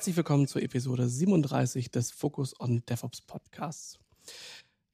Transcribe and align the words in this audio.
Herzlich 0.00 0.16
willkommen 0.16 0.46
zur 0.46 0.62
Episode 0.62 1.06
37 1.06 1.90
des 1.90 2.10
Focus 2.10 2.58
on 2.58 2.82
DevOps 2.88 3.20
Podcasts. 3.20 3.98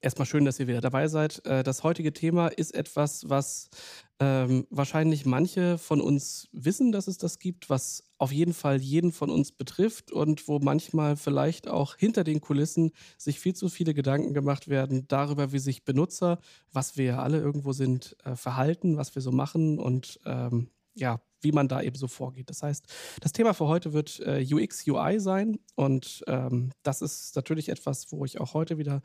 Erstmal 0.01 0.27
schön, 0.27 0.45
dass 0.45 0.59
ihr 0.59 0.67
wieder 0.67 0.81
dabei 0.81 1.07
seid. 1.07 1.47
Äh, 1.47 1.63
das 1.63 1.85
heutige 1.85 2.13
Thema 2.13 2.49
ist 2.49 2.75
etwas, 2.75 3.31
was 3.31 3.71
ähm, 4.19 4.67
wahrscheinlich 4.69 5.25
manche 5.25 5.79
von 5.79 6.01
uns 6.01 6.49
wissen, 6.51 6.91
dass 6.91 7.07
es 7.07 7.19
das 7.19 7.39
gibt, 7.39 7.71
was 7.71 8.03
auf 8.19 8.33
jeden 8.33 8.53
Fall 8.53 8.81
jeden 8.83 9.13
von 9.13 9.31
uns 9.31 9.53
betrifft 9.53 10.11
und 10.11 10.49
wo 10.49 10.59
manchmal 10.59 11.17
vielleicht 11.17 11.69
auch 11.69 11.95
hinter 11.95 12.25
den 12.25 12.41
Kulissen 12.41 12.91
sich 13.17 13.39
viel 13.39 13.55
zu 13.55 13.69
viele 13.69 13.95
Gedanken 13.95 14.35
gemacht 14.35 14.67
werden 14.67 15.07
darüber, 15.07 15.53
wie 15.53 15.61
sich 15.61 15.85
Benutzer, 15.85 16.41
was 16.73 16.97
wir 16.97 17.05
ja 17.05 17.23
alle 17.23 17.39
irgendwo 17.39 17.73
sind, 17.73 18.17
äh, 18.25 18.35
verhalten, 18.35 18.97
was 18.97 19.15
wir 19.15 19.23
so 19.23 19.31
machen 19.31 19.79
und 19.79 20.19
ähm, 20.27 20.67
ja, 20.97 21.21
wie 21.43 21.53
man 21.53 21.69
da 21.69 21.83
eben 21.83 21.97
so 21.97 22.09
vorgeht. 22.09 22.51
Das 22.51 22.63
heißt, 22.63 22.87
das 23.21 23.33
Thema 23.33 23.53
für 23.53 23.67
heute 23.67 23.93
wird 23.93 24.21
äh, 24.21 24.45
UX, 24.51 24.87
UI 24.87 25.21
sein 25.21 25.59
und 25.75 26.25
ähm, 26.27 26.73
das 26.83 27.03
ist 27.03 27.37
natürlich 27.37 27.69
etwas, 27.69 28.11
wo 28.11 28.25
ich 28.25 28.41
auch 28.41 28.55
heute 28.55 28.79
wieder 28.79 29.03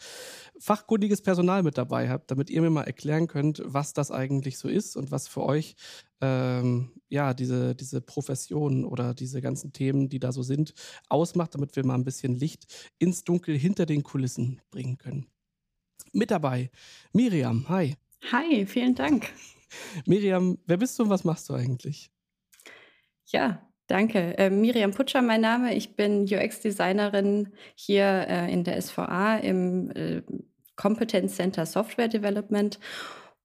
fachkundiges 0.60 1.22
Personal 1.22 1.62
mit 1.62 1.78
dabei 1.78 2.10
habe, 2.10 2.24
damit 2.28 2.50
ihr 2.50 2.62
mir 2.62 2.70
mal 2.70 2.84
erklären 2.84 3.28
könnt, 3.28 3.62
was 3.66 3.94
das 3.94 4.12
eigentlich 4.12 4.58
so 4.58 4.70
ist 4.70 4.96
und 4.96 5.12
was 5.12 5.28
für 5.28 5.44
euch 5.44 5.76
ähm, 6.22 6.92
ja 7.10 7.34
diese, 7.34 7.76
diese 7.76 8.02
Profession 8.02 8.86
oder 8.86 9.14
diese 9.14 9.42
ganzen 9.42 9.74
Themen, 9.74 10.10
die 10.10 10.20
da 10.20 10.32
so 10.32 10.42
sind, 10.42 10.74
ausmacht, 11.10 11.54
damit 11.54 11.76
wir 11.76 11.86
mal 11.86 11.96
ein 11.96 12.06
bisschen 12.06 12.36
Licht 12.36 12.92
ins 12.98 13.24
Dunkel 13.24 13.58
hinter 13.58 13.86
den 13.86 14.04
Kulissen 14.04 14.62
bringen 14.72 14.98
können. 14.98 15.28
Mit 16.14 16.32
dabei 16.32 16.72
Miriam, 17.14 17.68
hi. 17.70 17.96
Hi, 18.32 18.66
vielen 18.66 18.96
Dank. 18.96 19.30
Miriam, 20.06 20.58
wer 20.66 20.78
bist 20.78 20.98
du 20.98 21.04
und 21.04 21.10
was 21.10 21.24
machst 21.24 21.50
du 21.50 21.54
eigentlich? 21.54 22.12
Ja, 23.26 23.62
danke. 23.88 24.38
Äh, 24.38 24.50
Miriam 24.50 24.92
Putscher, 24.92 25.22
mein 25.22 25.42
Name. 25.42 25.76
Ich 25.76 25.96
bin 25.96 26.24
UX-Designerin 26.24 27.54
hier 27.76 28.26
äh, 28.28 28.52
in 28.52 28.64
der 28.64 28.82
SVA 28.82 29.38
im 29.38 29.92
äh, 29.92 30.22
Competence 30.76 31.36
Center 31.36 31.66
Software 31.66 32.08
Development. 32.08 32.80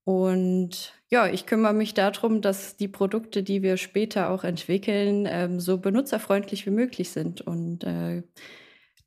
Und 0.04 0.94
ja, 1.08 1.26
ich 1.26 1.46
kümmere 1.46 1.72
mich 1.72 1.94
darum, 1.94 2.40
dass 2.40 2.76
die 2.76 2.88
Produkte, 2.88 3.42
die 3.42 3.62
wir 3.62 3.76
später 3.76 4.30
auch 4.30 4.44
entwickeln, 4.44 5.26
ähm, 5.28 5.60
so 5.60 5.78
benutzerfreundlich 5.78 6.64
wie 6.66 6.70
möglich 6.70 7.10
sind 7.10 7.40
und 7.40 7.84
äh, 7.84 8.22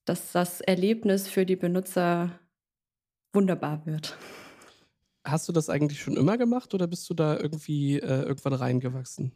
dass 0.06 0.32
das 0.32 0.60
Erlebnis 0.60 1.28
für 1.28 1.46
die 1.46 1.56
Benutzer 1.56 2.40
wunderbar 3.34 3.86
wird. 3.86 4.18
Hast 5.32 5.48
du 5.48 5.54
das 5.54 5.70
eigentlich 5.70 6.02
schon 6.02 6.18
immer 6.18 6.38
gemacht 6.38 6.74
oder 6.74 6.88
bist 6.88 7.10
du 7.10 7.14
da 7.14 7.38
irgendwie 7.38 8.00
äh, 8.00 8.24
irgendwann 8.24 8.54
reingewachsen? 8.54 9.32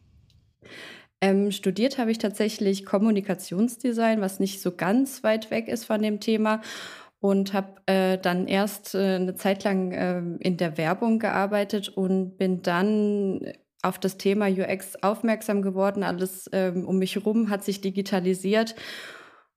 Ähm, 1.22 1.52
studiert 1.52 1.98
habe 1.98 2.12
ich 2.12 2.18
tatsächlich 2.18 2.86
Kommunikationsdesign, 2.86 4.20
was 4.20 4.40
nicht 4.40 4.62
so 4.62 4.76
ganz 4.76 5.24
weit 5.24 5.52
weg 5.52 5.70
ist 5.70 5.86
von 5.86 6.02
dem 6.02 6.20
Thema. 6.20 6.62
Und 7.22 7.54
habe 7.54 7.82
äh, 7.86 8.18
dann 8.18 8.48
erst 8.48 8.96
äh, 8.96 9.16
eine 9.16 9.36
Zeit 9.36 9.64
lang 9.64 9.94
äh, 9.94 10.20
in 10.40 10.58
der 10.58 10.78
Werbung 10.78 11.20
gearbeitet 11.20 11.88
und 11.88 12.38
bin 12.38 12.62
dann 12.62 13.40
auf 13.82 14.00
das 14.00 14.18
Thema 14.18 14.48
UX 14.48 15.02
aufmerksam 15.02 15.62
geworden. 15.62 16.04
Alles 16.04 16.50
ähm, 16.52 16.86
um 16.86 16.98
mich 16.98 17.16
herum 17.16 17.50
hat 17.50 17.64
sich 17.64 17.80
digitalisiert. 17.80 18.76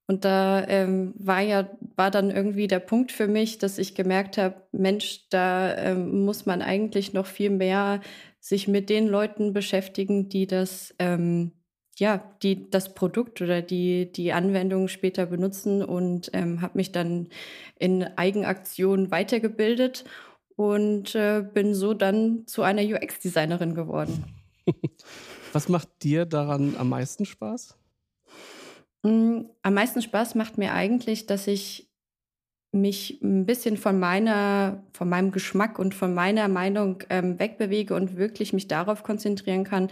Und 0.07 0.23
da 0.23 0.65
ähm, 0.67 1.13
war 1.17 1.41
ja, 1.41 1.69
war 1.97 2.11
dann 2.11 2.31
irgendwie 2.31 2.67
der 2.67 2.79
Punkt 2.79 3.11
für 3.11 3.27
mich, 3.27 3.57
dass 3.57 3.77
ich 3.77 3.93
gemerkt 3.93 4.37
habe, 4.37 4.55
Mensch, 4.71 5.27
da 5.29 5.75
ähm, 5.75 6.23
muss 6.23 6.45
man 6.45 6.61
eigentlich 6.61 7.11
noch 7.11 7.25
viel 7.25 7.49
mehr 7.49 7.99
sich 8.39 8.69
mit 8.69 8.89
den 8.89 9.07
Leuten 9.07 9.51
beschäftigen, 9.51 10.29
die 10.29 10.47
das, 10.47 10.95
ähm, 10.97 11.51
ja, 11.97 12.23
die 12.41 12.69
das 12.69 12.93
Produkt 12.93 13.41
oder 13.41 13.61
die, 13.61 14.09
die 14.09 14.31
Anwendung 14.31 14.87
später 14.87 15.25
benutzen 15.25 15.83
und 15.83 16.29
ähm, 16.31 16.61
habe 16.61 16.77
mich 16.77 16.93
dann 16.93 17.27
in 17.77 18.03
Eigenaktion 18.03 19.11
weitergebildet 19.11 20.05
und 20.55 21.15
äh, 21.15 21.43
bin 21.53 21.73
so 21.73 21.93
dann 21.93 22.47
zu 22.47 22.61
einer 22.61 22.81
UX-Designerin 22.81 23.75
geworden. 23.75 24.23
Was 25.53 25.67
macht 25.67 25.89
dir 26.01 26.25
daran 26.25 26.75
am 26.77 26.89
meisten 26.89 27.25
Spaß? 27.25 27.76
Mm, 29.07 29.45
am 29.63 29.73
meisten 29.73 30.01
Spaß 30.01 30.35
macht 30.35 30.57
mir 30.57 30.73
eigentlich, 30.73 31.27
dass 31.27 31.47
ich 31.47 31.89
mich 32.73 33.21
ein 33.23 33.45
bisschen 33.45 33.77
von 33.77 33.97
meiner, 33.99 34.83
von 34.93 35.07
meinem 35.07 35.31
Geschmack 35.31 35.79
und 35.79 35.95
von 35.95 36.13
meiner 36.13 36.49
Meinung 36.49 37.03
ähm, 37.09 37.39
wegbewege 37.39 37.95
und 37.95 38.17
wirklich 38.17 38.51
mich 38.51 38.67
darauf 38.67 39.03
konzentrieren 39.03 39.63
kann, 39.63 39.89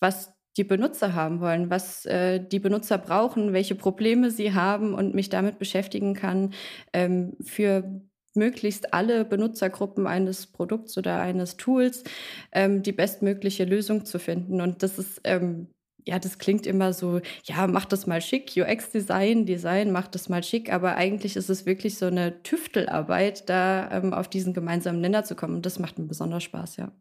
was 0.00 0.32
die 0.56 0.64
Benutzer 0.64 1.14
haben 1.14 1.40
wollen, 1.40 1.68
was 1.68 2.06
äh, 2.06 2.40
die 2.40 2.58
Benutzer 2.60 2.96
brauchen, 2.96 3.52
welche 3.52 3.74
Probleme 3.74 4.30
sie 4.30 4.54
haben 4.54 4.94
und 4.94 5.14
mich 5.14 5.28
damit 5.28 5.58
beschäftigen 5.58 6.14
kann, 6.14 6.54
ähm, 6.94 7.36
für 7.42 8.00
möglichst 8.34 8.94
alle 8.94 9.24
Benutzergruppen 9.26 10.06
eines 10.06 10.46
Produkts 10.46 10.96
oder 10.96 11.20
eines 11.20 11.56
Tools 11.58 12.02
ähm, 12.52 12.82
die 12.82 12.92
bestmögliche 12.92 13.64
Lösung 13.64 14.06
zu 14.06 14.18
finden. 14.18 14.60
Und 14.60 14.82
das 14.82 14.98
ist 14.98 15.20
ähm, 15.24 15.68
ja, 16.06 16.18
das 16.18 16.38
klingt 16.38 16.66
immer 16.66 16.92
so, 16.92 17.20
ja, 17.44 17.66
mach 17.66 17.86
das 17.86 18.06
mal 18.06 18.20
schick, 18.20 18.52
UX-Design, 18.56 19.46
Design, 19.46 19.90
mach 19.90 20.06
das 20.06 20.28
mal 20.28 20.42
schick, 20.42 20.72
aber 20.72 20.96
eigentlich 20.96 21.36
ist 21.36 21.48
es 21.48 21.64
wirklich 21.64 21.96
so 21.96 22.06
eine 22.06 22.42
Tüftelarbeit, 22.42 23.48
da 23.48 23.90
ähm, 23.90 24.12
auf 24.12 24.28
diesen 24.28 24.52
gemeinsamen 24.52 25.00
Nenner 25.00 25.24
zu 25.24 25.34
kommen. 25.34 25.56
Und 25.56 25.66
das 25.66 25.78
macht 25.78 25.98
mir 25.98 26.06
besonders 26.06 26.42
Spaß, 26.42 26.76
ja. 26.76 26.92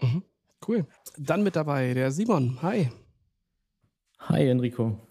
Mhm. 0.00 0.22
Cool. 0.66 0.86
Dann 1.18 1.42
mit 1.42 1.54
dabei 1.54 1.92
der 1.92 2.10
Simon. 2.10 2.60
Hi. 2.62 2.90
Hi, 4.20 4.48
Enrico. 4.48 5.06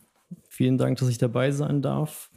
Vielen 0.50 0.77
Dank, 0.77 0.97
dass 0.97 1.09
ich 1.09 1.19
dabei 1.19 1.51
sein 1.51 1.81
darf. 1.81 2.31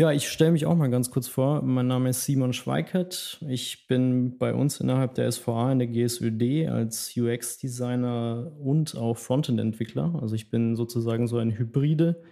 Ja, 0.00 0.12
ich 0.12 0.30
stelle 0.30 0.52
mich 0.52 0.64
auch 0.64 0.76
mal 0.76 0.88
ganz 0.88 1.10
kurz 1.10 1.28
vor. 1.28 1.60
Mein 1.60 1.86
Name 1.86 2.08
ist 2.08 2.24
Simon 2.24 2.54
Schweikert. 2.54 3.38
Ich 3.46 3.86
bin 3.86 4.38
bei 4.38 4.54
uns 4.54 4.80
innerhalb 4.80 5.14
der 5.14 5.30
SVA 5.30 5.72
in 5.72 5.78
der 5.78 5.88
GSÖD 5.88 6.70
als 6.70 7.14
UX-Designer 7.14 8.50
und 8.58 8.96
auch 8.96 9.18
Frontend-Entwickler. 9.18 10.18
Also 10.22 10.36
ich 10.36 10.48
bin 10.48 10.74
sozusagen 10.74 11.26
so 11.26 11.36
ein 11.36 11.50
Hybride, 11.50 12.22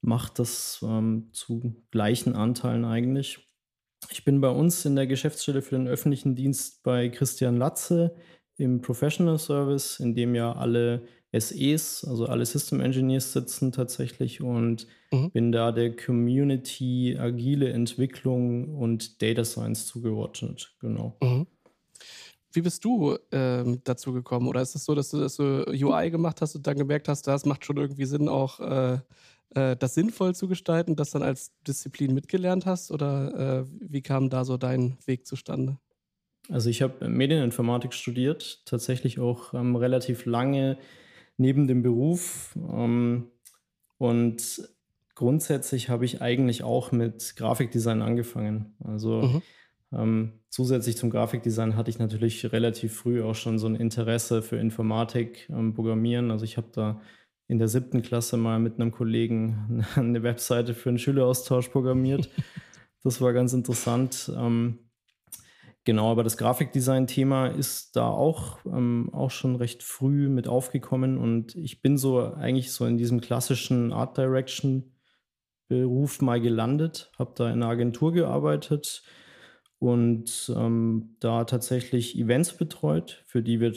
mache 0.00 0.32
das 0.34 0.80
ähm, 0.82 1.28
zu 1.32 1.76
gleichen 1.90 2.34
Anteilen 2.34 2.86
eigentlich. 2.86 3.46
Ich 4.10 4.24
bin 4.24 4.40
bei 4.40 4.48
uns 4.48 4.86
in 4.86 4.96
der 4.96 5.06
Geschäftsstelle 5.06 5.60
für 5.60 5.76
den 5.76 5.88
öffentlichen 5.88 6.34
Dienst 6.34 6.82
bei 6.82 7.10
Christian 7.10 7.58
Latze 7.58 8.16
im 8.56 8.80
Professional 8.80 9.38
Service, 9.38 10.00
in 10.00 10.14
dem 10.14 10.34
ja 10.34 10.54
alle 10.54 11.02
SEs, 11.32 12.04
also 12.04 12.26
alle 12.26 12.44
System 12.44 12.80
Engineers 12.80 13.32
sitzen 13.32 13.72
tatsächlich 13.72 14.42
und 14.42 14.86
mhm. 15.10 15.30
bin 15.30 15.52
da 15.52 15.72
der 15.72 15.96
Community 15.96 17.16
agile 17.18 17.72
Entwicklung 17.72 18.74
und 18.76 19.22
Data 19.22 19.44
Science 19.44 19.86
zugeordnet. 19.86 20.74
Genau. 20.80 21.16
Mhm. 21.22 21.46
Wie 22.52 22.60
bist 22.60 22.84
du 22.84 23.16
ähm, 23.30 23.80
dazu 23.84 24.12
gekommen? 24.12 24.46
Oder 24.46 24.60
ist 24.60 24.74
es 24.74 24.84
so, 24.84 24.94
dass 24.94 25.10
du 25.10 25.20
das 25.20 25.36
so 25.36 25.64
UI 25.66 26.10
gemacht 26.10 26.42
hast 26.42 26.54
und 26.54 26.66
dann 26.66 26.76
gemerkt 26.76 27.08
hast, 27.08 27.26
das 27.26 27.46
macht 27.46 27.64
schon 27.64 27.78
irgendwie 27.78 28.04
Sinn, 28.04 28.28
auch 28.28 28.60
äh, 28.60 28.98
äh, 29.54 29.74
das 29.76 29.94
sinnvoll 29.94 30.34
zu 30.34 30.48
gestalten, 30.48 30.94
das 30.96 31.12
dann 31.12 31.22
als 31.22 31.52
Disziplin 31.66 32.12
mitgelernt 32.12 32.66
hast? 32.66 32.90
Oder 32.90 33.62
äh, 33.62 33.64
wie 33.80 34.02
kam 34.02 34.28
da 34.28 34.44
so 34.44 34.58
dein 34.58 34.98
Weg 35.06 35.26
zustande? 35.26 35.78
Also 36.50 36.68
ich 36.68 36.82
habe 36.82 37.08
Medieninformatik 37.08 37.94
studiert, 37.94 38.62
tatsächlich 38.66 39.18
auch 39.18 39.54
ähm, 39.54 39.76
relativ 39.76 40.26
lange 40.26 40.76
neben 41.42 41.66
dem 41.66 41.82
Beruf. 41.82 42.56
Ähm, 42.56 43.26
und 43.98 44.68
grundsätzlich 45.14 45.90
habe 45.90 46.06
ich 46.06 46.22
eigentlich 46.22 46.62
auch 46.62 46.92
mit 46.92 47.36
Grafikdesign 47.36 48.00
angefangen. 48.00 48.74
Also 48.82 49.22
mhm. 49.22 49.42
ähm, 49.92 50.32
zusätzlich 50.48 50.96
zum 50.96 51.10
Grafikdesign 51.10 51.76
hatte 51.76 51.90
ich 51.90 51.98
natürlich 51.98 52.50
relativ 52.52 52.96
früh 52.96 53.22
auch 53.22 53.34
schon 53.34 53.58
so 53.58 53.66
ein 53.66 53.74
Interesse 53.74 54.40
für 54.40 54.56
Informatik, 54.56 55.48
ähm, 55.50 55.74
Programmieren. 55.74 56.30
Also 56.30 56.44
ich 56.44 56.56
habe 56.56 56.68
da 56.72 57.00
in 57.48 57.58
der 57.58 57.68
siebten 57.68 58.00
Klasse 58.00 58.38
mal 58.38 58.58
mit 58.58 58.80
einem 58.80 58.92
Kollegen 58.92 59.84
eine 59.96 60.22
Webseite 60.22 60.74
für 60.74 60.88
einen 60.88 60.98
Schüleraustausch 60.98 61.68
programmiert. 61.68 62.30
Das 63.04 63.20
war 63.20 63.32
ganz 63.32 63.52
interessant. 63.52 64.30
Ähm, 64.32 64.78
Genau, 65.84 66.12
aber 66.12 66.22
das 66.22 66.36
Grafikdesign-Thema 66.36 67.48
ist 67.48 67.96
da 67.96 68.08
auch, 68.08 68.64
ähm, 68.66 69.10
auch 69.12 69.32
schon 69.32 69.56
recht 69.56 69.82
früh 69.82 70.28
mit 70.28 70.46
aufgekommen 70.46 71.18
und 71.18 71.56
ich 71.56 71.82
bin 71.82 71.98
so 71.98 72.32
eigentlich 72.34 72.70
so 72.70 72.86
in 72.86 72.98
diesem 72.98 73.20
klassischen 73.20 73.92
Art 73.92 74.16
Direction-Beruf 74.16 76.20
mal 76.20 76.40
gelandet, 76.40 77.10
habe 77.18 77.32
da 77.34 77.48
in 77.48 77.54
einer 77.54 77.68
Agentur 77.68 78.12
gearbeitet 78.12 79.02
und 79.80 80.52
ähm, 80.56 81.16
da 81.18 81.42
tatsächlich 81.44 82.16
Events 82.16 82.56
betreut, 82.56 83.24
für 83.26 83.42
die 83.42 83.58
wir 83.58 83.72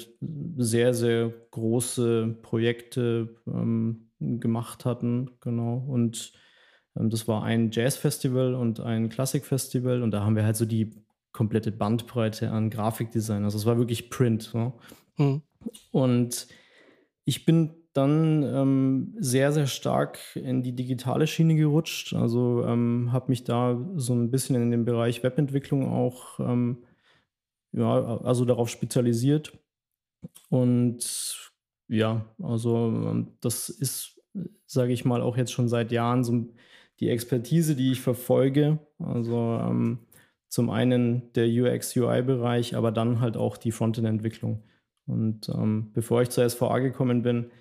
sehr, 0.57 0.93
sehr 0.93 1.33
große 1.49 2.37
Projekte 2.43 3.35
ähm, 3.47 4.11
gemacht 4.19 4.85
hatten. 4.85 5.31
Genau. 5.41 5.77
Und 5.77 6.33
ähm, 6.95 7.09
das 7.09 7.27
war 7.27 7.43
ein 7.43 7.71
Jazz-Festival 7.71 8.53
und 8.53 8.79
ein 8.79 9.09
Klassik-Festival 9.09 10.03
und 10.03 10.11
da 10.11 10.23
haben 10.23 10.35
wir 10.35 10.45
halt 10.45 10.57
so 10.57 10.65
die 10.65 11.04
komplette 11.35 11.71
Bandbreite 11.71 12.49
an 12.49 12.69
Grafikdesign. 12.69 13.43
Also 13.43 13.57
es 13.57 13.65
war 13.65 13.77
wirklich 13.77 14.09
Print. 14.09 14.43
So. 14.43 14.73
Hm. 15.15 15.41
Und 15.91 16.47
ich 17.25 17.45
bin 17.45 17.73
dann 17.93 18.43
ähm, 18.43 19.15
sehr, 19.19 19.51
sehr 19.51 19.67
stark 19.67 20.19
in 20.35 20.63
die 20.63 20.73
digitale 20.73 21.27
Schiene 21.27 21.55
gerutscht. 21.55 22.13
Also 22.13 22.63
ähm, 22.65 23.11
habe 23.11 23.29
mich 23.29 23.43
da 23.43 23.77
so 23.95 24.13
ein 24.13 24.31
bisschen 24.31 24.55
in 24.55 24.71
den 24.71 24.85
Bereich 24.85 25.23
Webentwicklung 25.23 25.91
auch 25.91 26.39
ähm, 26.39 26.83
ja, 27.73 28.19
also 28.19 28.45
darauf 28.45 28.69
spezialisiert. 28.69 29.57
Und 30.49 31.51
ja, 31.87 32.25
also 32.41 32.87
ähm, 32.87 33.37
das 33.41 33.69
ist, 33.69 34.21
sage 34.65 34.93
ich 34.93 35.03
mal, 35.03 35.21
auch 35.21 35.37
jetzt 35.37 35.51
schon 35.51 35.67
seit 35.67 35.91
Jahren 35.91 36.23
so 36.23 36.47
die 36.99 37.09
Expertise, 37.09 37.75
die 37.75 37.91
ich 37.91 38.01
verfolge. 38.01 38.79
Also 38.99 39.59
ähm, 39.61 39.99
zum 40.55 40.69
einen 40.69 41.33
der 41.33 41.47
UX-UI-Bereich, 41.47 42.77
aber 42.77 42.93
dann 42.93 43.19
halt 43.19 43.35
auch 43.35 43.57
die 43.57 43.73
Frontend-Entwicklung. 43.73 44.63
Und 45.05 45.49
ähm, 45.49 45.91
bevor 45.91 46.21
ich 46.21 46.29
zur 46.29 46.49
SVA 46.49 46.79
gekommen 46.79 47.23
bin, 47.23 47.51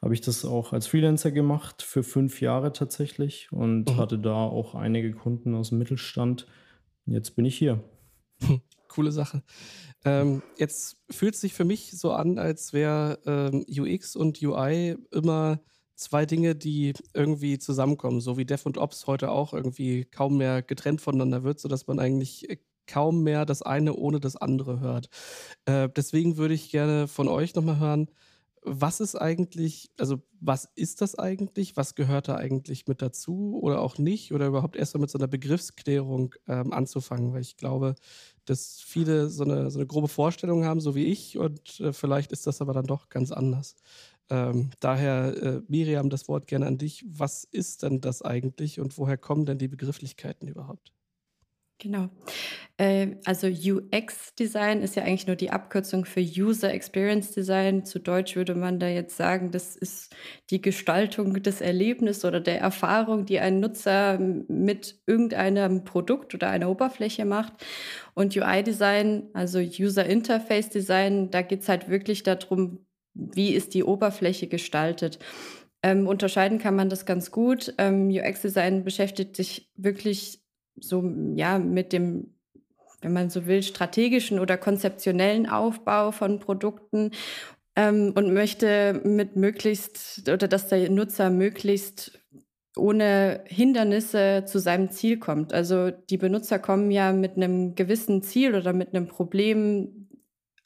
habe 0.00 0.14
ich 0.14 0.20
das 0.20 0.44
auch 0.44 0.72
als 0.72 0.86
Freelancer 0.86 1.32
gemacht, 1.32 1.82
für 1.82 2.04
fünf 2.04 2.40
Jahre 2.40 2.72
tatsächlich 2.72 3.50
und 3.50 3.90
mhm. 3.90 3.96
hatte 3.96 4.20
da 4.20 4.36
auch 4.36 4.76
einige 4.76 5.10
Kunden 5.10 5.56
aus 5.56 5.70
dem 5.70 5.78
Mittelstand. 5.78 6.46
Jetzt 7.06 7.34
bin 7.34 7.44
ich 7.44 7.58
hier. 7.58 7.82
Coole 8.88 9.10
Sache. 9.10 9.42
Ähm, 10.04 10.40
jetzt 10.56 10.98
fühlt 11.10 11.34
es 11.34 11.40
sich 11.40 11.54
für 11.54 11.64
mich 11.64 11.98
so 11.98 12.12
an, 12.12 12.38
als 12.38 12.72
wäre 12.72 13.18
ähm, 13.26 13.64
UX 13.68 14.14
und 14.14 14.40
UI 14.40 14.96
immer 15.10 15.58
zwei 15.96 16.26
Dinge, 16.26 16.54
die 16.54 16.94
irgendwie 17.14 17.58
zusammenkommen, 17.58 18.20
so 18.20 18.36
wie 18.36 18.44
Dev 18.44 18.66
und 18.66 18.78
Ops 18.78 19.06
heute 19.06 19.30
auch 19.30 19.52
irgendwie 19.52 20.04
kaum 20.04 20.36
mehr 20.38 20.62
getrennt 20.62 21.00
voneinander 21.00 21.44
wird, 21.44 21.60
sodass 21.60 21.86
man 21.86 21.98
eigentlich 21.98 22.48
äh, 22.50 22.58
kaum 22.86 23.22
mehr 23.22 23.46
das 23.46 23.62
eine 23.62 23.94
ohne 23.94 24.20
das 24.20 24.36
andere 24.36 24.80
hört. 24.80 25.08
Äh, 25.66 25.88
deswegen 25.96 26.36
würde 26.36 26.54
ich 26.54 26.70
gerne 26.70 27.08
von 27.08 27.28
euch 27.28 27.54
nochmal 27.54 27.78
hören, 27.78 28.10
was 28.66 29.00
ist 29.00 29.14
eigentlich, 29.14 29.90
also 29.98 30.22
was 30.40 30.70
ist 30.74 31.02
das 31.02 31.18
eigentlich? 31.18 31.76
Was 31.76 31.94
gehört 31.94 32.28
da 32.28 32.36
eigentlich 32.36 32.86
mit 32.86 33.02
dazu 33.02 33.58
oder 33.62 33.80
auch 33.80 33.98
nicht? 33.98 34.32
Oder 34.32 34.46
überhaupt 34.46 34.76
erst 34.76 34.94
mal 34.94 35.00
mit 35.00 35.10
so 35.10 35.18
einer 35.18 35.28
Begriffsklärung 35.28 36.34
ähm, 36.48 36.72
anzufangen, 36.72 37.34
weil 37.34 37.42
ich 37.42 37.58
glaube, 37.58 37.94
dass 38.46 38.80
viele 38.80 39.28
so 39.28 39.44
eine, 39.44 39.70
so 39.70 39.78
eine 39.78 39.86
grobe 39.86 40.08
Vorstellung 40.08 40.64
haben, 40.64 40.80
so 40.80 40.94
wie 40.94 41.04
ich, 41.04 41.36
und 41.38 41.78
äh, 41.80 41.92
vielleicht 41.92 42.32
ist 42.32 42.46
das 42.46 42.60
aber 42.62 42.72
dann 42.72 42.86
doch 42.86 43.10
ganz 43.10 43.32
anders. 43.32 43.76
Ähm, 44.30 44.70
daher, 44.80 45.36
äh, 45.42 45.60
Miriam, 45.68 46.10
das 46.10 46.28
Wort 46.28 46.46
gerne 46.46 46.66
an 46.66 46.78
dich. 46.78 47.04
Was 47.06 47.44
ist 47.44 47.82
denn 47.82 48.00
das 48.00 48.22
eigentlich 48.22 48.80
und 48.80 48.96
woher 48.98 49.18
kommen 49.18 49.46
denn 49.46 49.58
die 49.58 49.68
Begrifflichkeiten 49.68 50.48
überhaupt? 50.48 50.92
Genau. 51.78 52.08
Äh, 52.76 53.16
also 53.24 53.48
UX-Design 53.48 54.80
ist 54.80 54.94
ja 54.96 55.02
eigentlich 55.02 55.26
nur 55.26 55.36
die 55.36 55.50
Abkürzung 55.50 56.04
für 56.04 56.20
User 56.20 56.72
Experience 56.72 57.32
Design. 57.32 57.84
Zu 57.84 57.98
Deutsch 57.98 58.36
würde 58.36 58.54
man 58.54 58.78
da 58.78 58.88
jetzt 58.88 59.16
sagen, 59.16 59.50
das 59.50 59.76
ist 59.76 60.14
die 60.50 60.62
Gestaltung 60.62 61.42
des 61.42 61.60
Erlebnisses 61.60 62.24
oder 62.24 62.40
der 62.40 62.60
Erfahrung, 62.60 63.26
die 63.26 63.40
ein 63.40 63.60
Nutzer 63.60 64.18
mit 64.18 65.00
irgendeinem 65.06 65.84
Produkt 65.84 66.34
oder 66.34 66.48
einer 66.48 66.70
Oberfläche 66.70 67.24
macht. 67.24 67.52
Und 68.14 68.36
UI-Design, 68.36 69.30
also 69.34 69.58
User 69.58 70.06
Interface 70.06 70.70
Design, 70.70 71.30
da 71.30 71.42
geht 71.42 71.62
es 71.62 71.68
halt 71.68 71.88
wirklich 71.88 72.22
darum, 72.22 72.86
wie 73.14 73.54
ist 73.54 73.74
die 73.74 73.84
Oberfläche 73.84 74.46
gestaltet. 74.46 75.18
Ähm, 75.82 76.06
unterscheiden 76.06 76.58
kann 76.58 76.76
man 76.76 76.88
das 76.88 77.06
ganz 77.06 77.30
gut. 77.30 77.74
Ähm, 77.78 78.08
UX-Design 78.08 78.84
beschäftigt 78.84 79.36
sich 79.36 79.70
wirklich 79.76 80.40
so, 80.76 81.04
ja, 81.36 81.58
mit 81.58 81.92
dem, 81.92 82.34
wenn 83.00 83.12
man 83.12 83.30
so 83.30 83.46
will, 83.46 83.62
strategischen 83.62 84.40
oder 84.40 84.56
konzeptionellen 84.56 85.48
Aufbau 85.48 86.10
von 86.10 86.40
Produkten 86.40 87.10
ähm, 87.76 88.12
und 88.16 88.32
möchte 88.32 89.00
mit 89.04 89.36
möglichst, 89.36 90.28
oder 90.28 90.48
dass 90.48 90.68
der 90.68 90.90
Nutzer 90.90 91.30
möglichst 91.30 92.18
ohne 92.76 93.44
Hindernisse 93.46 94.44
zu 94.46 94.58
seinem 94.58 94.90
Ziel 94.90 95.18
kommt. 95.18 95.52
Also 95.52 95.90
die 95.90 96.16
Benutzer 96.16 96.58
kommen 96.58 96.90
ja 96.90 97.12
mit 97.12 97.36
einem 97.36 97.74
gewissen 97.74 98.22
Ziel 98.22 98.54
oder 98.54 98.72
mit 98.72 98.94
einem 98.94 99.06
Problem 99.06 100.03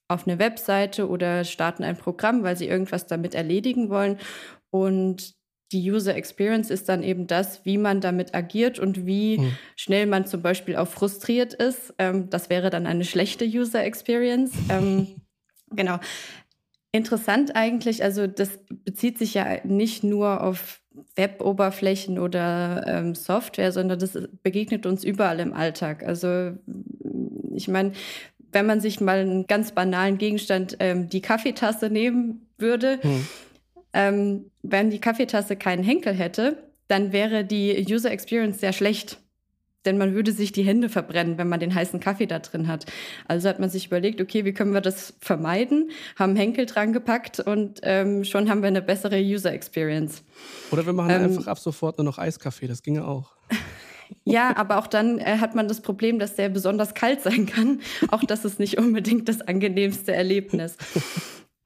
auf 0.08 0.26
eine 0.26 0.38
Webseite 0.38 1.08
oder 1.08 1.44
starten 1.44 1.84
ein 1.84 1.96
Programm, 1.96 2.43
weil 2.43 2.56
sie 2.56 2.66
irgendwas 2.66 3.06
damit 3.06 3.34
erledigen 3.34 3.90
wollen. 3.90 4.19
Und 4.70 5.34
die 5.72 5.90
User 5.90 6.16
Experience 6.16 6.70
ist 6.70 6.88
dann 6.88 7.02
eben 7.02 7.26
das, 7.26 7.64
wie 7.66 7.76
man 7.76 8.00
damit 8.00 8.34
agiert 8.34 8.78
und 8.78 9.05
wie 9.05 9.38
mhm. 9.38 9.52
schnell 9.76 10.06
man 10.06 10.26
zum 10.26 10.40
Beispiel 10.40 10.76
auch 10.76 10.88
frustriert 10.88 11.52
ist. 11.52 11.94
Ähm, 11.99 12.31
das 12.31 12.49
wäre 12.49 12.70
dann 12.70 12.87
eine 12.87 13.05
schlechte 13.05 13.44
User 13.44 13.84
Experience. 13.84 14.52
Ähm, 14.70 15.22
genau. 15.70 15.99
Interessant 16.93 17.55
eigentlich, 17.55 18.02
also 18.02 18.26
das 18.26 18.58
bezieht 18.84 19.19
sich 19.19 19.34
ja 19.34 19.64
nicht 19.64 20.05
nur 20.05 20.43
auf 20.43 20.81
Web-Oberflächen 21.16 22.19
oder 22.19 22.84
ähm, 22.87 23.14
Software, 23.14 23.72
sondern 23.72 23.99
das 23.99 24.19
begegnet 24.43 24.87
uns 24.87 25.05
überall 25.05 25.40
im 25.40 25.52
Alltag. 25.52 26.02
Also 26.02 26.52
ich 27.55 27.69
meine, 27.69 27.93
wenn 28.53 28.67
man 28.67 28.81
sich 28.81 29.00
mal 29.00 29.19
einen 29.19 29.47
ganz 29.47 29.73
banalen 29.73 30.19
Gegenstand, 30.19 30.77
ähm, 30.81 31.09
die 31.09 31.23
Kaffeetasse 31.23 31.91
nehmen 31.91 32.47
würde, 32.59 32.99
mhm 33.03 33.27
ähm, 33.93 34.50
wenn 34.62 34.91
die 34.91 35.00
Kaffeetasse 35.00 35.56
keinen 35.56 35.83
Henkel 35.83 36.15
hätte, 36.15 36.62
dann 36.89 37.12
wäre 37.12 37.45
die 37.45 37.85
User 37.89 38.11
Experience 38.11 38.61
sehr 38.61 38.73
schlecht. 38.73 39.19
Denn 39.85 39.97
man 39.97 40.12
würde 40.12 40.33
sich 40.33 40.53
die 40.53 40.65
Hände 40.65 40.89
verbrennen, 40.89 41.39
wenn 41.39 41.49
man 41.49 41.61
den 41.61 41.75
heißen 41.75 42.00
Kaffee 42.00 42.27
da 42.27 42.41
drin 42.41 42.67
hat. 42.67 42.85
Also 43.27 43.49
hat 43.49 43.61
man 43.61 43.71
sich 43.71 43.87
überlegt, 43.87 44.21
okay, 44.21 44.45
wie 44.45 44.53
können 44.53 44.73
wir 44.73 44.81
das 44.81 45.15
vermeiden? 45.21 45.91
Haben 46.17 46.37
Henkel 46.37 46.67
dran 46.67 46.93
gepackt 46.93 47.41
und 47.41 47.81
ähm, 47.85 48.25
schon 48.25 48.51
haben 48.51 48.61
wir 48.61 48.69
eine 48.69 48.83
bessere 48.83 49.21
User 49.21 49.53
Experience. 49.53 50.23
Oder 50.73 50.85
wir 50.85 50.93
machen 50.93 51.11
ähm, 51.11 51.23
einfach 51.23 51.47
ab 51.47 51.59
sofort 51.59 51.97
nur 51.97 52.05
noch 52.05 52.19
Eiskaffee, 52.19 52.67
das 52.67 52.83
ginge 52.83 53.06
auch. 53.06 53.38
Ja, 54.25 54.56
aber 54.56 54.78
auch 54.78 54.87
dann 54.87 55.19
äh, 55.19 55.38
hat 55.38 55.55
man 55.55 55.69
das 55.69 55.81
Problem, 55.81 56.19
dass 56.19 56.34
der 56.34 56.49
besonders 56.49 56.94
kalt 56.94 57.20
sein 57.22 57.46
kann. 57.46 57.81
Auch 58.10 58.25
das 58.25 58.44
ist 58.44 58.58
nicht 58.58 58.78
unbedingt 58.78 59.28
das 59.28 59.40
angenehmste 59.40 60.12
Erlebnis. 60.14 60.76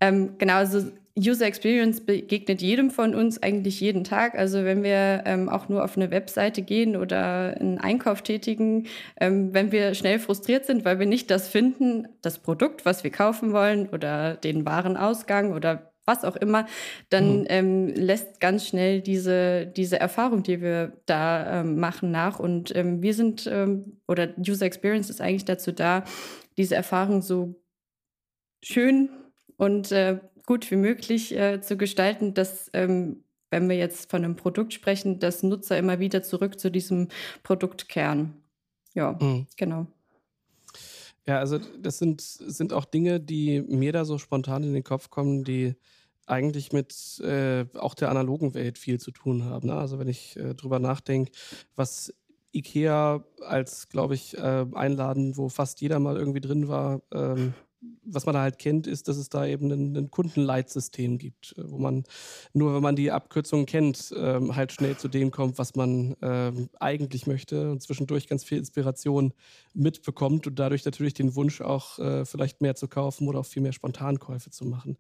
ähm, 0.01 0.37
genau, 0.39 0.55
also 0.55 0.91
User 1.19 1.45
Experience 1.45 2.01
begegnet 2.01 2.63
jedem 2.63 2.91
von 2.91 3.15
uns 3.15 3.43
eigentlich 3.43 3.81
jeden 3.81 4.03
Tag. 4.03 4.35
Also 4.35 4.65
wenn 4.65 4.83
wir 4.83 5.23
ähm, 5.27 5.49
auch 5.49 5.69
nur 5.69 5.85
auf 5.85 5.97
eine 5.97 6.11
Webseite 6.11 6.63
gehen 6.63 6.97
oder 6.97 7.55
einen 7.61 7.79
Einkauf 7.79 8.23
tätigen, 8.23 8.87
ähm, 9.21 9.53
wenn 9.53 9.73
wir 9.73 9.95
schnell 9.95 10.19
frustriert 10.19 10.65
sind, 10.65 10.85
weil 10.85 10.99
wir 10.99 11.07
nicht 11.07 11.31
das 11.31 11.49
finden, 11.49 12.09
das 12.23 12.39
Produkt, 12.39 12.87
was 12.87 13.05
wir 13.05 13.11
kaufen 13.11 13.53
wollen 13.53 13.89
oder 13.91 14.37
den 14.37 14.65
Warenausgang 14.65 15.53
oder 15.53 15.92
was 16.05 16.25
auch 16.25 16.37
immer, 16.37 16.67
dann 17.11 17.41
mhm. 17.41 17.47
ähm, 17.49 17.89
lässt 17.89 18.41
ganz 18.41 18.67
schnell 18.67 19.01
diese, 19.01 19.67
diese 19.67 20.01
Erfahrung, 20.01 20.43
die 20.43 20.61
wir 20.61 21.01
da 21.07 21.61
ähm, 21.61 21.79
machen, 21.79 22.11
nach. 22.11 22.39
Und 22.39 22.75
ähm, 22.75 23.03
wir 23.03 23.15
sind, 23.15 23.47
ähm, 23.47 24.01
oder 24.09 24.35
User 24.39 24.67
Experience 24.67 25.11
ist 25.11 25.21
eigentlich 25.21 25.45
dazu 25.45 25.73
da, 25.73 26.05
diese 26.57 26.75
Erfahrung 26.75 27.23
so 27.23 27.55
schön 28.63 29.11
und 29.57 29.93
äh, 29.93 30.19
gut 30.47 30.71
wie 30.71 30.77
möglich 30.77 31.37
äh, 31.37 31.61
zu 31.61 31.77
gestalten, 31.77 32.35
dass, 32.35 32.71
ähm, 32.73 33.25
wenn 33.51 33.69
wir 33.69 33.77
jetzt 33.77 34.11
von 34.11 34.25
einem 34.25 34.37
Produkt 34.37 34.73
sprechen, 34.73 35.19
dass 35.19 35.43
Nutzer 35.43 35.79
immer 35.79 36.01
wieder 36.01 36.23
zurück 36.23 36.59
zu 36.59 36.71
diesem 36.71 37.09
Produkt 37.43 37.89
kehren. 37.89 38.43
Ja, 38.95 39.17
mhm. 39.21 39.47
genau. 39.57 39.87
Ja, 41.27 41.39
also 41.39 41.59
das 41.59 41.99
sind, 41.99 42.21
sind 42.21 42.73
auch 42.73 42.85
Dinge, 42.85 43.21
die 43.21 43.61
mir 43.63 43.93
da 43.93 44.05
so 44.05 44.19
spontan 44.19 44.65
in 44.65 44.75
den 44.75 44.83
Kopf 44.83 45.09
kommen, 45.09 45.45
die 45.45 45.77
eigentlich 46.27 46.73
mit 46.73 47.21
äh, 47.21 47.67
auch 47.75 47.95
der 47.95 48.11
analogen 48.11 48.55
Welt 48.55 48.79
viel 48.79 48.99
zu 48.99 49.11
tun 49.13 49.45
haben. 49.45 49.69
Ne? 49.69 49.75
Also 49.75 49.99
wenn 49.99 50.09
ich 50.09 50.37
äh, 50.37 50.55
drüber 50.55 50.79
nachdenke, 50.79 51.33
was 51.77 52.13
IKEA 52.55 53.25
als, 53.41 53.89
glaube 53.89 54.15
ich, 54.15 54.37
äh, 54.37 54.67
Einladen, 54.75 55.37
wo 55.37 55.49
fast 55.49 55.81
jeder 55.81 55.99
mal 55.99 56.17
irgendwie 56.17 56.41
drin 56.41 56.69
war, 56.69 57.03
ähm, 57.13 57.55
was 58.05 58.27
man 58.27 58.35
da 58.35 58.43
halt 58.43 58.59
kennt, 58.59 58.87
ist, 58.87 59.09
dass 59.09 59.17
es 59.17 59.29
da 59.29 59.47
eben 59.47 59.71
ein, 59.71 59.97
ein 59.97 60.11
Kundenleitsystem 60.11 61.19
gibt, 61.19 61.55
äh, 61.57 61.71
wo 61.71 61.79
man 61.79 62.05
nur, 62.53 62.75
wenn 62.75 62.83
man 62.83 62.97
die 62.97 63.11
Abkürzungen 63.11 63.67
kennt, 63.67 64.13
ähm, 64.17 64.55
halt 64.55 64.73
schnell 64.73 64.97
zu 64.97 65.09
dem 65.09 65.31
kommt, 65.31 65.59
was 65.59 65.75
man 65.75 66.17
ähm, 66.23 66.69
eigentlich 66.79 67.27
möchte 67.27 67.71
und 67.71 67.83
zwischendurch 67.83 68.29
ganz 68.29 68.45
viel 68.45 68.59
Inspiration 68.59 69.33
mitbekommt 69.75 70.47
und 70.47 70.59
dadurch 70.59 70.85
natürlich 70.85 71.15
den 71.15 71.35
Wunsch 71.35 71.61
auch 71.61 71.99
äh, 71.99 72.25
vielleicht 72.25 72.61
mehr 72.61 72.75
zu 72.75 72.89
kaufen 72.89 73.29
oder 73.29 73.41
auch 73.41 73.47
viel 73.47 73.63
mehr 73.63 73.73
Spontankäufe 73.73 74.51
zu 74.51 74.65
machen. 74.65 74.99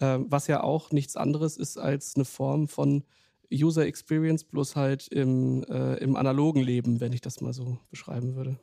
Ähm, 0.00 0.26
was 0.28 0.46
ja 0.46 0.62
auch 0.62 0.90
nichts 0.90 1.16
anderes 1.16 1.56
ist 1.56 1.78
als 1.78 2.16
eine 2.16 2.24
Form 2.24 2.68
von 2.68 3.04
User 3.52 3.84
Experience, 3.84 4.44
bloß 4.44 4.76
halt 4.76 5.08
im, 5.08 5.64
äh, 5.64 5.96
im 5.96 6.16
analogen 6.16 6.62
Leben, 6.62 7.00
wenn 7.00 7.12
ich 7.12 7.20
das 7.20 7.40
mal 7.40 7.52
so 7.52 7.78
beschreiben 7.90 8.34
würde. 8.34 8.58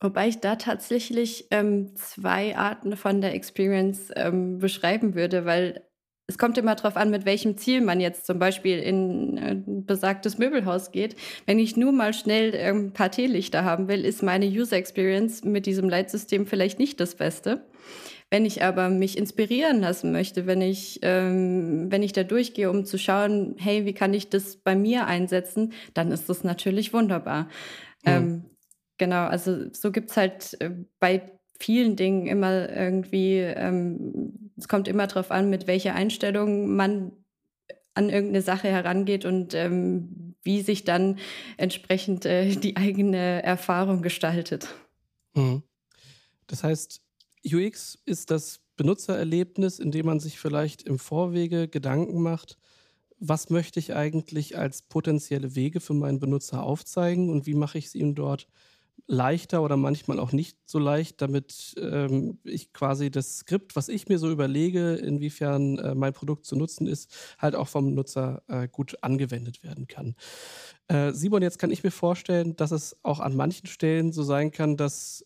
Wobei 0.00 0.28
ich 0.28 0.40
da 0.40 0.56
tatsächlich 0.56 1.46
ähm, 1.50 1.96
zwei 1.96 2.56
Arten 2.56 2.96
von 2.96 3.20
der 3.20 3.34
Experience 3.34 4.10
ähm, 4.14 4.58
beschreiben 4.58 5.14
würde, 5.14 5.46
weil 5.46 5.86
es 6.28 6.38
kommt 6.38 6.58
immer 6.58 6.74
darauf 6.74 6.96
an, 6.96 7.10
mit 7.10 7.24
welchem 7.24 7.56
Ziel 7.56 7.80
man 7.80 8.00
jetzt 8.00 8.26
zum 8.26 8.38
Beispiel 8.38 8.78
in 8.78 9.38
ein 9.38 9.86
besagtes 9.86 10.38
Möbelhaus 10.38 10.90
geht. 10.90 11.14
Wenn 11.46 11.58
ich 11.58 11.76
nur 11.76 11.92
mal 11.92 12.12
schnell 12.12 12.52
ähm, 12.54 12.86
ein 12.86 12.92
paar 12.92 13.10
Teelichter 13.12 13.64
haben 13.64 13.88
will, 13.88 14.04
ist 14.04 14.22
meine 14.22 14.46
User 14.46 14.76
Experience 14.76 15.44
mit 15.44 15.66
diesem 15.66 15.88
Leitsystem 15.88 16.46
vielleicht 16.46 16.78
nicht 16.78 16.98
das 16.98 17.14
Beste. 17.14 17.64
Wenn 18.28 18.44
ich 18.44 18.64
aber 18.64 18.88
mich 18.88 19.16
inspirieren 19.16 19.80
lassen 19.80 20.10
möchte, 20.10 20.46
wenn 20.46 20.60
ich, 20.60 20.98
ähm, 21.02 21.92
wenn 21.92 22.02
ich 22.02 22.12
da 22.12 22.24
durchgehe, 22.24 22.68
um 22.70 22.84
zu 22.84 22.98
schauen, 22.98 23.54
hey, 23.56 23.86
wie 23.86 23.94
kann 23.94 24.12
ich 24.12 24.28
das 24.28 24.56
bei 24.56 24.74
mir 24.74 25.06
einsetzen, 25.06 25.72
dann 25.94 26.10
ist 26.10 26.28
das 26.28 26.42
natürlich 26.42 26.92
wunderbar. 26.92 27.44
Mhm. 28.04 28.10
Ähm, 28.10 28.44
genau, 28.98 29.26
also 29.26 29.72
so 29.72 29.92
gibt 29.92 30.10
es 30.10 30.16
halt 30.16 30.60
äh, 30.60 30.70
bei 30.98 31.32
vielen 31.58 31.96
Dingen 31.96 32.26
immer 32.26 32.68
irgendwie, 32.68 33.38
ähm, 33.38 34.50
es 34.56 34.68
kommt 34.68 34.88
immer 34.88 35.06
darauf 35.06 35.30
an, 35.30 35.50
mit 35.50 35.66
welcher 35.66 35.94
Einstellung 35.94 36.74
man 36.74 37.12
an 37.94 38.10
irgendeine 38.10 38.42
Sache 38.42 38.68
herangeht 38.68 39.24
und 39.24 39.54
ähm, 39.54 40.34
wie 40.42 40.60
sich 40.60 40.84
dann 40.84 41.18
entsprechend 41.56 42.26
äh, 42.26 42.54
die 42.54 42.76
eigene 42.76 43.42
Erfahrung 43.42 44.02
gestaltet. 44.02 44.68
Mhm. 45.34 45.62
Das 46.46 46.62
heißt, 46.62 47.00
UX 47.44 47.98
ist 48.04 48.30
das 48.30 48.60
Benutzererlebnis, 48.76 49.78
in 49.78 49.90
dem 49.90 50.06
man 50.06 50.20
sich 50.20 50.38
vielleicht 50.38 50.82
im 50.82 50.98
Vorwege 50.98 51.68
Gedanken 51.68 52.20
macht, 52.20 52.58
was 53.18 53.48
möchte 53.48 53.80
ich 53.80 53.94
eigentlich 53.94 54.58
als 54.58 54.82
potenzielle 54.82 55.54
Wege 55.54 55.80
für 55.80 55.94
meinen 55.94 56.20
Benutzer 56.20 56.62
aufzeigen 56.62 57.30
und 57.30 57.46
wie 57.46 57.54
mache 57.54 57.78
ich 57.78 57.86
es 57.86 57.94
ihm 57.94 58.14
dort 58.14 58.46
leichter 59.06 59.62
oder 59.62 59.76
manchmal 59.76 60.18
auch 60.18 60.32
nicht 60.32 60.58
so 60.66 60.78
leicht, 60.78 61.22
damit 61.22 61.74
ähm, 61.80 62.38
ich 62.44 62.72
quasi 62.72 63.10
das 63.10 63.38
Skript, 63.38 63.76
was 63.76 63.88
ich 63.88 64.08
mir 64.08 64.18
so 64.18 64.30
überlege, 64.30 64.94
inwiefern 64.94 65.78
äh, 65.78 65.94
mein 65.94 66.12
Produkt 66.12 66.44
zu 66.44 66.56
nutzen 66.56 66.86
ist, 66.86 67.14
halt 67.38 67.54
auch 67.54 67.68
vom 67.68 67.94
Nutzer 67.94 68.42
äh, 68.48 68.68
gut 68.68 68.96
angewendet 69.02 69.62
werden 69.62 69.86
kann. 69.86 70.16
Äh, 70.88 71.12
Simon, 71.12 71.42
jetzt 71.42 71.58
kann 71.58 71.70
ich 71.70 71.84
mir 71.84 71.90
vorstellen, 71.90 72.56
dass 72.56 72.72
es 72.72 72.96
auch 73.02 73.20
an 73.20 73.36
manchen 73.36 73.66
Stellen 73.66 74.12
so 74.12 74.22
sein 74.22 74.50
kann, 74.50 74.76
dass 74.76 75.24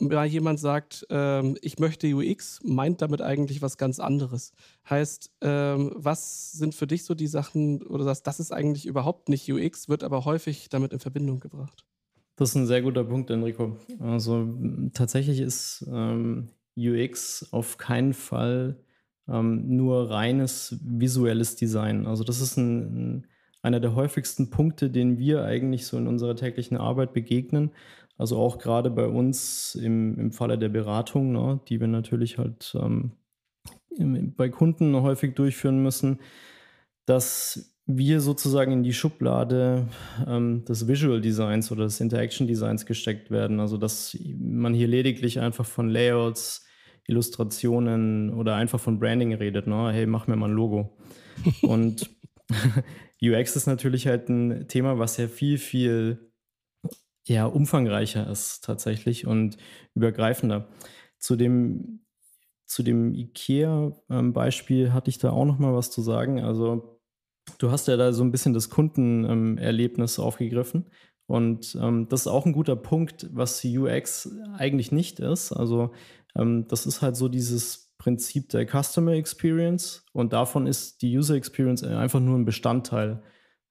mal 0.00 0.26
jemand 0.26 0.60
sagt, 0.60 1.06
ähm, 1.10 1.56
ich 1.60 1.78
möchte 1.78 2.06
UX, 2.14 2.60
meint 2.62 3.02
damit 3.02 3.20
eigentlich 3.20 3.62
was 3.62 3.76
ganz 3.76 3.98
anderes. 3.98 4.52
Heißt, 4.88 5.32
ähm, 5.40 5.92
was 5.96 6.52
sind 6.52 6.74
für 6.74 6.86
dich 6.86 7.04
so 7.04 7.14
die 7.14 7.26
Sachen, 7.26 7.82
oder 7.82 8.04
sagst, 8.04 8.26
das 8.26 8.38
ist 8.40 8.52
eigentlich 8.52 8.86
überhaupt 8.86 9.28
nicht 9.28 9.50
UX, 9.50 9.88
wird 9.88 10.04
aber 10.04 10.24
häufig 10.24 10.68
damit 10.68 10.92
in 10.92 11.00
Verbindung 11.00 11.40
gebracht? 11.40 11.84
Das 12.38 12.50
ist 12.50 12.54
ein 12.54 12.66
sehr 12.68 12.82
guter 12.82 13.02
Punkt, 13.02 13.30
Enrico. 13.30 13.76
Also 13.98 14.48
tatsächlich 14.94 15.40
ist 15.40 15.84
ähm, 15.92 16.50
UX 16.76 17.48
auf 17.52 17.78
keinen 17.78 18.14
Fall 18.14 18.76
ähm, 19.26 19.76
nur 19.76 20.08
reines 20.08 20.78
visuelles 20.80 21.56
Design. 21.56 22.06
Also 22.06 22.22
das 22.22 22.40
ist 22.40 22.56
ein, 22.56 22.78
ein, 22.78 23.26
einer 23.62 23.80
der 23.80 23.96
häufigsten 23.96 24.50
Punkte, 24.50 24.88
den 24.88 25.18
wir 25.18 25.44
eigentlich 25.46 25.84
so 25.86 25.98
in 25.98 26.06
unserer 26.06 26.36
täglichen 26.36 26.76
Arbeit 26.76 27.12
begegnen. 27.12 27.72
Also 28.16 28.38
auch 28.38 28.58
gerade 28.58 28.90
bei 28.90 29.08
uns 29.08 29.74
im, 29.74 30.16
im 30.16 30.30
Falle 30.30 30.58
der 30.58 30.68
Beratung, 30.68 31.32
ne, 31.32 31.58
die 31.68 31.80
wir 31.80 31.88
natürlich 31.88 32.38
halt 32.38 32.72
ähm, 32.80 33.16
bei 34.36 34.48
Kunden 34.48 34.94
häufig 35.02 35.34
durchführen 35.34 35.82
müssen, 35.82 36.20
dass 37.04 37.74
wir 37.90 38.20
sozusagen 38.20 38.70
in 38.70 38.82
die 38.82 38.92
Schublade 38.92 39.88
ähm, 40.26 40.62
des 40.66 40.86
Visual 40.86 41.22
Designs 41.22 41.72
oder 41.72 41.84
des 41.84 42.00
Interaction 42.00 42.46
Designs 42.46 42.84
gesteckt 42.84 43.30
werden. 43.30 43.60
Also 43.60 43.78
dass 43.78 44.16
man 44.38 44.74
hier 44.74 44.86
lediglich 44.86 45.40
einfach 45.40 45.64
von 45.64 45.88
Layouts, 45.88 46.66
Illustrationen 47.06 48.34
oder 48.34 48.56
einfach 48.56 48.78
von 48.78 48.98
Branding 48.98 49.32
redet. 49.32 49.66
Ne? 49.66 49.90
Hey, 49.90 50.04
mach 50.04 50.26
mir 50.26 50.36
mal 50.36 50.50
ein 50.50 50.54
Logo. 50.54 50.98
Und 51.62 52.10
UX 53.22 53.56
ist 53.56 53.66
natürlich 53.66 54.06
halt 54.06 54.28
ein 54.28 54.68
Thema, 54.68 54.98
was 54.98 55.16
ja 55.16 55.26
viel, 55.26 55.56
viel 55.56 56.30
ja, 57.26 57.46
umfangreicher 57.46 58.28
ist 58.30 58.64
tatsächlich 58.64 59.26
und 59.26 59.56
übergreifender. 59.94 60.68
Zu 61.18 61.36
dem, 61.36 62.00
zu 62.66 62.82
dem 62.82 63.14
IKEA-Beispiel 63.14 64.86
ähm, 64.86 64.92
hatte 64.92 65.10
ich 65.10 65.18
da 65.18 65.30
auch 65.30 65.44
noch 65.46 65.58
mal 65.58 65.74
was 65.74 65.90
zu 65.90 66.02
sagen. 66.02 66.40
Also 66.40 66.97
Du 67.58 67.70
hast 67.70 67.88
ja 67.88 67.96
da 67.96 68.12
so 68.12 68.22
ein 68.22 68.30
bisschen 68.30 68.54
das 68.54 68.70
Kundenerlebnis 68.70 70.18
aufgegriffen. 70.18 70.86
Und 71.26 71.76
ähm, 71.80 72.08
das 72.08 72.22
ist 72.22 72.26
auch 72.26 72.46
ein 72.46 72.52
guter 72.52 72.76
Punkt, 72.76 73.28
was 73.32 73.62
UX 73.64 74.30
eigentlich 74.56 74.92
nicht 74.92 75.20
ist. 75.20 75.52
Also 75.52 75.92
ähm, 76.34 76.66
das 76.68 76.86
ist 76.86 77.02
halt 77.02 77.16
so 77.16 77.28
dieses 77.28 77.94
Prinzip 77.98 78.48
der 78.48 78.66
Customer 78.66 79.12
Experience 79.12 80.06
und 80.12 80.32
davon 80.32 80.66
ist 80.66 81.02
die 81.02 81.18
User 81.18 81.34
Experience 81.34 81.82
einfach 81.82 82.20
nur 82.20 82.38
ein 82.38 82.44
Bestandteil. 82.44 83.22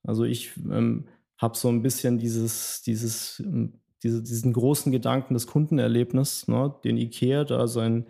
Also 0.04 0.24
ich 0.24 0.56
ähm, 0.58 1.08
habe 1.38 1.58
so 1.58 1.70
ein 1.70 1.82
bisschen 1.82 2.18
dieses, 2.18 2.82
dieses, 2.84 3.40
ähm, 3.40 3.80
diese, 4.04 4.22
diesen 4.22 4.54
großen 4.54 4.92
Gedanken 4.92 5.34
des 5.34 5.48
Kundenerlebnisses, 5.48 6.48
ne, 6.48 6.76
den 6.84 6.98
IKEA 6.98 7.46
da 7.46 7.68
sein, 7.68 8.06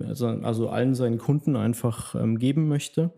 also, 0.00 0.28
also 0.28 0.68
allen 0.68 0.94
seinen 0.94 1.18
Kunden 1.18 1.56
einfach 1.56 2.14
ähm, 2.14 2.38
geben 2.38 2.68
möchte. 2.68 3.12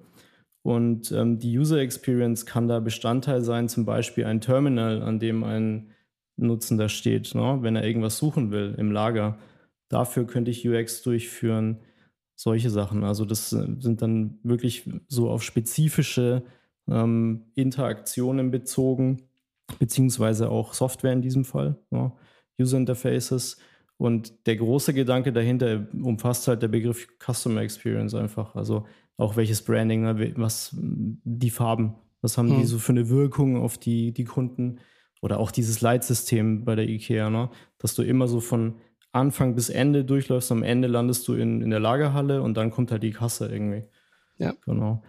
Und 0.65 1.13
ähm, 1.13 1.39
die 1.39 1.59
User 1.59 1.79
Experience 1.79 2.47
kann 2.47 2.69
da 2.69 2.81
Bestandteil 2.81 3.43
sein, 3.43 3.69
zum 3.69 3.85
Beispiel 3.85 4.25
ein 4.25 4.41
Terminal, 4.41 5.03
an 5.03 5.19
dem 5.19 5.45
ein 5.45 5.91
Nutzender 6.37 6.89
steht, 6.89 7.35
ne? 7.35 7.59
wenn 7.61 7.77
er 7.77 7.85
irgendwas 7.85 8.17
suchen 8.17 8.51
will 8.51 8.75
im 8.79 8.91
Lager. 8.91 9.39
Dafür 9.91 10.27
könnte 10.27 10.51
ich 10.51 10.67
UX 10.67 11.03
durchführen, 11.03 11.81
solche 12.35 12.71
Sachen. 12.71 13.05
Also 13.05 13.27
das 13.27 13.53
äh, 13.53 13.77
sind 13.79 14.01
dann 14.01 14.39
wirklich 14.43 14.89
so 15.07 15.29
auf 15.29 15.43
spezifische 15.43 16.45
ähm, 16.89 17.43
Interaktionen 17.55 18.51
bezogen, 18.51 19.29
beziehungsweise 19.79 20.49
auch 20.49 20.73
Software 20.73 21.13
in 21.13 21.21
diesem 21.21 21.45
Fall, 21.45 21.77
ne? 21.91 22.11
User 22.59 22.79
Interfaces. 22.79 23.59
Und 23.99 24.47
der 24.47 24.57
große 24.57 24.95
Gedanke 24.95 25.31
dahinter 25.31 25.89
umfasst 25.93 26.49
halt 26.49 26.63
der 26.63 26.69
Begriff 26.69 27.07
Customer 27.19 27.61
Experience 27.61 28.15
einfach. 28.15 28.55
Also 28.55 28.87
auch 29.17 29.37
welches 29.37 29.63
Branding, 29.63 30.03
ne, 30.03 30.33
was 30.37 30.75
die 30.77 31.51
Farben, 31.51 31.95
was 32.21 32.39
haben 32.39 32.51
hm. 32.51 32.61
die 32.61 32.67
so 32.67 32.79
für 32.79 32.93
eine 32.93 33.09
Wirkung 33.09 33.57
auf 33.57 33.79
die, 33.79 34.13
die 34.13 34.25
Kunden 34.25 34.81
oder 35.23 35.39
auch 35.39 35.51
dieses 35.51 35.81
Leitsystem 35.81 36.65
bei 36.65 36.75
der 36.75 36.89
IKEA, 36.89 37.31
ne, 37.31 37.51
dass 37.79 37.95
du 37.95 38.03
immer 38.03 38.29
so 38.29 38.41
von 38.41 38.77
Anfang 39.13 39.55
bis 39.55 39.69
Ende 39.69 40.05
durchläufst, 40.05 40.51
am 40.51 40.65
Ende 40.65 40.89
landest 40.89 41.27
du 41.29 41.35
in, 41.35 41.63
in 41.63 41.71
der 41.71 41.81
Lagerhalle 41.81 42.43
und 42.43 42.57
dann 42.57 42.71
kommt 42.71 42.91
halt 42.91 43.05
die 43.05 43.13
Kasse 43.13 43.47
irgendwie. 43.47 43.85
Ja. 44.39 44.55
Genau. 44.65 45.03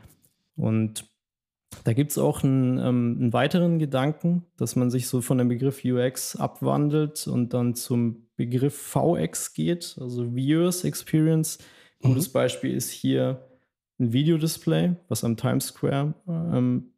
Und 0.56 1.10
da 1.84 1.94
gibt 1.94 2.12
es 2.12 2.18
auch 2.18 2.44
einen, 2.44 2.78
ähm, 2.78 3.18
einen, 3.20 3.34
weiteren 3.34 3.80
Gedanken, 3.80 4.46
dass 4.58 4.76
man 4.76 4.92
sich 4.92 5.08
so 5.08 5.22
von 5.22 5.40
dem 5.40 5.50
Begriff 5.50 5.84
UX 5.84 6.36
abwandelt 6.36 7.28
und 7.28 7.54
dann 7.54 7.74
zum 7.74 8.28
Begriff 8.38 8.76
VX 8.76 9.54
geht, 9.54 9.98
also 10.00 10.36
Viewers 10.36 10.84
Experience. 10.84 11.58
Ein 12.04 12.10
mhm. 12.10 12.14
gutes 12.14 12.30
Beispiel 12.30 12.76
ist 12.76 12.92
hier 12.92 13.44
ein 14.00 14.14
Videodisplay, 14.14 14.96
was 15.08 15.24
am 15.24 15.38
Times 15.38 15.68
Square 15.68 16.14
ähm, 16.28 16.92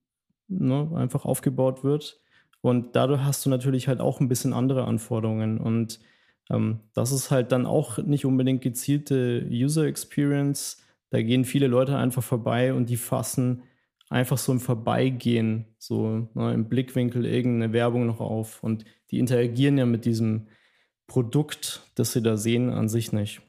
ne, 0.48 0.90
einfach 0.96 1.26
aufgebaut 1.26 1.84
wird. 1.84 2.20
Und 2.62 2.96
dadurch 2.96 3.22
hast 3.22 3.46
du 3.46 3.50
natürlich 3.50 3.88
halt 3.88 4.00
auch 4.00 4.20
ein 4.20 4.28
bisschen 4.28 4.54
andere 4.54 4.86
Anforderungen. 4.86 5.60
Und 5.60 6.00
ähm, 6.50 6.80
das 6.94 7.12
ist 7.12 7.32
halt 7.32 7.52
dann 7.52 7.66
auch 7.66 7.98
nicht 8.00 8.26
unbedingt 8.26 8.62
gezielte 8.62 9.48
User 9.50 9.86
Experience. 9.86 10.84
Da 11.10 11.22
gehen 11.22 11.46
viele 11.46 11.68
Leute 11.68 11.98
einfach 11.98 12.24
vorbei 12.24 12.74
und 12.74 12.90
die 12.90 12.98
fassen 12.98 13.64
einfach 14.10 14.38
so 14.38 14.52
im 14.52 14.60
Vorbeigehen, 14.60 15.66
so 15.78 16.30
ne, 16.34 16.54
im 16.54 16.68
Blickwinkel 16.68 17.26
irgendeine 17.26 17.74
Werbung 17.74 18.06
noch 18.06 18.20
auf. 18.20 18.64
Und 18.64 18.86
die 19.12 19.20
interagieren 19.20 19.78
ja 19.78 19.86
mit 19.86 20.06
diesem 20.06 20.48
Produkt, 21.08 21.84
das 21.96 22.14
sie 22.14 22.22
da 22.22 22.38
sehen, 22.38 22.70
an 22.70 22.90
sich 22.90 23.14
nicht. 23.14 23.42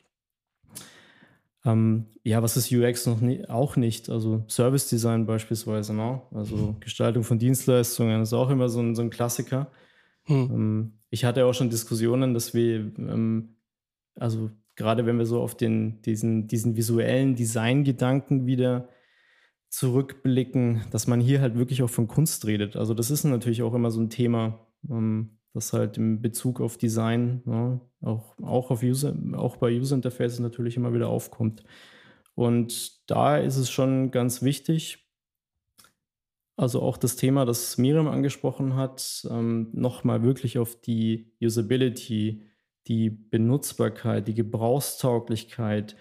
Ähm, 1.68 2.06
ja, 2.24 2.42
was 2.42 2.56
ist 2.56 2.72
UX 2.72 3.06
noch 3.06 3.20
nie, 3.20 3.46
auch 3.46 3.76
nicht? 3.76 4.08
Also 4.08 4.44
Service 4.48 4.88
Design 4.88 5.26
beispielsweise, 5.26 5.94
ne? 5.94 6.22
also 6.32 6.76
Gestaltung 6.80 7.24
von 7.24 7.38
Dienstleistungen 7.38 8.22
ist 8.22 8.32
auch 8.32 8.50
immer 8.50 8.68
so 8.68 8.80
ein, 8.80 8.94
so 8.94 9.02
ein 9.02 9.10
Klassiker. 9.10 9.70
Hm. 10.24 10.50
Ähm, 10.50 10.92
ich 11.10 11.24
hatte 11.24 11.44
auch 11.44 11.52
schon 11.52 11.70
Diskussionen, 11.70 12.32
dass 12.32 12.54
wir, 12.54 12.92
ähm, 12.98 13.56
also 14.14 14.50
gerade 14.76 15.04
wenn 15.06 15.18
wir 15.18 15.26
so 15.26 15.40
auf 15.40 15.56
den, 15.56 16.00
diesen, 16.02 16.48
diesen 16.48 16.76
visuellen 16.76 17.34
Design-Gedanken 17.34 18.46
wieder 18.46 18.88
zurückblicken, 19.68 20.82
dass 20.90 21.06
man 21.06 21.20
hier 21.20 21.42
halt 21.42 21.56
wirklich 21.56 21.82
auch 21.82 21.90
von 21.90 22.08
Kunst 22.08 22.46
redet. 22.46 22.76
Also 22.76 22.94
das 22.94 23.10
ist 23.10 23.24
natürlich 23.24 23.62
auch 23.62 23.74
immer 23.74 23.90
so 23.90 24.00
ein 24.00 24.10
Thema. 24.10 24.66
Ähm, 24.88 25.37
das 25.54 25.72
halt 25.72 25.98
im 25.98 26.20
Bezug 26.20 26.60
auf 26.60 26.76
Design, 26.76 27.42
ja, 27.46 27.52
ne, 27.52 27.80
auch, 28.02 28.38
auch, 28.42 28.70
auf 28.70 28.82
User, 28.82 29.16
auch 29.34 29.56
bei 29.56 29.72
User 29.76 29.96
Interfaces 29.96 30.38
natürlich 30.40 30.76
immer 30.76 30.94
wieder 30.94 31.08
aufkommt. 31.08 31.64
Und 32.34 33.10
da 33.10 33.36
ist 33.36 33.56
es 33.56 33.70
schon 33.70 34.10
ganz 34.10 34.42
wichtig, 34.42 35.08
also 36.56 36.82
auch 36.82 36.96
das 36.96 37.16
Thema, 37.16 37.44
das 37.44 37.78
Miriam 37.78 38.08
angesprochen 38.08 38.74
hat, 38.74 39.26
ähm, 39.30 39.68
nochmal 39.72 40.22
wirklich 40.22 40.58
auf 40.58 40.80
die 40.80 41.32
Usability, 41.40 42.42
die 42.88 43.10
Benutzbarkeit, 43.10 44.26
die 44.26 44.34
Gebrauchstauglichkeit 44.34 45.96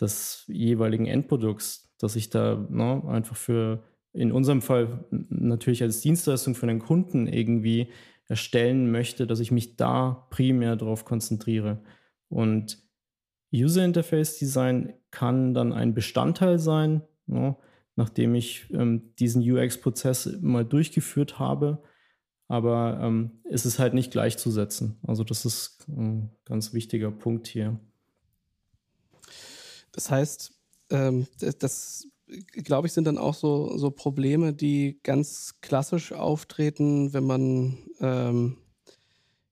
des 0.00 0.44
jeweiligen 0.48 1.06
Endprodukts, 1.06 1.94
dass 1.98 2.16
ich 2.16 2.30
da 2.30 2.66
ne, 2.68 3.02
einfach 3.06 3.36
für, 3.36 3.84
in 4.12 4.32
unserem 4.32 4.60
Fall 4.60 5.04
natürlich 5.10 5.82
als 5.82 6.00
Dienstleistung 6.00 6.54
für 6.54 6.66
den 6.66 6.80
Kunden 6.80 7.26
irgendwie 7.26 7.88
erstellen 8.28 8.90
möchte, 8.90 9.26
dass 9.26 9.40
ich 9.40 9.50
mich 9.50 9.76
da 9.76 10.26
primär 10.30 10.76
darauf 10.76 11.04
konzentriere. 11.04 11.82
Und 12.28 12.82
User 13.52 13.84
Interface 13.84 14.38
Design 14.38 14.94
kann 15.10 15.54
dann 15.54 15.72
ein 15.72 15.94
Bestandteil 15.94 16.58
sein, 16.58 17.02
ja, 17.26 17.34
ne, 17.34 17.56
nachdem 17.94 18.34
ich 18.34 18.70
ähm, 18.72 19.14
diesen 19.18 19.42
UX-Prozess 19.42 20.38
mal 20.40 20.64
durchgeführt 20.64 21.38
habe. 21.38 21.82
Aber 22.48 22.98
ähm, 23.02 23.42
es 23.44 23.66
ist 23.66 23.78
halt 23.78 23.92
nicht 23.92 24.10
gleichzusetzen. 24.10 24.98
Also 25.06 25.24
das 25.24 25.44
ist 25.44 25.86
ein 25.88 26.30
ganz 26.46 26.72
wichtiger 26.72 27.10
Punkt 27.10 27.46
hier. 27.46 27.78
Das 29.92 30.10
heißt, 30.10 30.54
ähm, 30.90 31.26
das 31.58 32.08
glaube 32.52 32.86
ich, 32.86 32.92
sind 32.92 33.06
dann 33.06 33.18
auch 33.18 33.34
so, 33.34 33.76
so 33.76 33.90
Probleme, 33.90 34.52
die 34.52 35.00
ganz 35.02 35.54
klassisch 35.60 36.12
auftreten, 36.12 37.12
wenn 37.12 37.24
man 37.24 37.78
ähm, 38.00 38.58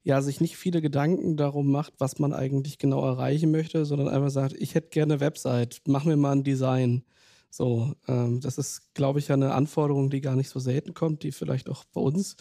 ja 0.02 0.22
sich 0.22 0.40
nicht 0.40 0.56
viele 0.56 0.80
Gedanken 0.80 1.36
darum 1.36 1.70
macht, 1.70 1.94
was 1.98 2.18
man 2.18 2.32
eigentlich 2.32 2.78
genau 2.78 3.04
erreichen 3.04 3.50
möchte, 3.50 3.84
sondern 3.84 4.08
einfach 4.08 4.30
sagt, 4.30 4.54
ich 4.54 4.74
hätte 4.74 4.88
gerne 4.88 5.14
eine 5.14 5.20
Website, 5.20 5.82
mach 5.86 6.04
mir 6.04 6.16
mal 6.16 6.32
ein 6.32 6.44
Design. 6.44 7.04
So, 7.52 7.94
ähm, 8.06 8.40
das 8.40 8.58
ist, 8.58 8.94
glaube 8.94 9.18
ich, 9.18 9.32
eine 9.32 9.52
Anforderung, 9.54 10.08
die 10.08 10.20
gar 10.20 10.36
nicht 10.36 10.48
so 10.48 10.60
selten 10.60 10.94
kommt, 10.94 11.24
die 11.24 11.32
vielleicht 11.32 11.68
auch 11.68 11.84
bei 11.92 12.00
uns 12.00 12.36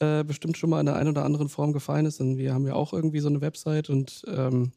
äh, 0.00 0.22
bestimmt 0.22 0.58
schon 0.58 0.68
mal 0.68 0.80
in 0.80 0.86
der 0.86 0.96
einen 0.96 1.10
oder 1.10 1.24
anderen 1.24 1.48
Form 1.48 1.72
gefallen 1.72 2.04
ist. 2.04 2.20
Und 2.20 2.36
wir 2.36 2.52
haben 2.52 2.66
ja 2.66 2.74
auch 2.74 2.92
irgendwie 2.92 3.20
so 3.20 3.28
eine 3.28 3.40
Website 3.40 3.88
und 3.88 4.22
ähm, 4.28 4.72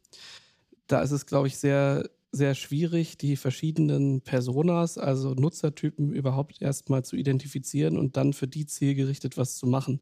da 0.87 1.01
ist 1.01 1.11
es, 1.11 1.25
glaube 1.25 1.47
ich, 1.47 1.57
sehr 1.57 2.09
sehr 2.33 2.55
schwierig, 2.55 3.17
die 3.19 3.35
verschiedenen 3.35 4.21
Personas, 4.21 4.97
also 4.97 5.35
Nutzertypen 5.35 6.11
überhaupt 6.11 6.61
erstmal 6.61 7.05
zu 7.05 7.15
identifizieren 7.15 7.95
und 7.95 8.17
dann 8.17 8.33
für 8.33 8.47
die 8.47 8.65
zielgerichtet 8.65 9.37
was 9.37 9.55
zu 9.55 9.67
machen. 9.67 10.01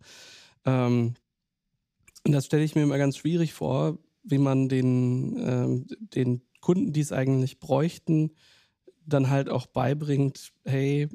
Ähm, 0.65 1.15
und 2.25 2.31
das 2.31 2.45
stelle 2.45 2.63
ich 2.63 2.73
mir 2.73 2.83
immer 2.83 2.97
ganz 2.97 3.17
schwierig 3.17 3.51
vor, 3.51 3.99
wie 4.23 4.37
man 4.37 4.69
den, 4.69 5.35
ähm, 5.39 5.87
den 5.99 6.41
Kunden, 6.61 6.93
die 6.93 7.01
es 7.01 7.11
eigentlich 7.11 7.59
bräuchten, 7.59 8.31
dann 9.05 9.29
halt 9.29 9.49
auch 9.49 9.65
beibringt, 9.65 10.53
hey, 10.63 11.09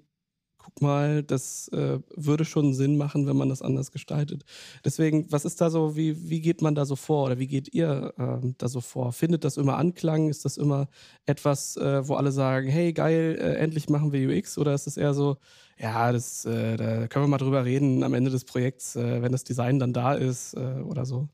guck 0.67 0.83
mal, 0.83 1.23
das 1.23 1.69
äh, 1.69 2.01
würde 2.17 2.45
schon 2.45 2.75
Sinn 2.75 2.97
machen, 2.97 3.29
wenn 3.29 3.37
man 3.37 3.49
das 3.49 3.63
anders 3.63 3.93
gestaltet. 3.93 4.45
Deswegen, 4.85 5.31
was 5.31 5.45
ist 5.45 5.61
da 5.61 5.71
so, 5.71 5.95
wie, 5.95 6.29
wie 6.29 6.41
geht 6.41 6.61
man 6.61 6.75
da 6.75 6.85
so 6.85 6.97
vor 6.97 7.27
oder 7.27 7.39
wie 7.39 7.47
geht 7.47 7.73
ihr 7.73 8.13
äh, 8.19 8.53
da 8.59 8.69
so 8.69 8.81
vor? 8.81 9.13
Findet 9.13 9.45
das 9.45 9.59
immer 9.59 9.77
Anklang? 9.77 10.29
Ist 10.29 10.45
das 10.45 10.57
immer 10.57 10.89
etwas, 11.25 11.77
äh, 11.77 12.09
wo 12.09 12.15
alle 12.15 12.33
sagen, 12.33 12.69
hey, 12.69 12.93
geil, 12.93 13.39
äh, 13.41 13.55
endlich 13.55 13.89
machen 13.89 14.13
wir 14.13 14.29
UX? 14.29 14.59
Oder 14.59 14.75
ist 14.75 14.89
es 14.89 14.97
eher 14.97 15.15
so, 15.15 15.37
ja, 15.79 16.11
das, 16.11 16.45
äh, 16.47 16.77
da 16.77 17.07
können 17.07 17.25
wir 17.27 17.29
mal 17.29 17.39
drüber 17.39 17.65
reden 17.65 18.03
am 18.03 18.15
Ende 18.15 18.33
des 18.33 18.45
Projekts, 18.45 18.97
äh, 18.97 19.23
wenn 19.23 19.31
das 19.31 19.45
Design 19.45 19.79
dann 19.79 19.93
da 19.93 20.15
ist 20.15 20.57
oder 20.57 21.07
so? 21.07 21.29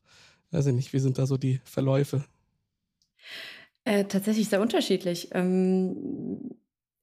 Weiß 0.51 0.67
ich 0.67 0.75
nicht, 0.75 0.93
wie 0.93 0.99
sind 0.99 1.17
da 1.17 1.25
so 1.25 1.37
die 1.37 1.59
Verläufe? 1.63 2.23
tatsächlich 4.07 4.47
sehr 4.47 4.61
unterschiedlich. 4.61 5.27
Ähm 5.33 6.55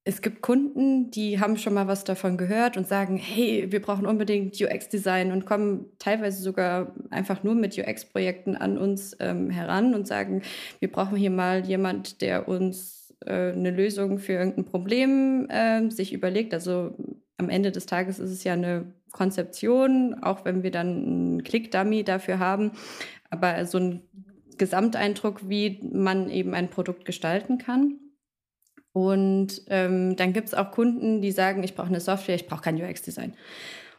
es 0.05 0.23
gibt 0.23 0.41
Kunden, 0.41 1.11
die 1.11 1.41
haben 1.41 1.59
schon 1.59 1.75
mal 1.75 1.87
was 1.87 2.05
davon 2.05 2.39
gehört 2.39 2.77
und 2.77 2.87
sagen, 2.87 3.17
hey, 3.17 3.67
wir 3.71 3.83
brauchen 3.83 4.07
unbedingt 4.07 4.61
UX-Design 4.61 5.31
und 5.31 5.45
kommen 5.45 5.87
teilweise 5.99 6.43
sogar 6.43 6.95
einfach 7.11 7.43
nur 7.43 7.55
mit 7.55 7.77
UX-Projekten 7.77 8.57
an 8.57 8.79
uns 8.79 9.15
ähm, 9.21 9.51
heran 9.51 9.95
und 9.95 10.07
sagen, 10.07 10.43
wir 10.79 10.91
brauchen 10.91 11.17
hier 11.17 11.31
mal 11.31 11.67
jemand, 11.67 12.23
der 12.23 12.49
uns 12.49 13.15
äh, 13.27 13.53
eine 13.53 13.71
Lösung 13.71 14.19
für 14.19 14.33
irgendein 14.33 14.65
Problem 14.65 15.49
äh, 15.51 15.91
sich 15.91 16.15
überlegt. 16.15 16.55
Also 16.55 16.97
am 17.37 17.51
Ende 17.51 17.71
des 17.71 17.85
Tages 17.85 18.19
ist 18.19 18.31
es 18.31 18.43
ja 18.43 18.55
eine 18.55 18.95
Konzeption, 19.13 20.23
auch 20.23 20.47
wenn 20.47 20.63
wir 20.63 20.71
dann 20.71 20.89
einen 20.89 21.45
Click-Dummy 21.45 22.05
dafür 22.05 22.39
haben. 22.39 22.73
Aber 23.29 23.67
so 23.67 23.79
ein 23.79 24.03
Gesamteindruck, 24.57 25.49
wie 25.49 25.81
man 25.93 26.31
eben 26.31 26.55
ein 26.55 26.71
Produkt 26.71 27.05
gestalten 27.05 27.59
kann. 27.59 27.99
Und 28.93 29.63
ähm, 29.69 30.17
dann 30.17 30.33
gibt 30.33 30.49
es 30.49 30.55
auch 30.55 30.73
Kunden, 30.73 31.21
die 31.21 31.33
sagen, 31.33 31.63
ich 31.63 31.75
brauche 31.75 31.89
eine 31.89 32.01
Software, 32.01 32.35
ich 32.35 32.47
brauche 32.47 32.63
kein 32.63 32.81
UX-Design. 32.81 33.35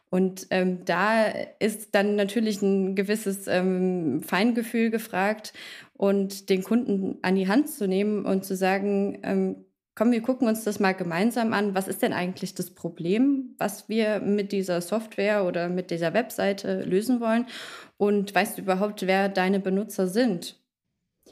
Und 0.10 0.48
ähm, 0.50 0.84
da 0.84 1.28
ist 1.60 1.96
dann 1.96 2.16
natürlich 2.16 2.62
ein 2.62 2.96
gewisses 2.96 3.48
ähm, 3.48 4.22
Feingefühl 4.22 4.90
gefragt 4.90 5.54
und 5.94 6.50
den 6.50 6.64
Kunden 6.64 7.18
an 7.22 7.36
die 7.36 7.48
Hand 7.48 7.70
zu 7.70 7.88
nehmen 7.88 8.26
und 8.26 8.44
zu 8.44 8.58
sagen, 8.58 9.20
ähm, 9.24 9.66
komm, 9.96 10.12
wir 10.12 10.22
gucken 10.22 10.50
uns 10.50 10.66
das 10.66 10.82
mal 10.82 10.94
gemeinsam 10.94 11.54
an. 11.54 11.76
Was 11.76 11.88
ist 11.88 12.02
denn 12.02 12.12
eigentlich 12.12 12.56
das 12.56 12.72
Problem, 12.72 13.56
was 13.58 13.88
wir 13.88 14.20
mit 14.20 14.52
dieser 14.52 14.82
Software 14.82 15.46
oder 15.46 15.70
mit 15.70 15.92
dieser 15.92 16.14
Webseite 16.14 16.82
lösen 16.82 17.22
wollen? 17.22 17.46
Und 17.96 18.36
weißt 18.36 18.58
du 18.58 18.64
überhaupt, 18.64 19.08
wer 19.08 19.30
deine 19.30 19.62
Benutzer 19.62 20.08
sind? 20.08 20.60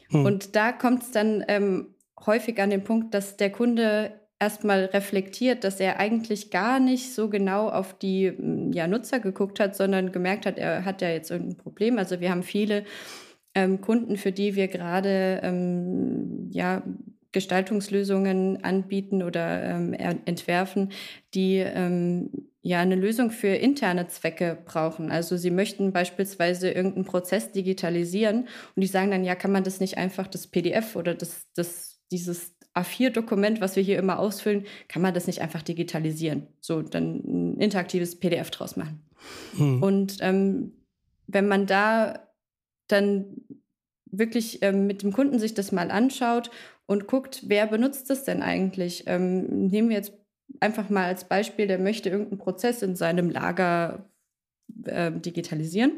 Hm. 0.10 0.24
Und 0.24 0.56
da 0.56 0.72
kommt 0.72 1.04
es 1.04 1.12
dann 1.12 1.44
ähm, 1.50 1.96
häufig 2.26 2.62
an 2.62 2.70
den 2.70 2.84
Punkt, 2.84 3.14
dass 3.14 3.38
der 3.38 3.52
Kunde 3.52 4.12
erstmal 4.40 4.86
reflektiert, 4.86 5.64
dass 5.64 5.80
er 5.80 6.00
eigentlich 6.00 6.50
gar 6.50 6.80
nicht 6.80 7.14
so 7.14 7.30
genau 7.30 7.70
auf 7.70 7.98
die 7.98 8.32
mm, 8.32 8.72
ja, 8.72 8.88
Nutzer 8.88 9.20
geguckt 9.20 9.60
hat, 9.60 9.76
sondern 9.76 10.12
gemerkt 10.12 10.46
hat, 10.46 10.58
er 10.58 10.86
hat 10.86 11.02
ja 11.02 11.10
jetzt 11.10 11.30
irgendein 11.30 11.58
Problem. 11.58 11.98
Also 11.98 12.22
wir 12.22 12.32
haben 12.32 12.44
viele 12.44 12.86
ähm, 13.54 13.82
Kunden, 13.82 14.16
für 14.16 14.32
die 14.32 14.56
wir 14.56 14.70
gerade 14.70 15.42
ähm, 15.44 16.50
ja, 16.52 16.84
Gestaltungslösungen 17.32 18.64
anbieten 18.64 19.22
oder 19.22 19.64
ähm, 19.64 19.94
entwerfen, 19.94 20.92
die 21.34 21.58
ähm, 21.58 22.30
ja 22.62 22.80
eine 22.80 22.96
Lösung 22.96 23.32
für 23.32 23.48
interne 23.50 24.08
Zwecke 24.08 24.58
brauchen. 24.66 25.12
Also 25.12 25.38
sie 25.38 25.52
möchten 25.52 25.92
beispielsweise 25.92 26.72
irgendeinen 26.72 27.06
Prozess 27.06 27.52
digitalisieren 27.52 28.48
und 28.76 28.82
die 28.82 28.88
sagen 28.88 29.12
dann, 29.12 29.24
ja, 29.24 29.36
kann 29.36 29.52
man 29.52 29.64
das 29.64 29.80
nicht 29.80 29.98
einfach 29.98 30.28
das 30.28 30.48
PDF 30.48 30.96
oder 30.96 31.14
das, 31.14 31.48
das 31.56 31.89
dieses 32.12 32.56
A4-Dokument, 32.76 33.62
was 33.62 33.76
wir 33.76 33.84
hier 33.84 33.98
immer 33.98 34.20
ausfüllen, 34.20 34.66
kann 34.88 35.02
man 35.02 35.14
das 35.14 35.28
nicht 35.28 35.42
einfach 35.42 35.62
digitalisieren. 35.62 36.48
So, 36.62 36.82
dann 36.82 37.22
ein 37.26 37.58
interaktives 37.60 38.20
PDF 38.20 38.52
draus 38.52 38.76
machen. 38.76 39.04
Hm. 39.58 39.84
Und 39.84 40.18
ähm, 40.22 40.74
wenn 41.28 41.48
man 41.48 41.66
da 41.66 42.28
dann 42.88 43.42
wirklich 44.12 44.62
ähm, 44.64 44.88
mit 44.88 45.04
dem 45.04 45.14
Kunden 45.14 45.40
sich 45.40 45.54
das 45.54 45.72
mal 45.72 45.92
anschaut 45.92 46.50
und 46.86 47.08
guckt, 47.08 47.44
wer 47.48 47.68
benutzt 47.68 48.10
das 48.10 48.24
denn 48.24 48.42
eigentlich? 48.42 49.04
Ähm, 49.06 49.68
nehmen 49.68 49.90
wir 49.90 49.98
jetzt 49.98 50.14
einfach 50.60 50.90
mal 50.90 51.06
als 51.06 51.26
Beispiel, 51.26 51.68
der 51.68 51.80
möchte 51.80 52.10
irgendeinen 52.10 52.40
Prozess 52.40 52.82
in 52.82 52.96
seinem 52.96 53.30
Lager 53.30 54.10
äh, 54.86 55.12
digitalisieren. 55.12 55.92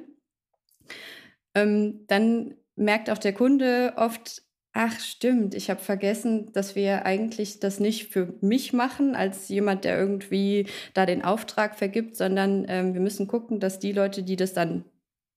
Ähm, 1.56 2.06
dann 2.08 2.56
merkt 2.76 3.10
auch 3.10 3.17
der 3.17 3.34
Kunde 3.34 3.93
oft, 3.95 4.43
Ach, 4.73 4.97
stimmt. 5.01 5.53
Ich 5.53 5.69
habe 5.69 5.81
vergessen, 5.81 6.53
dass 6.53 6.75
wir 6.75 7.05
eigentlich 7.05 7.60
das 7.60 7.81
nicht 7.81 8.07
für 8.07 8.34
mich 8.39 8.71
machen, 8.71 9.15
als 9.15 9.49
jemand, 9.49 9.84
der 9.84 9.99
irgendwie 9.99 10.65
da 10.93 11.05
den 11.05 11.25
Auftrag 11.25 11.77
vergibt, 11.77 12.15
sondern 12.15 12.65
ähm, 12.69 12.93
wir 12.93 13.01
müssen 13.01 13.27
gucken, 13.27 13.60
dass 13.60 13.79
die 13.79 13.91
Leute, 13.91 14.23
die 14.23 14.38
das 14.38 14.53
dann 14.53 14.86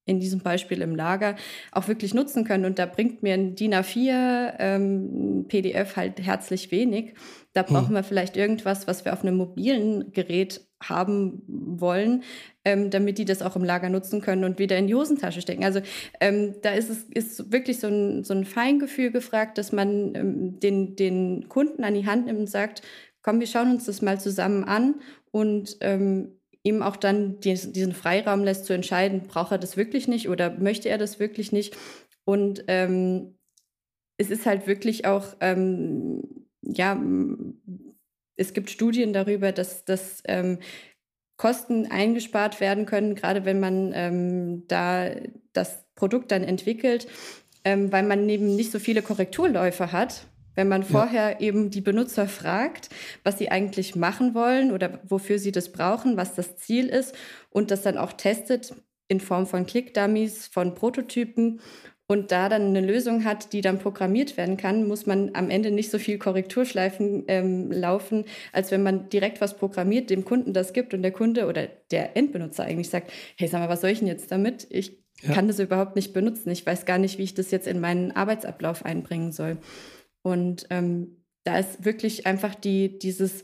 in 0.06 0.20
diesem 0.20 0.40
Beispiel 0.40 0.82
im 0.82 0.94
Lager 0.94 1.34
auch 1.72 1.88
wirklich 1.88 2.14
nutzen 2.14 2.44
können. 2.44 2.64
Und 2.64 2.78
da 2.78 2.86
bringt 2.86 3.22
mir 3.22 3.34
ein 3.34 3.54
DIN 3.56 3.74
A4 3.74 4.54
ähm, 4.58 5.46
PDF 5.48 5.96
halt 5.96 6.20
herzlich 6.20 6.70
wenig. 6.70 7.14
Da 7.54 7.62
brauchen 7.62 7.88
hm. 7.88 7.94
wir 7.94 8.04
vielleicht 8.04 8.36
irgendwas, 8.36 8.86
was 8.86 9.04
wir 9.04 9.12
auf 9.12 9.22
einem 9.22 9.36
mobilen 9.36 10.12
Gerät 10.12 10.60
haben 10.88 11.42
wollen, 11.46 12.22
ähm, 12.64 12.90
damit 12.90 13.18
die 13.18 13.24
das 13.24 13.42
auch 13.42 13.56
im 13.56 13.64
Lager 13.64 13.88
nutzen 13.88 14.20
können 14.20 14.44
und 14.44 14.58
wieder 14.58 14.76
in 14.78 14.86
die 14.86 14.94
Hosentasche 14.94 15.40
stecken. 15.40 15.64
Also 15.64 15.80
ähm, 16.20 16.54
da 16.62 16.70
ist 16.70 16.90
es 16.90 17.04
ist 17.04 17.52
wirklich 17.52 17.80
so 17.80 17.88
ein, 17.88 18.24
so 18.24 18.34
ein 18.34 18.44
Feingefühl 18.44 19.10
gefragt, 19.10 19.58
dass 19.58 19.72
man 19.72 20.14
ähm, 20.14 20.60
den, 20.60 20.96
den 20.96 21.48
Kunden 21.48 21.84
an 21.84 21.94
die 21.94 22.06
Hand 22.06 22.26
nimmt 22.26 22.40
und 22.40 22.50
sagt, 22.50 22.82
komm, 23.22 23.40
wir 23.40 23.46
schauen 23.46 23.70
uns 23.70 23.84
das 23.86 24.02
mal 24.02 24.20
zusammen 24.20 24.64
an 24.64 24.96
und 25.30 25.76
ähm, 25.80 26.38
ihm 26.62 26.82
auch 26.82 26.96
dann 26.96 27.40
diesen 27.40 27.92
Freiraum 27.92 28.42
lässt 28.42 28.64
zu 28.64 28.72
entscheiden, 28.72 29.22
braucht 29.28 29.52
er 29.52 29.58
das 29.58 29.76
wirklich 29.76 30.08
nicht 30.08 30.28
oder 30.28 30.50
möchte 30.50 30.88
er 30.88 30.98
das 30.98 31.20
wirklich 31.20 31.52
nicht. 31.52 31.76
Und 32.24 32.64
ähm, 32.68 33.36
es 34.16 34.30
ist 34.30 34.46
halt 34.46 34.66
wirklich 34.66 35.06
auch, 35.06 35.36
ähm, 35.40 36.22
ja, 36.62 36.98
es 38.36 38.52
gibt 38.52 38.70
Studien 38.70 39.12
darüber, 39.12 39.52
dass, 39.52 39.84
dass 39.84 40.22
ähm, 40.26 40.58
Kosten 41.36 41.90
eingespart 41.90 42.60
werden 42.60 42.86
können, 42.86 43.14
gerade 43.14 43.44
wenn 43.44 43.60
man 43.60 43.92
ähm, 43.94 44.64
da 44.68 45.10
das 45.52 45.84
Produkt 45.94 46.32
dann 46.32 46.44
entwickelt, 46.44 47.06
ähm, 47.64 47.90
weil 47.92 48.04
man 48.04 48.28
eben 48.28 48.54
nicht 48.54 48.70
so 48.70 48.78
viele 48.78 49.02
Korrekturläufe 49.02 49.92
hat 49.92 50.26
wenn 50.54 50.68
man 50.68 50.82
vorher 50.82 51.32
ja. 51.32 51.40
eben 51.40 51.70
die 51.70 51.80
Benutzer 51.80 52.28
fragt, 52.28 52.88
was 53.22 53.38
sie 53.38 53.50
eigentlich 53.50 53.96
machen 53.96 54.34
wollen 54.34 54.72
oder 54.72 55.00
wofür 55.04 55.38
sie 55.38 55.52
das 55.52 55.72
brauchen, 55.72 56.16
was 56.16 56.34
das 56.34 56.56
Ziel 56.56 56.88
ist 56.88 57.14
und 57.50 57.70
das 57.70 57.82
dann 57.82 57.98
auch 57.98 58.12
testet 58.12 58.74
in 59.08 59.20
Form 59.20 59.46
von 59.46 59.66
Click-Dummies, 59.66 60.46
von 60.46 60.74
Prototypen 60.74 61.60
und 62.06 62.32
da 62.32 62.48
dann 62.48 62.68
eine 62.68 62.80
Lösung 62.80 63.24
hat, 63.24 63.52
die 63.52 63.62
dann 63.62 63.78
programmiert 63.78 64.36
werden 64.36 64.56
kann, 64.56 64.86
muss 64.86 65.06
man 65.06 65.30
am 65.34 65.48
Ende 65.48 65.70
nicht 65.70 65.90
so 65.90 65.98
viel 65.98 66.18
Korrekturschleifen 66.18 67.24
ähm, 67.28 67.72
laufen, 67.72 68.24
als 68.52 68.70
wenn 68.70 68.82
man 68.82 69.08
direkt 69.08 69.40
was 69.40 69.56
programmiert, 69.56 70.10
dem 70.10 70.24
Kunden 70.24 70.52
das 70.52 70.74
gibt 70.74 70.92
und 70.92 71.02
der 71.02 71.12
Kunde 71.12 71.46
oder 71.46 71.66
der 71.90 72.16
Endbenutzer 72.16 72.64
eigentlich 72.64 72.90
sagt, 72.90 73.10
hey, 73.36 73.48
sag 73.48 73.60
mal, 73.60 73.70
was 73.70 73.80
soll 73.80 73.90
ich 73.90 74.00
denn 74.00 74.08
jetzt 74.08 74.30
damit? 74.30 74.66
Ich 74.68 74.98
ja. 75.22 75.32
kann 75.32 75.48
das 75.48 75.58
überhaupt 75.58 75.96
nicht 75.96 76.12
benutzen. 76.12 76.50
Ich 76.50 76.66
weiß 76.66 76.84
gar 76.84 76.98
nicht, 76.98 77.18
wie 77.18 77.22
ich 77.22 77.34
das 77.34 77.50
jetzt 77.50 77.66
in 77.66 77.80
meinen 77.80 78.12
Arbeitsablauf 78.12 78.84
einbringen 78.84 79.32
soll. 79.32 79.56
Und 80.22 80.66
ähm, 80.70 81.24
da 81.44 81.58
ist 81.58 81.84
wirklich 81.84 82.26
einfach 82.26 82.54
die, 82.54 82.98
dieses 82.98 83.42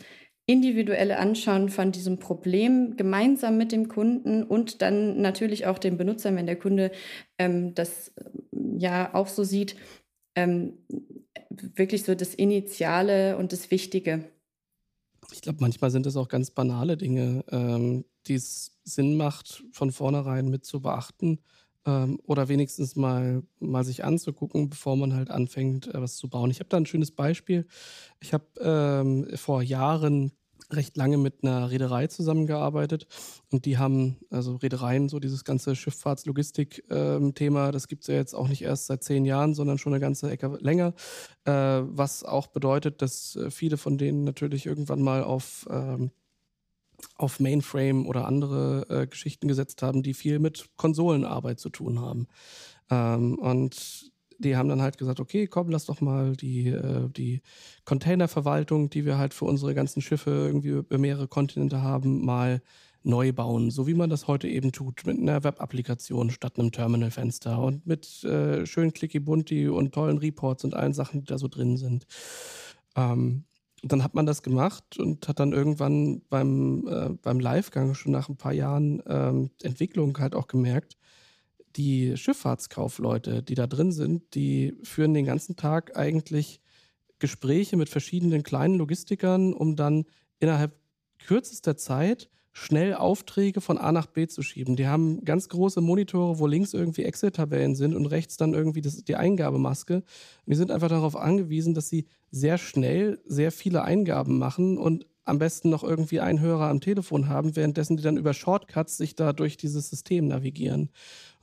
individuelle 0.51 1.19
Anschauen 1.19 1.69
von 1.69 1.93
diesem 1.93 2.19
Problem 2.19 2.97
gemeinsam 2.97 3.57
mit 3.57 3.71
dem 3.71 3.87
Kunden 3.89 4.43
und 4.43 4.83
dann 4.83 5.21
natürlich 5.21 5.67
auch 5.67 5.79
dem 5.79 5.97
Benutzer, 5.97 6.35
wenn 6.35 6.47
der 6.47 6.57
Kunde 6.57 6.91
ähm, 7.39 7.75
das 7.75 8.13
ja 8.81 9.15
auch 9.15 9.29
so 9.29 9.45
sieht, 9.45 9.77
ähm, 10.35 10.79
wirklich 11.51 12.05
so 12.05 12.15
das 12.15 12.35
Initiale 12.35 13.37
und 13.37 13.53
das 13.53 13.71
Wichtige. 13.71 14.31
Ich 15.33 15.43
glaube, 15.43 15.59
manchmal 15.61 15.91
sind 15.91 16.07
es 16.07 16.17
auch 16.17 16.29
ganz 16.29 16.51
banale 16.51 16.97
Dinge, 16.97 17.45
ähm, 17.51 18.05
die 18.27 18.35
es 18.35 18.73
Sinn 18.85 19.17
macht, 19.17 19.63
von 19.73 19.93
vornherein 19.93 20.49
mit 20.49 20.65
zu 20.65 20.81
beachten 20.81 21.41
ähm, 21.87 22.19
oder 22.25 22.49
wenigstens 22.49 22.97
mal, 22.97 23.43
mal 23.59 23.85
sich 23.85 24.03
anzugucken, 24.03 24.71
bevor 24.71 24.97
man 24.97 25.15
halt 25.15 25.31
anfängt, 25.31 25.89
äh, 25.95 26.01
was 26.01 26.17
zu 26.17 26.29
bauen. 26.29 26.51
Ich 26.51 26.61
habe 26.61 26.69
da 26.69 26.79
ein 26.79 26.87
schönes 26.87 27.11
Beispiel. 27.11 27.67
Ich 28.21 28.33
habe 28.33 28.47
ähm, 28.61 29.37
vor 29.37 29.63
Jahren 29.63 30.33
recht 30.73 30.97
lange 30.97 31.19
mit 31.19 31.43
einer 31.43 31.71
Reederei 31.71 32.07
zusammengearbeitet 32.07 33.07
und 33.51 33.65
die 33.65 33.79
haben, 33.79 34.17
also 34.31 34.57
Reedereien, 34.57 35.09
so 35.09 35.21
dieses 35.21 35.45
ganze 35.45 35.77
Schifffahrtslogistik-Thema, 35.77 37.67
ähm, 37.67 37.73
das 37.73 37.89
gibt 37.89 38.03
es 38.03 38.09
ja 38.09 38.15
jetzt 38.15 38.35
auch 38.35 38.49
nicht 38.49 38.63
erst 38.63 38.87
seit 38.87 39.03
zehn 39.05 39.25
Jahren, 39.25 39.55
sondern 39.55 39.79
schon 39.79 39.93
eine 39.93 40.01
ganze 40.01 40.31
Ecke 40.31 40.59
länger, 40.61 40.95
äh, 41.45 41.53
was 41.53 42.25
auch 42.25 42.49
bedeutet, 42.49 43.03
dass 43.03 43.37
äh, 43.37 43.51
viele 43.51 43.77
von 43.77 43.99
denen 43.99 44.25
natürlich 44.25 44.67
irgendwann 44.67 45.03
mal 45.03 45.25
auf 45.25 45.67
ähm, 45.71 46.11
auf 47.17 47.41
Mainframe 47.41 48.07
oder 48.07 48.27
andere 48.27 48.87
äh, 48.89 49.07
Geschichten 49.07 49.49
gesetzt 49.49 49.83
haben, 49.83 50.03
die 50.03 50.15
viel 50.15 50.39
mit 50.39 50.69
Konsolenarbeit 50.77 51.59
zu 51.59 51.71
tun 51.71 52.01
haben. 52.01 52.29
Ähm, 52.91 53.39
und 53.39 54.11
die 54.41 54.57
haben 54.57 54.69
dann 54.69 54.83
halt 54.83 54.99
gesagt, 54.99 55.21
okay, 55.21 55.47
komm, 55.47 55.69
lass 55.71 55.87
doch 55.87 56.01
mal 56.01 56.35
die, 56.35 56.69
äh, 56.69 57.09
die 57.11 57.43
Containerverwaltung, 57.85 58.91
die 58.91 59.05
wir 59.05 59.19
halt 59.19 59.35
für 59.35 59.45
unsere 59.45 59.75
ganzen 59.75 60.01
Schiffe 60.01 60.31
irgendwie 60.31 60.71
über 60.71 60.99
mehrere 60.99 61.29
Kontinente 61.29 61.83
haben, 61.83 62.25
mal 62.25 62.63
neu 63.03 63.33
bauen, 63.33 63.71
so 63.71 63.87
wie 63.87 63.95
man 63.95 64.11
das 64.11 64.27
heute 64.27 64.49
eben 64.49 64.73
tut, 64.73 65.07
mit 65.07 65.19
einer 65.19 65.43
Web-Applikation 65.43 66.31
statt 66.31 66.59
einem 66.59 66.73
Terminalfenster 66.73 67.59
und 67.59 67.87
mit 67.87 68.23
äh, 68.25 68.67
schön 68.67 68.93
clicky 68.93 69.21
bunti 69.21 69.69
und 69.69 69.93
tollen 69.93 70.19
Reports 70.19 70.65
und 70.65 70.75
allen 70.75 70.93
Sachen, 70.93 71.21
die 71.21 71.27
da 71.27 71.39
so 71.39 71.49
drin 71.49 71.77
sind. 71.77 72.07
Ähm, 72.97 73.45
dann 73.83 74.05
hat 74.05 74.15
man 74.15 74.27
das 74.27 74.43
gemacht 74.43 74.99
und 74.99 75.27
hat 75.27 75.41
dann 75.41 75.53
irgendwann 75.53 76.21
beim, 76.29 76.87
äh, 76.87 77.11
beim 77.23 77.41
Livegang 77.41 77.95
schon 77.95 78.13
nach 78.13 78.29
ein 78.29 78.37
paar 78.37 78.53
Jahren 78.53 79.03
ähm, 79.07 79.51
Entwicklung 79.63 80.19
halt 80.19 80.35
auch 80.35 80.47
gemerkt, 80.47 80.99
die 81.77 82.17
Schifffahrtskaufleute, 82.17 83.43
die 83.43 83.55
da 83.55 83.67
drin 83.67 83.93
sind, 83.93 84.35
die 84.35 84.75
führen 84.83 85.15
den 85.15 85.27
ganzen 85.27 85.57
Tag 85.57 85.97
eigentlich 85.97 86.61
Gespräche 87.19 87.77
mit 87.77 87.89
verschiedenen 87.89 88.43
kleinen 88.43 88.77
Logistikern, 88.77 89.53
um 89.53 89.77
dann 89.77 90.05
innerhalb 90.39 90.73
kürzester 91.19 91.77
Zeit 91.77 92.31
schnell 92.53 92.95
Aufträge 92.95 93.61
von 93.61 93.79
A 93.79 93.93
nach 93.93 94.07
B 94.07 94.27
zu 94.27 94.43
schieben. 94.43 94.75
Die 94.75 94.89
haben 94.89 95.25
ganz 95.25 95.49
große 95.49 95.81
Monitore, 95.81 96.39
wo 96.41 96.47
links 96.47 96.75
irgendwie 96.75 97.05
Excel-Tabellen 97.05 97.77
sind 97.77 97.95
und 97.95 98.07
rechts 98.07 98.37
dann 98.37 98.55
irgendwie 98.55 98.81
das, 98.81 99.05
die 99.05 99.17
Eingabemaske. 99.17 99.97
Und 99.97 100.05
die 100.47 100.57
sind 100.57 100.73
einfach 100.73 100.89
darauf 100.89 101.15
angewiesen, 101.15 101.75
dass 101.75 101.89
sie 101.89 102.07
sehr 102.31 102.59
schnell 102.59 103.21
sehr 103.25 103.53
viele 103.53 103.83
Eingaben 103.83 104.39
machen 104.39 104.79
und 104.79 105.07
am 105.25 105.39
besten 105.39 105.71
noch 105.71 105.85
irgendwie 105.85 106.21
einen 106.21 106.41
Hörer 106.41 106.69
am 106.69 106.81
Telefon 106.81 107.29
haben, 107.29 107.55
währenddessen 107.55 107.97
die 107.97 108.03
dann 108.03 108.17
über 108.17 108.35
Shortcuts 108.35 108.97
sich 108.97 109.15
da 109.15 109.33
durch 109.33 109.57
dieses 109.57 109.89
System 109.89 110.27
navigieren. 110.27 110.91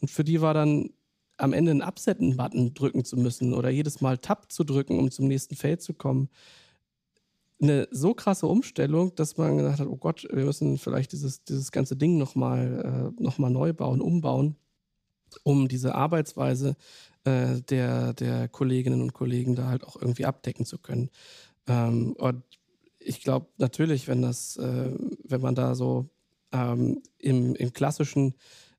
Und 0.02 0.10
für 0.10 0.24
die 0.24 0.42
war 0.42 0.54
dann 0.54 0.90
am 1.38 1.54
Ende 1.54 1.72
einen 1.72 1.82
Absetten-Button 1.82 2.74
drücken 2.74 3.06
zu 3.06 3.18
müssen 3.18 3.54
oder 3.54 3.70
jedes 3.70 4.02
Mal 4.02 4.18
Tab 4.18 4.52
zu 4.52 4.64
drücken, 4.64 5.00
um 5.00 5.12
zum 5.12 5.28
nächsten 5.28 5.56
Feld 5.56 5.82
zu 5.82 5.94
kommen. 5.94 6.30
Eine 7.62 7.88
so 7.92 8.14
krasse 8.14 8.48
Umstellung, 8.48 9.16
dass 9.16 9.38
man 9.38 9.58
gedacht 9.58 9.80
hat, 9.80 9.88
oh 9.88 9.98
Gott, 9.98 10.28
wir 10.32 10.46
müssen 10.46 10.78
vielleicht 10.78 11.12
dieses, 11.12 11.44
dieses 11.44 11.72
ganze 11.72 11.96
Ding 11.96 12.18
nochmal 12.18 13.14
äh, 13.18 13.22
noch 13.22 13.38
neu 13.38 13.74
bauen, 13.74 14.02
umbauen, 14.02 14.56
um 15.44 15.68
diese 15.68 15.96
Arbeitsweise 15.96 16.76
äh, 17.24 17.62
der, 17.62 18.14
der 18.14 18.48
Kolleginnen 18.48 19.02
und 19.02 19.14
Kollegen 19.14 19.56
da 19.56 19.68
halt 19.68 19.84
auch 19.84 19.96
irgendwie 19.96 20.26
abdecken 20.26 20.66
zu 20.66 20.78
können. 20.78 21.10
Ähm, 21.68 22.14
und 22.14 22.44
ich 23.00 23.22
glaube 23.22 23.48
natürlich, 23.58 24.08
wenn 24.08 24.22
das, 24.22 24.58
äh, 24.58 24.92
wenn 25.24 25.42
man 25.42 25.56
da 25.56 25.76
so 25.76 26.10
ähm, 26.52 27.02
im, 27.18 27.56
im 27.56 27.74
klassischen 27.74 28.36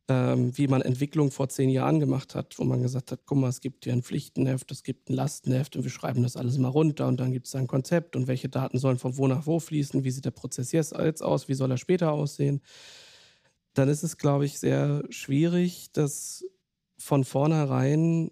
ähm, 0.08 0.56
wie 0.56 0.68
man 0.68 0.80
Entwicklung 0.80 1.30
vor 1.30 1.50
zehn 1.50 1.68
Jahren 1.68 2.00
gemacht 2.00 2.34
hat, 2.34 2.58
wo 2.58 2.64
man 2.64 2.82
gesagt 2.82 3.12
hat, 3.12 3.20
guck 3.26 3.38
mal, 3.38 3.48
es 3.48 3.60
gibt 3.60 3.84
hier 3.84 3.92
ein 3.92 4.02
Pflichtenheft, 4.02 4.70
es 4.70 4.82
gibt 4.82 5.10
ein 5.10 5.14
Lastenheft 5.14 5.76
und 5.76 5.84
wir 5.84 5.90
schreiben 5.90 6.22
das 6.22 6.36
alles 6.36 6.56
mal 6.56 6.68
runter 6.68 7.06
und 7.06 7.20
dann 7.20 7.32
gibt 7.32 7.46
es 7.46 7.54
ein 7.54 7.66
Konzept 7.66 8.16
und 8.16 8.26
welche 8.26 8.48
Daten 8.48 8.78
sollen 8.78 8.98
von 8.98 9.18
wo 9.18 9.26
nach 9.26 9.46
wo 9.46 9.60
fließen, 9.60 10.04
wie 10.04 10.10
sieht 10.10 10.24
der 10.24 10.30
Prozess 10.30 10.72
jetzt 10.72 10.94
aus, 10.94 11.48
wie 11.48 11.54
soll 11.54 11.70
er 11.70 11.76
später 11.76 12.12
aussehen. 12.12 12.62
Dann 13.74 13.88
ist 13.90 14.02
es, 14.02 14.16
glaube 14.16 14.46
ich, 14.46 14.58
sehr 14.58 15.04
schwierig, 15.10 15.92
das 15.92 16.44
von 16.96 17.24
vornherein 17.24 18.30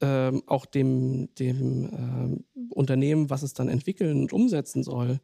ähm, 0.00 0.42
auch 0.46 0.66
dem, 0.66 1.34
dem 1.34 1.90
ähm, 1.92 2.44
Unternehmen, 2.70 3.30
was 3.30 3.42
es 3.42 3.54
dann 3.54 3.68
entwickeln 3.68 4.22
und 4.22 4.32
umsetzen 4.32 4.82
soll, 4.82 5.20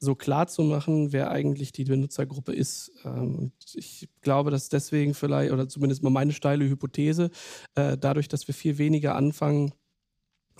so 0.00 0.14
klar 0.14 0.46
zu 0.46 0.62
machen, 0.62 1.12
wer 1.12 1.30
eigentlich 1.30 1.72
die 1.72 1.84
Benutzergruppe 1.84 2.52
ist. 2.52 2.92
Ähm, 3.04 3.52
ich 3.74 4.08
glaube, 4.20 4.50
dass 4.50 4.68
deswegen 4.68 5.14
vielleicht, 5.14 5.52
oder 5.52 5.68
zumindest 5.68 6.02
mal 6.02 6.10
meine 6.10 6.32
steile 6.32 6.68
Hypothese, 6.68 7.30
äh, 7.74 7.96
dadurch, 7.98 8.28
dass 8.28 8.46
wir 8.46 8.54
viel 8.54 8.78
weniger 8.78 9.16
anfangen, 9.16 9.72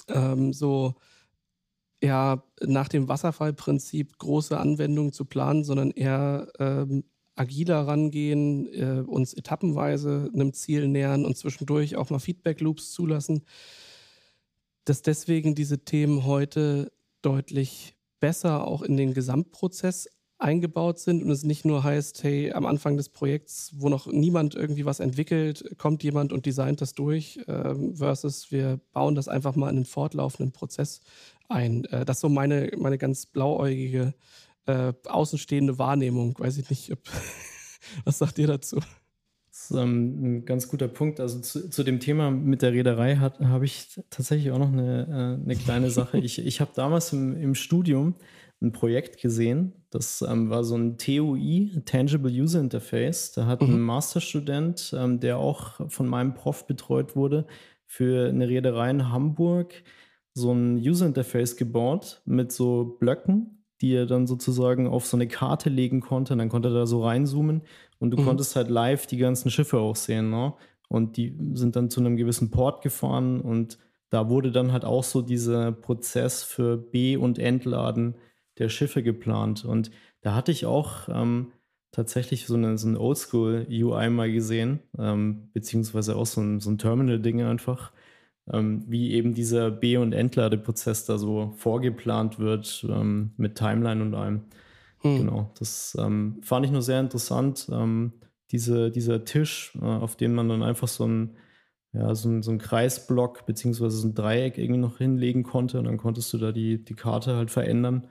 ähm, 0.09 0.53
so 0.53 0.95
ja, 2.03 2.45
nach 2.61 2.89
dem 2.89 3.09
Wasserfallprinzip 3.09 4.19
große 4.19 4.59
Anwendungen 4.59 5.13
zu 5.13 5.25
planen, 5.25 5.65
sondern 5.65 5.91
eher 5.91 6.49
ähm, 6.59 7.05
agiler 7.35 7.87
rangehen, 7.87 8.67
äh, 8.73 9.03
uns 9.07 9.35
etappenweise 9.35 10.31
einem 10.33 10.53
Ziel 10.53 10.89
nähern 10.89 11.25
und 11.25 11.37
zwischendurch 11.37 11.97
auch 11.97 12.11
mal 12.11 12.19
Feedback-Loops 12.19 12.93
zulassen, 12.93 13.43
dass 14.85 15.03
deswegen 15.03 15.55
diese 15.55 15.85
Themen 15.85 16.25
heute 16.25 16.93
deutlich 17.23 17.98
besser 18.21 18.67
auch 18.67 18.83
in 18.83 18.97
den 18.97 19.15
Gesamtprozess 19.15 20.09
eingebaut 20.39 21.01
sind 21.01 21.23
und 21.23 21.31
es 21.31 21.43
nicht 21.43 21.65
nur 21.65 21.83
heißt, 21.83 22.23
hey, 22.23 22.53
am 22.53 22.65
Anfang 22.65 22.97
des 22.97 23.09
Projekts, 23.09 23.73
wo 23.77 23.89
noch 23.89 24.07
niemand 24.07 24.55
irgendwie 24.55 24.85
was 24.85 25.01
entwickelt, 25.01 25.75
kommt 25.79 26.03
jemand 26.05 26.33
und 26.33 26.47
designt 26.47 26.81
das 26.81 26.95
durch, 26.95 27.41
äh, 27.49 27.75
versus 27.95 28.51
wir 28.53 28.81
bauen 28.93 29.17
das 29.17 29.29
einfach 29.29 29.57
mal 29.57 29.71
in 29.71 29.77
den 29.77 29.85
fortlaufenden 29.85 30.53
Prozess 30.53 31.01
ein. 31.49 31.85
Äh, 31.87 32.05
das 32.05 32.19
ist 32.19 32.21
so 32.21 32.29
meine, 32.29 32.71
meine 32.79 32.99
ganz 32.99 33.27
blauäugige, 33.27 34.15
äh, 34.67 34.93
außenstehende 35.07 35.79
Wahrnehmung. 35.79 36.39
Weiß 36.39 36.57
ich 36.59 36.71
nicht, 36.71 36.93
ob, 36.93 37.01
was 38.05 38.19
sagt 38.19 38.39
ihr 38.39 38.47
dazu? 38.47 38.79
Ist 39.71 39.77
ähm, 39.77 40.23
ein 40.23 40.45
ganz 40.45 40.69
guter 40.69 40.89
Punkt. 40.89 41.21
Also 41.21 41.41
zu, 41.41 41.69
zu 41.69 41.83
dem 41.83 42.01
Thema 42.01 42.31
mit 42.31 42.63
der 42.63 42.73
Reederei 42.73 43.17
habe 43.17 43.65
ich 43.65 44.01
tatsächlich 44.11 44.51
auch 44.51 44.59
noch 44.59 44.73
eine, 44.73 45.39
äh, 45.41 45.45
eine 45.45 45.57
kleine 45.57 45.91
Sache. 45.91 46.19
Ich, 46.29 46.45
ich 46.45 46.61
habe 46.61 46.73
damals 46.75 47.13
im, 47.13 47.37
im 47.37 47.55
Studium 47.55 48.15
ein 48.61 48.73
Projekt 48.73 49.21
gesehen. 49.21 49.73
Das 49.91 50.23
ähm, 50.23 50.51
war 50.51 50.65
so 50.65 50.77
ein 50.77 50.99
TUI, 50.99 51.83
Tangible 51.85 52.31
User 52.31 52.61
Interface. 52.61 53.33
Da 53.33 53.47
hat 53.47 53.63
mhm. 53.63 53.75
ein 53.75 53.81
Masterstudent, 53.81 54.95
ähm, 54.99 55.21
der 55.21 55.39
auch 55.39 55.91
von 55.91 56.07
meinem 56.07 56.35
Prof 56.35 56.67
betreut 56.67 57.15
wurde, 57.15 57.47
für 57.87 58.29
eine 58.29 58.49
Reederei 58.49 58.91
in 58.91 59.11
Hamburg 59.11 59.75
so 60.35 60.53
ein 60.53 60.77
User 60.77 61.07
Interface 61.07 61.57
gebaut 61.57 62.23
mit 62.25 62.53
so 62.53 62.97
Blöcken, 63.01 63.58
die 63.81 63.95
er 63.95 64.07
dann 64.07 64.27
sozusagen 64.27 64.87
auf 64.87 65.07
so 65.07 65.17
eine 65.17 65.29
Karte 65.29 65.71
legen 65.71 66.01
konnte. 66.01 66.35
Und 66.35 66.39
dann 66.39 66.49
konnte 66.49 66.69
er 66.69 66.75
da 66.75 66.87
so 66.87 67.05
reinzoomen 67.05 67.63
und 67.99 68.11
du 68.11 68.17
mhm. 68.19 68.25
konntest 68.27 68.57
halt 68.57 68.69
live 68.69 69.07
die 69.07 69.19
ganzen 69.19 69.51
Schiffe 69.51 69.79
auch 69.79 69.97
sehen. 69.97 70.31
Ne? 70.31 70.55
Und 70.89 71.17
die 71.17 71.37
sind 71.55 71.77
dann 71.77 71.91
zu 71.91 72.01
einem 72.01 72.17
gewissen 72.17 72.51
Port 72.51 72.83
gefahren 72.83 73.41
und 73.41 73.79
da 74.11 74.31
wurde 74.31 74.51
dann 74.51 74.73
halt 74.73 74.85
auch 74.85 75.05
so 75.05 75.21
dieser 75.21 75.73
Prozess 75.73 76.43
für 76.43 76.79
B- 76.79 77.17
und 77.17 77.39
Entladen 77.39 78.15
der 78.59 78.71
Schiffe 78.71 79.03
geplant. 79.03 79.65
Und 79.65 79.91
da 80.23 80.35
hatte 80.35 80.51
ich 80.51 80.65
auch 80.65 81.09
ähm, 81.09 81.53
tatsächlich 81.93 82.47
so 82.47 82.55
eine, 82.55 82.79
so 82.79 82.89
eine 82.89 83.01
Oldschool-UI 83.01 84.11
mal 84.11 84.33
gesehen, 84.33 84.81
ähm, 84.99 85.51
beziehungsweise 85.53 86.17
auch 86.17 86.27
so 86.27 86.41
ein, 86.41 86.61
so 86.61 86.71
ein 86.71 86.79
Terminal-Ding 86.79 87.43
einfach 87.43 87.93
ähm, 88.53 88.85
wie 88.87 89.13
eben 89.13 89.35
dieser 89.35 89.71
B- 89.71 89.97
und 89.97 90.13
Entladeprozess 90.13 91.05
da 91.05 91.19
so 91.19 91.53
vorgeplant 91.57 92.39
wird 92.39 92.87
ähm, 92.89 93.33
mit 93.37 93.57
Timeline 93.57 94.03
und 94.03 94.15
allem. 94.15 94.43
Hm. 95.01 95.19
Genau, 95.19 95.53
das 95.59 95.97
ähm, 95.99 96.41
fand 96.43 96.67
ich 96.67 96.73
nur 96.73 96.83
sehr 96.83 97.01
interessant. 97.01 97.69
Ähm, 97.71 98.13
diese, 98.51 98.91
dieser 98.91 99.25
Tisch, 99.25 99.77
äh, 99.81 99.85
auf 99.85 100.17
dem 100.17 100.35
man 100.35 100.49
dann 100.49 100.63
einfach 100.63 100.89
so 100.89 101.07
ein 101.07 101.37
ja, 101.93 102.15
so 102.15 102.29
ein, 102.29 102.43
so 102.43 102.51
ein 102.51 102.59
Kreisblock 102.59 103.47
beziehungsweise 103.47 103.97
so 103.97 104.09
ein 104.09 104.15
Dreieck 104.15 104.59
irgendwie 104.59 104.81
noch 104.81 104.99
hinlegen 104.99 105.43
konnte 105.43 105.79
und 105.79 105.85
dann 105.87 105.97
konntest 105.97 106.33
du 106.33 106.39
da 106.39 106.53
die, 106.53 106.85
die 106.85 106.95
Karte 106.95 107.37
halt 107.37 107.51
verändern. 107.51 108.09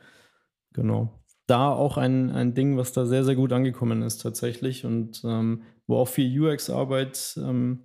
Genau. 0.73 1.13
Da 1.45 1.71
auch 1.71 1.97
ein, 1.97 2.29
ein 2.31 2.53
Ding, 2.53 2.75
was 2.77 2.91
da 2.91 3.05
sehr, 3.05 3.23
sehr 3.23 3.35
gut 3.35 3.53
angekommen 3.53 4.01
ist 4.01 4.21
tatsächlich 4.21 4.85
und 4.85 5.21
ähm, 5.23 5.61
wo 5.85 5.97
auch 5.97 6.07
viel 6.07 6.41
UX-Arbeit 6.41 7.39
ähm, 7.41 7.83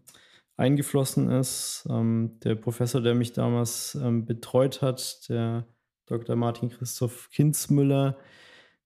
eingeflossen 0.57 1.31
ist. 1.31 1.87
Ähm, 1.91 2.39
der 2.45 2.55
Professor, 2.55 3.01
der 3.01 3.15
mich 3.15 3.33
damals 3.33 3.95
ähm, 3.95 4.25
betreut 4.25 4.83
hat, 4.83 5.29
der 5.29 5.67
Dr. 6.07 6.37
Martin 6.37 6.69
Christoph 6.69 7.31
Kinzmüller, 7.31 8.19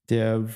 der 0.09 0.49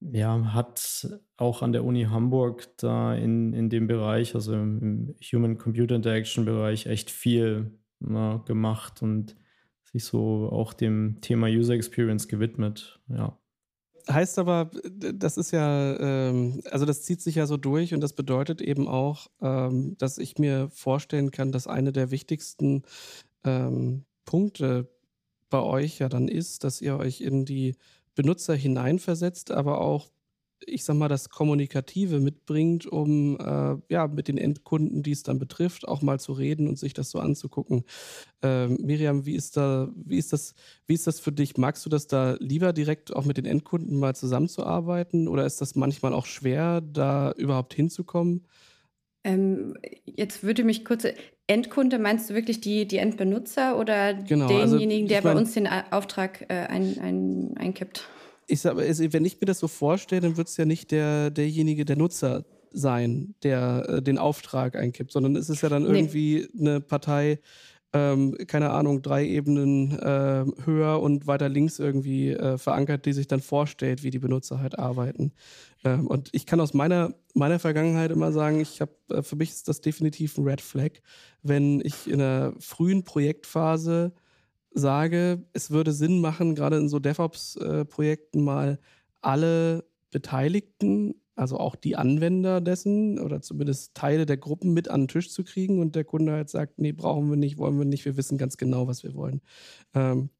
ja, 0.00 0.52
hat 0.54 1.08
auch 1.36 1.62
an 1.62 1.72
der 1.72 1.84
Uni 1.84 2.04
Hamburg 2.04 2.68
da 2.78 3.14
in, 3.14 3.52
in 3.52 3.68
dem 3.68 3.86
Bereich, 3.86 4.34
also 4.34 4.54
im 4.54 5.14
Human-Computer 5.20 5.96
Interaction-Bereich, 5.96 6.86
echt 6.86 7.10
viel 7.10 7.72
na, 7.98 8.42
gemacht 8.46 9.02
und 9.02 9.36
sich 9.82 10.04
so 10.04 10.48
auch 10.52 10.72
dem 10.72 11.20
Thema 11.20 11.48
User 11.48 11.74
Experience 11.74 12.28
gewidmet. 12.28 13.00
Ja. 13.08 13.37
Heißt 14.10 14.38
aber, 14.38 14.70
das 14.94 15.36
ist 15.36 15.50
ja, 15.50 15.96
ähm, 15.98 16.62
also 16.70 16.86
das 16.86 17.02
zieht 17.02 17.20
sich 17.20 17.34
ja 17.34 17.46
so 17.46 17.58
durch 17.58 17.92
und 17.92 18.00
das 18.00 18.14
bedeutet 18.14 18.62
eben 18.62 18.88
auch, 18.88 19.26
ähm, 19.42 19.96
dass 19.98 20.16
ich 20.16 20.38
mir 20.38 20.70
vorstellen 20.70 21.30
kann, 21.30 21.52
dass 21.52 21.66
eine 21.66 21.92
der 21.92 22.10
wichtigsten 22.10 22.84
ähm, 23.44 24.04
Punkte 24.24 24.88
bei 25.50 25.60
euch 25.60 25.98
ja 25.98 26.08
dann 26.08 26.28
ist, 26.28 26.64
dass 26.64 26.80
ihr 26.80 26.96
euch 26.96 27.20
in 27.20 27.44
die 27.44 27.76
Benutzer 28.14 28.54
hineinversetzt, 28.54 29.50
aber 29.50 29.80
auch 29.80 30.08
ich 30.66 30.84
sag 30.84 30.96
mal, 30.96 31.08
das 31.08 31.28
Kommunikative 31.28 32.20
mitbringt, 32.20 32.86
um 32.86 33.38
äh, 33.38 33.76
ja 33.92 34.06
mit 34.08 34.28
den 34.28 34.38
Endkunden, 34.38 35.02
die 35.02 35.12
es 35.12 35.22
dann 35.22 35.38
betrifft, 35.38 35.86
auch 35.86 36.02
mal 36.02 36.20
zu 36.20 36.32
reden 36.32 36.68
und 36.68 36.78
sich 36.78 36.94
das 36.94 37.10
so 37.10 37.18
anzugucken. 37.18 37.84
Ähm, 38.42 38.78
Miriam, 38.80 39.26
wie 39.26 39.34
ist 39.34 39.56
da, 39.56 39.90
wie 39.94 40.18
ist 40.18 40.32
das, 40.32 40.54
wie 40.86 40.94
ist 40.94 41.06
das 41.06 41.20
für 41.20 41.32
dich? 41.32 41.56
Magst 41.56 41.84
du 41.86 41.90
das 41.90 42.06
da 42.06 42.36
lieber 42.40 42.72
direkt 42.72 43.14
auch 43.14 43.24
mit 43.24 43.36
den 43.36 43.44
Endkunden 43.44 43.98
mal 43.98 44.14
zusammenzuarbeiten 44.14 45.28
oder 45.28 45.46
ist 45.46 45.60
das 45.60 45.74
manchmal 45.74 46.12
auch 46.12 46.26
schwer, 46.26 46.80
da 46.80 47.32
überhaupt 47.32 47.74
hinzukommen? 47.74 48.46
Ähm, 49.24 49.76
jetzt 50.04 50.42
würde 50.42 50.64
mich 50.64 50.84
kurz. 50.84 51.06
Endkunde, 51.50 51.98
meinst 51.98 52.28
du 52.28 52.34
wirklich 52.34 52.60
die, 52.60 52.86
die 52.86 52.98
Endbenutzer 52.98 53.78
oder 53.78 54.12
genau, 54.12 54.48
also 54.54 54.76
denjenigen, 54.76 55.04
also 55.04 55.14
der 55.14 55.22
mein, 55.22 55.34
bei 55.34 55.40
uns 55.40 55.54
den 55.54 55.66
Auftrag 55.66 56.42
äh, 56.50 56.66
ein, 56.66 56.98
ein, 57.00 57.56
einkippt? 57.56 58.06
Ich 58.48 58.60
sag, 58.60 58.76
wenn 58.76 59.24
ich 59.24 59.40
mir 59.40 59.46
das 59.46 59.58
so 59.58 59.68
vorstelle, 59.68 60.22
dann 60.22 60.36
wird 60.36 60.48
es 60.48 60.56
ja 60.56 60.64
nicht 60.64 60.90
der, 60.90 61.30
derjenige, 61.30 61.84
der 61.84 61.96
Nutzer 61.96 62.44
sein, 62.72 63.34
der 63.42 63.86
äh, 63.88 64.02
den 64.02 64.18
Auftrag 64.18 64.76
einkippt, 64.76 65.12
sondern 65.12 65.36
es 65.36 65.48
ist 65.48 65.62
ja 65.62 65.68
dann 65.68 65.84
irgendwie 65.84 66.48
nee. 66.52 66.68
eine 66.68 66.80
Partei, 66.80 67.40
ähm, 67.92 68.36
keine 68.46 68.70
Ahnung, 68.70 69.00
drei 69.00 69.26
Ebenen 69.26 69.98
äh, 69.98 70.44
höher 70.64 71.00
und 71.00 71.26
weiter 71.26 71.48
links 71.48 71.78
irgendwie 71.78 72.30
äh, 72.30 72.58
verankert, 72.58 73.06
die 73.06 73.14
sich 73.14 73.28
dann 73.28 73.40
vorstellt, 73.40 74.02
wie 74.02 74.10
die 74.10 74.18
Benutzer 74.18 74.60
halt 74.60 74.78
arbeiten. 74.78 75.32
Ähm, 75.84 76.06
und 76.06 76.28
ich 76.32 76.44
kann 76.44 76.60
aus 76.60 76.74
meiner, 76.74 77.14
meiner 77.34 77.58
Vergangenheit 77.58 78.10
immer 78.10 78.32
sagen, 78.32 78.60
ich 78.60 78.80
habe, 78.80 78.92
äh, 79.10 79.22
für 79.22 79.36
mich 79.36 79.50
ist 79.50 79.68
das 79.68 79.80
definitiv 79.80 80.36
ein 80.36 80.44
Red 80.44 80.60
Flag, 80.60 80.90
wenn 81.42 81.80
ich 81.82 82.06
in 82.06 82.20
einer 82.20 82.52
frühen 82.58 83.04
Projektphase 83.04 84.12
sage, 84.72 85.44
es 85.52 85.70
würde 85.70 85.92
Sinn 85.92 86.20
machen, 86.20 86.54
gerade 86.54 86.76
in 86.76 86.88
so 86.88 86.98
DevOps-Projekten 86.98 88.42
mal 88.42 88.78
alle 89.20 89.84
Beteiligten, 90.10 91.14
also 91.34 91.58
auch 91.58 91.76
die 91.76 91.96
Anwender 91.96 92.60
dessen 92.60 93.18
oder 93.18 93.40
zumindest 93.42 93.94
Teile 93.94 94.26
der 94.26 94.36
Gruppen 94.36 94.72
mit 94.72 94.88
an 94.88 95.02
den 95.02 95.08
Tisch 95.08 95.30
zu 95.30 95.44
kriegen 95.44 95.80
und 95.80 95.94
der 95.94 96.04
Kunde 96.04 96.32
halt 96.32 96.50
sagt, 96.50 96.78
nee, 96.78 96.92
brauchen 96.92 97.30
wir 97.30 97.36
nicht, 97.36 97.58
wollen 97.58 97.78
wir 97.78 97.84
nicht, 97.84 98.04
wir 98.04 98.16
wissen 98.16 98.38
ganz 98.38 98.56
genau, 98.56 98.88
was 98.88 99.04
wir 99.04 99.14
wollen. 99.14 99.40
Ähm, 99.94 100.30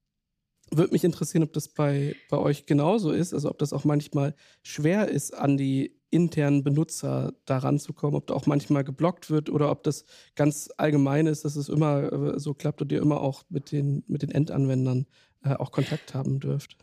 würde 0.70 0.92
mich 0.92 1.04
interessieren, 1.04 1.42
ob 1.42 1.52
das 1.52 1.68
bei, 1.68 2.14
bei 2.30 2.38
euch 2.38 2.66
genauso 2.66 3.10
ist, 3.10 3.34
also 3.34 3.50
ob 3.50 3.58
das 3.58 3.72
auch 3.72 3.84
manchmal 3.84 4.34
schwer 4.62 5.08
ist, 5.08 5.34
an 5.34 5.56
die 5.56 5.98
internen 6.10 6.64
Benutzer 6.64 7.34
da 7.44 7.58
ranzukommen, 7.58 8.16
ob 8.16 8.26
da 8.26 8.34
auch 8.34 8.46
manchmal 8.46 8.84
geblockt 8.84 9.30
wird 9.30 9.50
oder 9.50 9.70
ob 9.70 9.82
das 9.82 10.04
ganz 10.36 10.70
allgemein 10.76 11.26
ist, 11.26 11.44
dass 11.44 11.56
es 11.56 11.68
immer 11.68 12.12
äh, 12.12 12.38
so 12.38 12.54
klappt 12.54 12.80
und 12.82 12.92
ihr 12.92 13.02
immer 13.02 13.20
auch 13.20 13.44
mit 13.50 13.72
den, 13.72 14.04
mit 14.06 14.22
den 14.22 14.30
Endanwendern 14.30 15.06
äh, 15.44 15.54
auch 15.54 15.70
Kontakt 15.70 16.14
haben 16.14 16.40
dürft. 16.40 16.76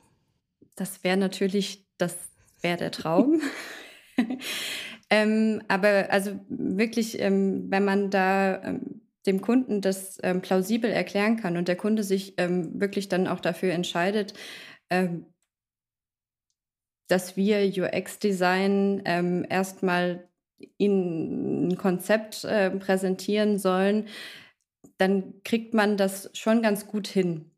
Das 0.76 1.04
wäre 1.04 1.18
natürlich, 1.18 1.88
das 1.98 2.16
wäre 2.62 2.78
der 2.78 2.92
Traum. 2.92 3.42
ähm, 5.10 5.62
aber 5.68 6.12
also 6.12 6.40
wirklich, 6.50 7.20
ähm, 7.20 7.66
wenn 7.70 7.86
man 7.86 8.10
da 8.12 8.62
ähm, 8.64 9.02
dem 9.26 9.42
Kunden 9.42 9.82
das 9.82 10.20
ähm, 10.24 10.42
plausibel 10.42 10.90
erklären 10.90 11.38
kann 11.38 11.58
und 11.58 11.68
der 11.68 11.76
Kunde 11.76 12.04
sich 12.04 12.36
ähm, 12.38 12.80
wirklich 12.80 13.10
dann 13.10 13.28
auch 13.28 13.40
dafür 13.40 13.74
entscheidet, 13.74 14.34
ähm, 14.90 15.26
dass 17.08 17.38
wir 17.38 17.60
UX-Design 17.60 19.04
ähm, 19.06 19.46
erstmal 19.50 20.28
ihnen 20.78 21.70
ein 21.70 21.78
Konzept 21.78 22.44
äh, 22.44 22.72
präsentieren 22.72 23.60
sollen, 23.60 24.08
dann 24.98 25.42
kriegt 25.44 25.74
man 25.74 25.98
das 25.98 26.30
schon 26.34 26.62
ganz 26.62 26.88
gut 26.88 27.08
hin. 27.08 27.52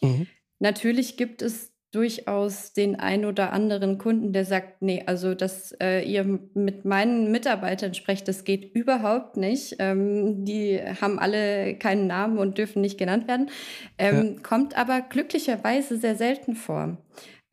Mhm. 0.00 0.26
Natürlich 0.58 1.16
gibt 1.16 1.42
es 1.42 1.71
durchaus 1.92 2.72
den 2.72 2.98
ein 2.98 3.26
oder 3.26 3.52
anderen 3.52 3.98
Kunden, 3.98 4.32
der 4.32 4.46
sagt, 4.46 4.80
nee, 4.80 5.02
also 5.06 5.34
dass 5.34 5.72
äh, 5.80 6.02
ihr 6.02 6.24
mit 6.54 6.86
meinen 6.86 7.30
Mitarbeitern 7.30 7.92
sprecht, 7.92 8.26
das 8.28 8.44
geht 8.44 8.74
überhaupt 8.74 9.36
nicht. 9.36 9.76
Ähm, 9.78 10.44
die 10.46 10.80
haben 11.00 11.18
alle 11.18 11.74
keinen 11.74 12.06
Namen 12.06 12.38
und 12.38 12.56
dürfen 12.56 12.80
nicht 12.80 12.98
genannt 12.98 13.28
werden. 13.28 13.50
Ähm, 13.98 14.34
ja. 14.36 14.42
Kommt 14.42 14.76
aber 14.76 15.02
glücklicherweise 15.02 15.98
sehr 15.98 16.16
selten 16.16 16.56
vor. 16.56 16.96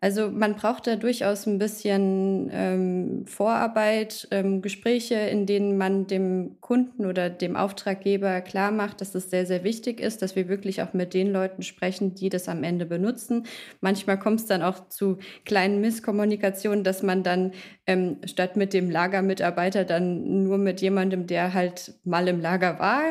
Also 0.02 0.32
man 0.32 0.56
braucht 0.56 0.88
da 0.88 0.96
durchaus 0.96 1.46
ein 1.46 1.60
bisschen 1.60 2.50
ähm, 2.54 3.26
Vorarbeit, 3.28 4.30
ähm, 4.32 4.62
Gespräche, 4.62 5.16
in 5.16 5.46
denen 5.46 5.78
man 5.78 6.08
dem 6.08 6.56
Kunden 6.62 7.06
oder 7.06 7.30
dem 7.30 7.58
Auftraggeber 7.58 8.40
klar 8.40 8.72
macht, 8.72 9.02
dass 9.02 9.14
es 9.14 9.30
sehr, 9.30 9.46
sehr 9.46 9.66
wichtig 9.66 10.00
ist, 10.00 10.22
dass 10.22 10.38
wir 10.38 10.48
wirklich 10.48 10.82
auch 10.82 10.94
mit 10.94 11.14
den 11.14 11.34
Leuten 11.34 11.64
sprechen, 11.64 12.16
die 12.16 12.30
das 12.30 12.48
am 12.48 12.64
Ende 12.64 12.86
benutzen. 12.86 13.46
Manchmal 13.82 14.18
kommt 14.18 14.40
es 14.40 14.46
dann 14.46 14.62
auch 14.62 14.88
zu 14.88 15.18
kleinen 15.44 15.82
Misskommunikationen, 15.82 16.86
dass 16.86 17.04
man 17.04 17.24
dann 17.24 17.52
ähm, 17.86 18.20
statt 18.26 18.56
mit 18.56 18.74
dem 18.74 18.90
Lagermitarbeiter 18.90 19.84
dann 19.84 20.44
nur 20.44 20.58
mit 20.58 20.80
jemandem, 20.80 21.28
der 21.28 21.54
halt 21.54 21.94
mal 22.06 22.26
im 22.30 22.40
Lager 22.40 22.80
war, 22.80 23.02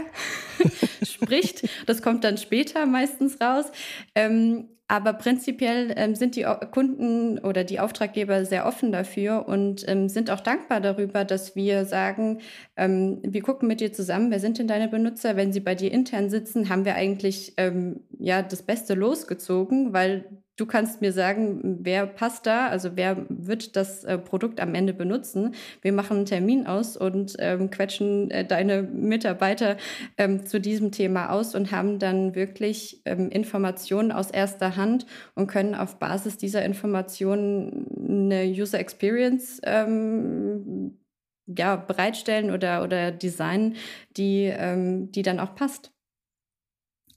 spricht. 1.03 1.69
Das 1.85 2.01
kommt 2.01 2.25
dann 2.25 2.39
später 2.39 2.87
meistens 2.87 3.39
raus. 3.43 3.67
Ähm, 4.15 4.71
aber 4.89 5.13
prinzipiell 5.13 5.93
ähm, 5.97 6.15
sind 6.15 6.35
die 6.35 6.47
Kunden 6.71 7.39
oder 7.39 7.63
die 7.63 7.79
Auftraggeber 7.79 8.47
sehr 8.47 8.67
offen 8.67 8.91
dafür 8.91 9.47
und 9.47 9.87
ähm, 9.87 10.09
sind 10.09 10.31
auch 10.31 10.41
dankbar 10.41 10.81
darüber, 10.81 11.27
dass 11.27 11.55
wir 11.55 11.85
sagen, 11.85 12.39
ähm, 12.77 13.19
wir 13.23 13.43
gucken 13.43 13.69
mit 13.69 13.81
dir 13.81 13.93
zusammen, 13.93 14.31
wer 14.31 14.41
sind 14.41 14.59
denn 14.59 14.67
deine 14.67 14.89
Benutzer? 14.89 15.37
Wenn 15.37 15.53
sie 15.53 15.61
bei 15.61 15.75
dir 15.75 15.93
intern 15.93 16.31
sitzen, 16.31 16.71
haben 16.71 16.87
wir 16.87 16.95
eigentlich 16.95 17.53
ähm, 17.59 18.01
ja 18.19 18.43
das 18.43 18.63
Beste 18.63 18.95
losgezogen, 18.95 19.93
weil 19.93 20.25
du 20.57 20.67
kannst 20.67 21.01
mir 21.01 21.13
sagen, 21.13 21.79
wer 21.83 22.07
passt 22.07 22.47
da, 22.47 22.67
also 22.67 22.97
wer 22.97 23.25
wird 23.29 23.77
das 23.77 24.05
äh, 24.05 24.19
Produkt 24.19 24.61
am 24.61 24.75
Ende 24.75 24.93
benutzen. 24.93 25.55
Wir 25.83 25.93
machen 25.93 26.19
einen 26.19 26.27
Termin 26.27 26.67
aus 26.67 26.97
und 26.97 27.37
ähm, 27.39 27.71
quetschen 27.71 28.31
äh, 28.31 28.45
deine 28.45 28.83
Mitarbeiter 28.83 29.77
ähm, 30.17 30.45
zu 30.47 30.61
diesem 30.61 30.91
Thema 30.91 31.31
aus 31.31 31.55
und 31.55 31.71
haben 31.71 31.99
dann 31.99 32.35
wirklich 32.35 33.03
ähm, 33.05 33.31
Informationen 33.31 34.11
aus 34.11 34.31
erster 34.31 34.77
Hand 34.77 35.07
und 35.35 35.47
können 35.47 35.75
auf 35.75 35.99
Basis 35.99 36.37
dieser 36.37 36.65
Informationen 36.65 37.87
eine 37.97 38.45
User 38.45 38.81
Experience 38.81 39.61
ähm, 39.65 40.99
ja, 41.47 41.77
bereitstellen 41.77 42.51
oder, 42.51 42.83
oder 42.83 43.11
designen, 43.13 43.77
die, 44.17 44.45
ähm, 44.45 45.13
die 45.13 45.23
dann 45.23 45.41
auch 45.41 45.55
passt. 45.55 45.93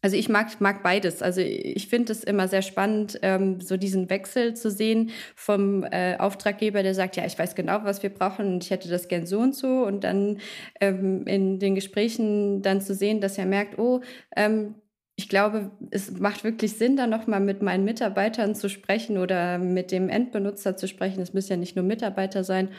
Also 0.02 0.18
ich 0.18 0.30
mag, 0.30 0.60
mag 0.60 0.82
beides. 0.82 1.22
Also 1.22 1.42
ich 1.42 1.88
finde 1.88 2.12
es 2.12 2.24
immer 2.24 2.48
sehr 2.48 2.64
spannend, 2.64 3.20
ähm, 3.22 3.62
so 3.62 3.78
diesen 3.78 4.10
Wechsel 4.10 4.56
zu 4.56 4.72
sehen 4.72 5.12
vom 5.36 5.84
äh, 5.84 6.18
Auftraggeber, 6.18 6.82
der 6.82 6.96
sagt, 6.96 7.18
ja, 7.18 7.26
ich 7.26 7.38
weiß 7.38 7.54
genau, 7.54 7.84
was 7.84 8.02
wir 8.02 8.10
brauchen 8.10 8.48
und 8.48 8.64
ich 8.64 8.72
hätte 8.72 8.90
das 8.90 9.08
gern 9.08 9.28
so 9.28 9.40
und 9.40 9.56
so. 9.56 9.86
Und 9.86 10.04
dann 10.04 10.40
ähm, 10.80 11.26
in 11.28 11.60
den 11.60 11.76
Gesprächen 11.76 12.62
dann 12.64 12.82
zu 12.82 12.96
sehen, 12.96 13.22
dass 13.22 13.38
er 13.38 13.46
merkt, 13.46 13.78
oh, 13.78 14.02
ähm, 14.36 14.76
ich 15.18 15.30
glaube, 15.30 15.70
es 15.92 16.12
macht 16.12 16.44
wirklich 16.44 16.74
Sinn, 16.78 16.98
da 16.98 17.06
nochmal 17.06 17.40
mit 17.40 17.62
meinen 17.62 17.86
Mitarbeitern 17.86 18.56
zu 18.56 18.70
sprechen 18.70 19.20
oder 19.20 19.60
mit 19.60 19.92
dem 19.92 20.10
Endbenutzer 20.10 20.78
zu 20.78 20.88
sprechen. 20.88 21.22
Es 21.22 21.34
müssen 21.34 21.52
ja 21.52 21.58
nicht 21.58 21.76
nur 21.76 21.86
Mitarbeiter 21.86 22.44
sein. 22.44 22.70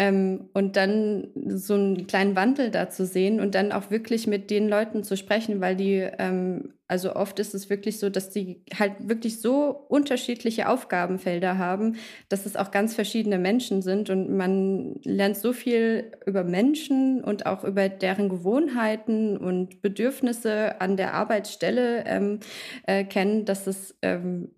Ähm, 0.00 0.48
und 0.54 0.76
dann 0.76 1.26
so 1.48 1.74
einen 1.74 2.06
kleinen 2.06 2.36
Wandel 2.36 2.70
da 2.70 2.88
zu 2.88 3.04
sehen 3.04 3.40
und 3.40 3.56
dann 3.56 3.72
auch 3.72 3.90
wirklich 3.90 4.28
mit 4.28 4.48
den 4.48 4.68
Leuten 4.68 5.02
zu 5.02 5.16
sprechen, 5.16 5.60
weil 5.60 5.74
die, 5.74 6.06
ähm, 6.18 6.74
also 6.86 7.16
oft 7.16 7.40
ist 7.40 7.52
es 7.52 7.68
wirklich 7.68 7.98
so, 7.98 8.08
dass 8.08 8.30
die 8.30 8.62
halt 8.78 8.92
wirklich 9.08 9.40
so 9.40 9.70
unterschiedliche 9.88 10.68
Aufgabenfelder 10.68 11.58
haben, 11.58 11.96
dass 12.28 12.46
es 12.46 12.54
auch 12.54 12.70
ganz 12.70 12.94
verschiedene 12.94 13.40
Menschen 13.40 13.82
sind 13.82 14.08
und 14.08 14.30
man 14.30 15.00
lernt 15.02 15.36
so 15.36 15.52
viel 15.52 16.12
über 16.26 16.44
Menschen 16.44 17.24
und 17.24 17.46
auch 17.46 17.64
über 17.64 17.88
deren 17.88 18.28
Gewohnheiten 18.28 19.36
und 19.36 19.82
Bedürfnisse 19.82 20.80
an 20.80 20.96
der 20.96 21.14
Arbeitsstelle 21.14 22.04
ähm, 22.06 22.38
äh, 22.86 23.02
kennen, 23.02 23.44
dass 23.44 23.66
es 23.66 23.96
ähm, 24.02 24.52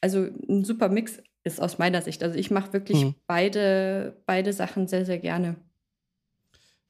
also 0.00 0.28
ein 0.48 0.64
super 0.64 0.88
Mix 0.88 1.20
ist 1.44 1.60
aus 1.60 1.78
meiner 1.78 2.02
Sicht. 2.02 2.22
Also 2.22 2.38
ich 2.38 2.50
mache 2.50 2.72
wirklich 2.72 3.04
mhm. 3.04 3.14
beide, 3.26 4.16
beide 4.26 4.52
Sachen 4.52 4.88
sehr, 4.88 5.04
sehr 5.04 5.18
gerne. 5.18 5.56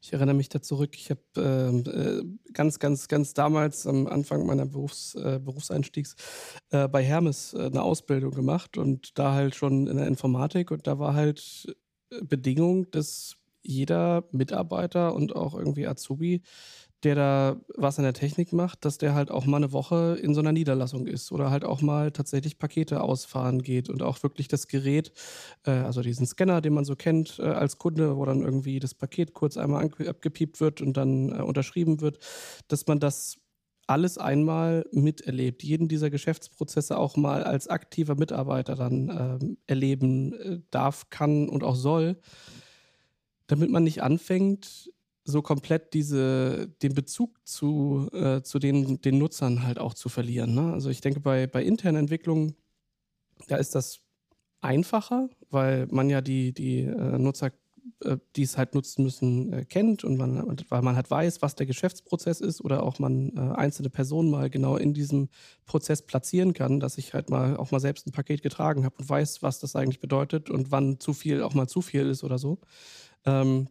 Ich 0.00 0.12
erinnere 0.12 0.36
mich 0.36 0.50
da 0.50 0.60
zurück. 0.60 0.90
Ich 0.96 1.10
habe 1.10 1.22
ähm, 1.36 1.84
äh, 1.86 2.52
ganz, 2.52 2.78
ganz, 2.78 3.08
ganz 3.08 3.32
damals 3.32 3.86
am 3.86 4.06
Anfang 4.06 4.44
meiner 4.44 4.66
Berufs, 4.66 5.14
äh, 5.14 5.40
Berufseinstiegs 5.42 6.14
äh, 6.70 6.88
bei 6.88 7.02
Hermes 7.02 7.54
äh, 7.54 7.66
eine 7.66 7.82
Ausbildung 7.82 8.32
gemacht 8.32 8.76
und 8.76 9.18
da 9.18 9.32
halt 9.32 9.54
schon 9.54 9.86
in 9.86 9.96
der 9.96 10.06
Informatik. 10.06 10.70
Und 10.70 10.86
da 10.86 10.98
war 10.98 11.14
halt 11.14 11.74
äh, 12.10 12.22
Bedingung, 12.22 12.90
dass 12.90 13.36
jeder 13.62 14.24
Mitarbeiter 14.30 15.14
und 15.14 15.34
auch 15.34 15.54
irgendwie 15.54 15.86
Azubi 15.86 16.42
der 17.04 17.14
da 17.14 17.56
was 17.76 17.98
in 17.98 18.04
der 18.04 18.14
Technik 18.14 18.52
macht, 18.52 18.84
dass 18.84 18.98
der 18.98 19.14
halt 19.14 19.30
auch 19.30 19.44
mal 19.44 19.58
eine 19.58 19.72
Woche 19.72 20.18
in 20.22 20.34
so 20.34 20.40
einer 20.40 20.52
Niederlassung 20.52 21.06
ist 21.06 21.32
oder 21.32 21.50
halt 21.50 21.64
auch 21.64 21.82
mal 21.82 22.10
tatsächlich 22.10 22.58
Pakete 22.58 23.02
ausfahren 23.02 23.62
geht 23.62 23.90
und 23.90 24.02
auch 24.02 24.22
wirklich 24.22 24.48
das 24.48 24.68
Gerät, 24.68 25.12
äh, 25.66 25.70
also 25.70 26.00
diesen 26.00 26.26
Scanner, 26.26 26.60
den 26.60 26.72
man 26.72 26.84
so 26.84 26.96
kennt 26.96 27.38
äh, 27.38 27.42
als 27.42 27.78
Kunde, 27.78 28.16
wo 28.16 28.24
dann 28.24 28.42
irgendwie 28.42 28.80
das 28.80 28.94
Paket 28.94 29.34
kurz 29.34 29.56
einmal 29.56 29.84
abgepiept 29.84 30.60
wird 30.60 30.80
und 30.80 30.96
dann 30.96 31.30
äh, 31.30 31.42
unterschrieben 31.42 32.00
wird, 32.00 32.18
dass 32.68 32.86
man 32.86 33.00
das 33.00 33.36
alles 33.86 34.16
einmal 34.16 34.86
miterlebt, 34.92 35.62
jeden 35.62 35.88
dieser 35.88 36.08
Geschäftsprozesse 36.08 36.96
auch 36.96 37.16
mal 37.16 37.44
als 37.44 37.68
aktiver 37.68 38.14
Mitarbeiter 38.14 38.76
dann 38.76 39.38
ähm, 39.42 39.58
erleben 39.66 40.32
äh, 40.32 40.60
darf, 40.70 41.10
kann 41.10 41.50
und 41.50 41.62
auch 41.62 41.76
soll, 41.76 42.16
damit 43.46 43.70
man 43.70 43.84
nicht 43.84 44.02
anfängt, 44.02 44.90
so 45.24 45.42
komplett 45.42 45.94
diese, 45.94 46.68
den 46.82 46.94
Bezug 46.94 47.38
zu, 47.46 48.08
äh, 48.12 48.42
zu 48.42 48.58
den, 48.58 49.00
den 49.00 49.18
Nutzern 49.18 49.62
halt 49.64 49.78
auch 49.78 49.94
zu 49.94 50.08
verlieren. 50.08 50.54
Ne? 50.54 50.72
Also 50.72 50.90
ich 50.90 51.00
denke, 51.00 51.20
bei, 51.20 51.46
bei 51.46 51.62
internen 51.64 51.96
Entwicklungen, 51.96 52.54
da 53.48 53.56
ist 53.56 53.74
das 53.74 54.00
einfacher, 54.60 55.28
weil 55.50 55.86
man 55.90 56.10
ja 56.10 56.20
die, 56.20 56.52
die 56.52 56.80
äh, 56.80 57.18
Nutzer, 57.18 57.52
äh, 58.02 58.18
die 58.36 58.42
es 58.42 58.58
halt 58.58 58.74
nutzen 58.74 59.02
müssen, 59.02 59.52
äh, 59.52 59.64
kennt 59.64 60.04
und 60.04 60.18
man, 60.18 60.58
weil 60.68 60.82
man 60.82 60.94
halt 60.94 61.10
weiß, 61.10 61.40
was 61.40 61.54
der 61.54 61.66
Geschäftsprozess 61.66 62.40
ist 62.40 62.60
oder 62.60 62.82
auch 62.82 62.98
man 62.98 63.34
äh, 63.36 63.40
einzelne 63.56 63.88
Personen 63.88 64.30
mal 64.30 64.50
genau 64.50 64.76
in 64.76 64.92
diesem 64.92 65.30
Prozess 65.64 66.02
platzieren 66.02 66.52
kann, 66.52 66.80
dass 66.80 66.98
ich 66.98 67.14
halt 67.14 67.30
mal 67.30 67.56
auch 67.56 67.70
mal 67.70 67.80
selbst 67.80 68.06
ein 68.06 68.12
Paket 68.12 68.42
getragen 68.42 68.84
habe 68.84 68.96
und 68.98 69.08
weiß, 69.08 69.42
was 69.42 69.58
das 69.58 69.74
eigentlich 69.74 70.00
bedeutet 70.00 70.50
und 70.50 70.70
wann 70.70 71.00
zu 71.00 71.14
viel 71.14 71.42
auch 71.42 71.54
mal 71.54 71.66
zu 71.66 71.80
viel 71.80 72.08
ist 72.08 72.24
oder 72.24 72.38
so. 72.38 72.58
Ähm, 73.24 73.68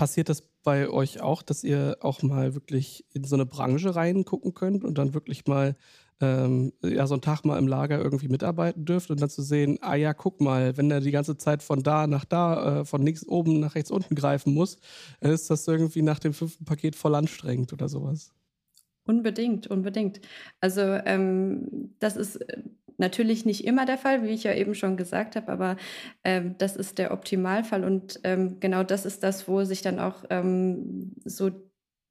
Passiert 0.00 0.30
das 0.30 0.42
bei 0.62 0.88
euch 0.88 1.20
auch, 1.20 1.42
dass 1.42 1.62
ihr 1.62 1.98
auch 2.00 2.22
mal 2.22 2.54
wirklich 2.54 3.04
in 3.12 3.22
so 3.24 3.36
eine 3.36 3.44
Branche 3.44 3.94
reingucken 3.94 4.54
könnt 4.54 4.82
und 4.82 4.96
dann 4.96 5.12
wirklich 5.12 5.46
mal 5.46 5.76
ähm, 6.22 6.72
ja, 6.82 7.06
so 7.06 7.12
einen 7.12 7.20
Tag 7.20 7.44
mal 7.44 7.58
im 7.58 7.68
Lager 7.68 7.98
irgendwie 7.98 8.28
mitarbeiten 8.28 8.86
dürft 8.86 9.10
und 9.10 9.20
dann 9.20 9.28
zu 9.28 9.42
sehen, 9.42 9.76
ah 9.82 9.96
ja, 9.96 10.14
guck 10.14 10.40
mal, 10.40 10.78
wenn 10.78 10.90
er 10.90 11.00
die 11.02 11.10
ganze 11.10 11.36
Zeit 11.36 11.62
von 11.62 11.82
da 11.82 12.06
nach 12.06 12.24
da, 12.24 12.80
äh, 12.80 12.84
von 12.86 13.02
links 13.02 13.26
oben 13.28 13.60
nach 13.60 13.74
rechts 13.74 13.90
unten 13.90 14.14
greifen 14.14 14.54
muss, 14.54 14.78
dann 15.20 15.32
ist 15.32 15.50
das 15.50 15.68
irgendwie 15.68 16.00
nach 16.00 16.18
dem 16.18 16.32
fünften 16.32 16.64
Paket 16.64 16.96
voll 16.96 17.14
anstrengend 17.14 17.74
oder 17.74 17.90
sowas. 17.90 18.32
Unbedingt, 19.10 19.66
unbedingt. 19.66 20.20
Also 20.60 20.80
ähm, 20.80 21.94
das 21.98 22.16
ist 22.16 22.38
Natürlich 23.00 23.46
nicht 23.46 23.64
immer 23.64 23.86
der 23.86 23.96
Fall, 23.96 24.24
wie 24.24 24.28
ich 24.28 24.44
ja 24.44 24.52
eben 24.52 24.74
schon 24.74 24.98
gesagt 24.98 25.34
habe, 25.34 25.50
aber 25.50 25.76
ähm, 26.22 26.56
das 26.58 26.76
ist 26.76 26.98
der 26.98 27.12
Optimalfall 27.12 27.82
und 27.82 28.20
ähm, 28.24 28.60
genau 28.60 28.82
das 28.82 29.06
ist 29.06 29.22
das, 29.22 29.48
wo 29.48 29.64
sich 29.64 29.80
dann 29.80 29.98
auch 29.98 30.24
ähm, 30.28 31.14
so 31.24 31.50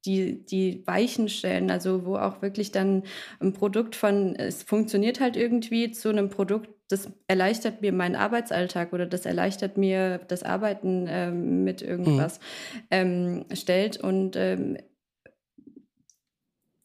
die, 0.04 0.44
die 0.44 0.82
Weichen 0.88 1.28
stellen, 1.28 1.70
also 1.70 2.04
wo 2.06 2.16
auch 2.16 2.42
wirklich 2.42 2.72
dann 2.72 3.04
ein 3.38 3.52
Produkt 3.52 3.94
von, 3.94 4.34
es 4.34 4.64
funktioniert 4.64 5.20
halt 5.20 5.36
irgendwie 5.36 5.92
zu 5.92 6.08
einem 6.08 6.28
Produkt, 6.28 6.70
das 6.88 7.08
erleichtert 7.28 7.82
mir 7.82 7.92
meinen 7.92 8.16
Arbeitsalltag 8.16 8.92
oder 8.92 9.06
das 9.06 9.26
erleichtert 9.26 9.78
mir 9.78 10.18
das 10.26 10.42
Arbeiten 10.42 11.06
ähm, 11.08 11.62
mit 11.62 11.82
irgendwas, 11.82 12.40
mhm. 12.40 12.86
ähm, 12.90 13.44
stellt. 13.54 13.98
Und 13.98 14.34
ähm, 14.34 14.76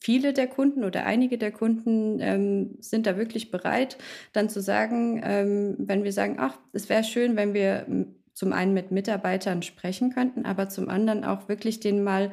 viele 0.05 0.33
der 0.33 0.45
Kunden 0.45 0.83
oder 0.83 1.03
einige 1.07 1.39
der 1.39 1.51
Kunden 1.51 2.19
ähm, 2.19 2.75
sind 2.79 3.07
da 3.07 3.17
wirklich 3.17 3.49
bereit, 3.49 3.97
dann 4.33 4.49
zu 4.49 4.61
sagen, 4.61 5.19
ähm, 5.23 5.75
wenn 5.79 6.03
wir 6.03 6.13
sagen, 6.13 6.35
ach, 6.37 6.59
es 6.73 6.89
wäre 6.89 7.03
schön, 7.03 7.35
wenn 7.35 7.55
wir 7.55 7.87
zum 8.35 8.53
einen 8.53 8.75
mit 8.75 8.91
Mitarbeitern 8.91 9.63
sprechen 9.63 10.13
könnten, 10.13 10.45
aber 10.45 10.69
zum 10.69 10.89
anderen 10.89 11.23
auch 11.23 11.49
wirklich 11.49 11.79
den 11.79 12.03
mal 12.03 12.31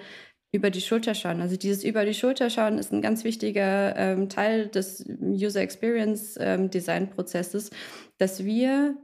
über 0.54 0.68
die 0.68 0.82
Schulter 0.82 1.14
schauen. 1.14 1.40
Also 1.40 1.56
dieses 1.56 1.82
über 1.82 2.04
die 2.04 2.12
Schulter 2.12 2.50
schauen 2.50 2.76
ist 2.76 2.92
ein 2.92 3.00
ganz 3.00 3.24
wichtiger 3.24 3.96
ähm, 3.96 4.28
Teil 4.28 4.68
des 4.68 5.06
User 5.08 5.62
Experience 5.62 6.36
ähm, 6.38 6.68
Design 6.68 7.08
Prozesses, 7.08 7.70
dass 8.18 8.44
wir 8.44 8.98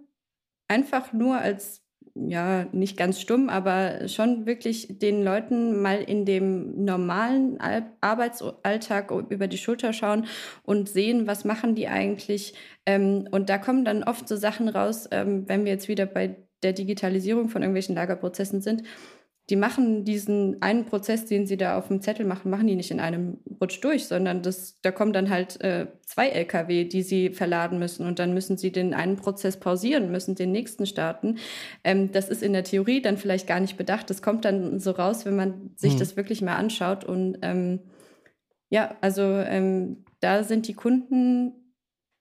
einfach 0.69 1.15
nur 1.15 1.39
als 1.39 1.88
ja, 2.27 2.67
nicht 2.73 2.97
ganz 2.97 3.21
stumm, 3.21 3.49
aber 3.49 4.09
schon 4.09 4.47
wirklich 4.47 4.99
den 4.99 5.23
Leuten 5.23 5.81
mal 5.81 6.01
in 6.03 6.25
dem 6.25 6.85
normalen 6.85 7.59
Arbeitsalltag 8.01 9.11
über 9.29 9.47
die 9.47 9.59
Schulter 9.59 9.93
schauen 9.93 10.27
und 10.63 10.89
sehen, 10.89 11.27
was 11.27 11.45
machen 11.45 11.75
die 11.75 11.89
eigentlich. 11.89 12.55
Ähm, 12.87 13.29
und 13.31 13.49
da 13.51 13.59
kommen 13.59 13.85
dann 13.85 14.03
oft 14.03 14.27
so 14.27 14.37
Sachen 14.37 14.69
raus, 14.69 15.09
ähm, 15.11 15.49
wenn 15.49 15.65
wir 15.65 15.73
jetzt 15.73 15.89
wieder 15.89 16.07
bei 16.07 16.37
der 16.63 16.73
Digitalisierung 16.73 17.49
von 17.49 17.63
irgendwelchen 17.63 17.95
Lagerprozessen 17.95 18.61
sind, 18.61 18.83
die 19.51 19.57
machen 19.57 20.05
diesen 20.05 20.61
einen 20.61 20.85
Prozess, 20.85 21.25
den 21.25 21.47
sie 21.47 21.57
da 21.57 21.79
auf 21.79 21.89
dem 21.89 22.03
Zettel 22.03 22.27
machen, 22.27 22.51
machen 22.51 22.67
die 22.67 22.77
nicht 22.77 22.91
in 22.91 23.01
einem 23.01 23.39
Rutsch 23.61 23.83
durch, 23.83 24.07
sondern 24.07 24.43
das, 24.43 24.79
da 24.83 24.91
kommen 24.91 25.15
dann 25.15 25.31
halt 25.31 25.61
äh, 25.63 25.87
zwei 26.05 26.29
Lkw, 26.29 26.85
die 26.85 27.03
sie 27.03 27.31
verladen 27.31 27.79
müssen 27.79 28.07
und 28.07 28.19
dann 28.19 28.35
müssen 28.35 28.59
sie 28.59 28.71
den 28.71 28.93
einen 28.93 29.17
Prozess 29.17 29.59
pausieren, 29.59 30.11
müssen 30.11 30.35
den 30.35 30.53
nächsten 30.53 30.85
starten. 30.85 31.39
Ähm, 31.83 32.13
das 32.13 32.29
ist 32.29 32.43
in 32.43 32.53
der 32.53 32.65
Theorie 32.65 33.01
dann 33.01 33.17
vielleicht 33.17 33.47
gar 33.47 33.61
nicht 33.61 33.79
bedacht. 33.79 34.11
Das 34.11 34.21
kommt 34.21 34.45
dann 34.45 34.81
so 34.81 34.91
raus, 34.91 35.25
wenn 35.25 35.37
man 35.37 35.71
sich 35.77 35.93
hm. 35.93 35.99
das 35.99 36.17
wirklich 36.17 36.43
mal 36.43 36.57
anschaut. 36.57 37.05
Und 37.05 37.39
ähm, 37.41 37.81
ja, 38.69 38.97
also 39.01 39.23
ähm, 39.23 40.05
da 40.21 40.45
sind 40.45 40.69
die 40.69 40.75
Kunden 40.75 41.58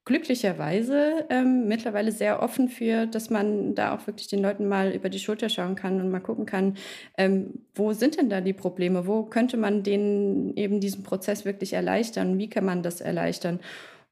glücklicherweise 0.08 1.26
ähm, 1.30 1.68
mittlerweile 1.68 2.14
sehr 2.14 2.42
offen 2.42 2.70
für, 2.70 3.08
dass 3.08 3.30
man 3.30 3.76
da 3.76 3.94
auch 3.94 4.08
wirklich 4.08 4.28
den 4.28 4.42
Leuten 4.42 4.66
mal 4.66 4.94
über 4.94 5.10
die 5.10 5.20
Schulter 5.20 5.50
schauen 5.50 5.76
kann 5.76 6.00
und 6.00 6.10
mal 6.10 6.22
gucken 6.22 6.46
kann, 6.46 6.78
ähm, 7.18 7.66
wo 7.76 7.92
sind 7.92 8.16
denn 8.18 8.30
da 8.30 8.40
die 8.40 8.54
Probleme? 8.54 9.06
Wo 9.06 9.24
könnte 9.24 9.58
man 9.58 9.84
denen 9.84 10.56
eben 10.56 10.80
diesen 10.80 11.04
Prozess 11.04 11.44
wirklich 11.44 11.74
erleichtern? 11.74 12.38
Wie 12.38 12.50
kann 12.50 12.64
man 12.64 12.84
das 12.84 13.02
erleichtern? 13.02 13.60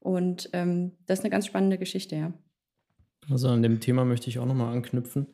Und 0.01 0.49
ähm, 0.51 0.91
das 1.05 1.19
ist 1.19 1.23
eine 1.23 1.31
ganz 1.31 1.45
spannende 1.45 1.77
Geschichte, 1.77 2.17
ja. 2.17 2.33
Also 3.29 3.47
an 3.47 3.63
dem 3.63 3.79
Thema 3.79 4.03
möchte 4.03 4.29
ich 4.29 4.37
auch 4.37 4.45
nochmal 4.45 4.73
anknüpfen, 4.75 5.27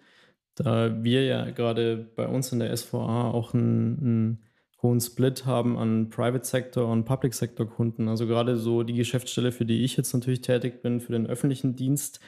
da 0.54 1.04
wir 1.04 1.26
ja 1.26 1.50
gerade 1.50 1.98
bei 2.16 2.28
uns 2.28 2.52
in 2.52 2.60
der 2.60 2.78
SVA 2.78 3.32
auch 3.32 3.56
ein, 3.56 3.94
ein 4.30 4.44
hohen 4.82 5.00
Split 5.00 5.46
haben 5.46 5.78
an 5.78 6.10
Private 6.10 6.46
Sector 6.46 6.88
und 6.88 7.06
Public 7.06 7.34
Sector 7.34 7.68
Kunden. 7.70 8.08
Also 8.08 8.26
gerade 8.26 8.58
so 8.58 8.84
die 8.84 8.94
Geschäftsstelle, 8.94 9.52
für 9.52 9.66
die 9.66 9.84
ich 9.84 9.96
jetzt 9.98 10.14
natürlich 10.14 10.42
tätig 10.42 10.82
bin, 10.82 11.02
für 11.02 11.12
den 11.12 11.28
öffentlichen 11.28 11.76
Dienst, 11.76 12.20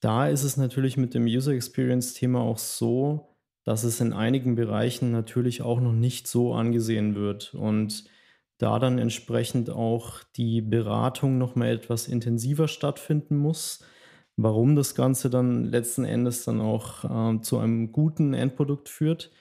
da 0.00 0.28
ist 0.28 0.44
es 0.44 0.56
natürlich 0.56 0.96
mit 0.96 1.14
dem 1.14 1.24
User 1.24 1.52
Experience 1.52 2.14
Thema 2.14 2.40
auch 2.40 2.58
so, 2.58 3.36
dass 3.64 3.84
es 3.84 4.00
in 4.00 4.12
einigen 4.12 4.54
Bereichen 4.54 5.10
natürlich 5.10 5.62
auch 5.62 5.80
noch 5.80 5.92
nicht 5.92 6.26
so 6.26 6.54
angesehen 6.54 7.14
wird 7.14 7.54
und 7.54 8.04
da 8.58 8.78
dann 8.78 8.98
entsprechend 8.98 9.70
auch 9.70 10.22
die 10.36 10.60
Beratung 10.60 11.38
noch 11.38 11.54
mal 11.54 11.68
etwas 11.68 12.08
intensiver 12.08 12.68
stattfinden 12.68 13.36
muss. 13.36 13.84
Warum 14.36 14.76
das 14.76 14.94
Ganze 14.94 15.30
dann 15.30 15.64
letzten 15.64 16.04
Endes 16.04 16.44
dann 16.44 16.60
auch 16.60 17.04
äh, 17.04 17.40
zu 17.40 17.58
einem 17.58 17.92
guten 17.92 18.34
Endprodukt 18.34 18.88
führt, 18.88 19.32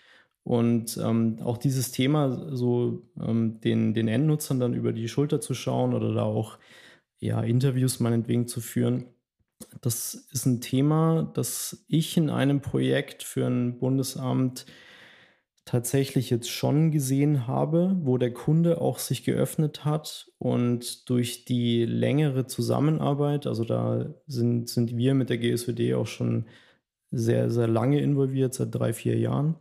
und 0.47 0.95
ähm, 1.03 1.39
auch 1.43 1.57
dieses 1.57 1.91
Thema, 1.91 2.55
so 2.55 3.03
ähm, 3.21 3.59
den, 3.59 3.93
den 3.93 4.07
Endnutzern 4.07 4.61
dann 4.61 4.73
über 4.73 4.93
die 4.93 5.09
Schulter 5.09 5.41
zu 5.41 5.53
schauen 5.53 5.93
oder 5.93 6.13
da 6.13 6.23
auch 6.23 6.57
ja, 7.19 7.41
Interviews 7.41 7.99
meinetwegen 7.99 8.47
zu 8.47 8.61
führen, 8.61 9.07
das 9.81 10.13
ist 10.31 10.45
ein 10.45 10.61
Thema, 10.61 11.29
das 11.33 11.83
ich 11.89 12.15
in 12.15 12.29
einem 12.29 12.61
Projekt 12.61 13.23
für 13.23 13.45
ein 13.45 13.77
Bundesamt 13.77 14.65
tatsächlich 15.65 16.29
jetzt 16.29 16.49
schon 16.49 16.91
gesehen 16.91 17.45
habe, 17.45 17.97
wo 18.03 18.17
der 18.17 18.31
Kunde 18.31 18.79
auch 18.79 18.99
sich 18.99 19.25
geöffnet 19.25 19.83
hat 19.83 20.31
und 20.37 21.09
durch 21.09 21.43
die 21.43 21.83
längere 21.83 22.45
Zusammenarbeit, 22.45 23.47
also 23.47 23.65
da 23.65 24.15
sind, 24.27 24.69
sind 24.69 24.95
wir 24.95 25.13
mit 25.13 25.29
der 25.29 25.39
GSWD 25.39 25.95
auch 25.95 26.07
schon 26.07 26.45
sehr, 27.11 27.49
sehr 27.49 27.67
lange 27.67 27.99
involviert, 27.99 28.53
seit 28.53 28.73
drei, 28.73 28.93
vier 28.93 29.17
Jahren 29.17 29.57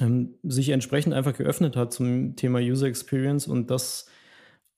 ähm, 0.00 0.34
sich 0.42 0.70
entsprechend 0.70 1.14
einfach 1.14 1.36
geöffnet 1.36 1.76
hat 1.76 1.92
zum 1.92 2.36
Thema 2.36 2.58
User 2.58 2.86
Experience 2.86 3.46
und 3.46 3.70
das 3.70 4.06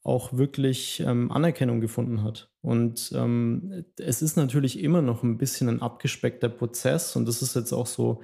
auch 0.05 0.33
wirklich 0.33 1.01
ähm, 1.07 1.31
Anerkennung 1.31 1.81
gefunden 1.81 2.23
hat. 2.25 2.51
Und 2.61 3.13
ähm, 3.15 3.85
es 3.99 4.23
ist 4.23 4.37
natürlich 4.37 4.83
immer 4.83 5.03
noch 5.03 5.23
ein 5.23 5.39
bisschen 5.39 5.69
ein 5.69 5.83
abgespeckter 5.83 6.49
Prozess 6.49 7.15
und 7.17 7.27
das 7.27 7.43
ist 7.43 7.55
jetzt 7.55 7.73
auch 7.73 7.87
so 7.87 8.21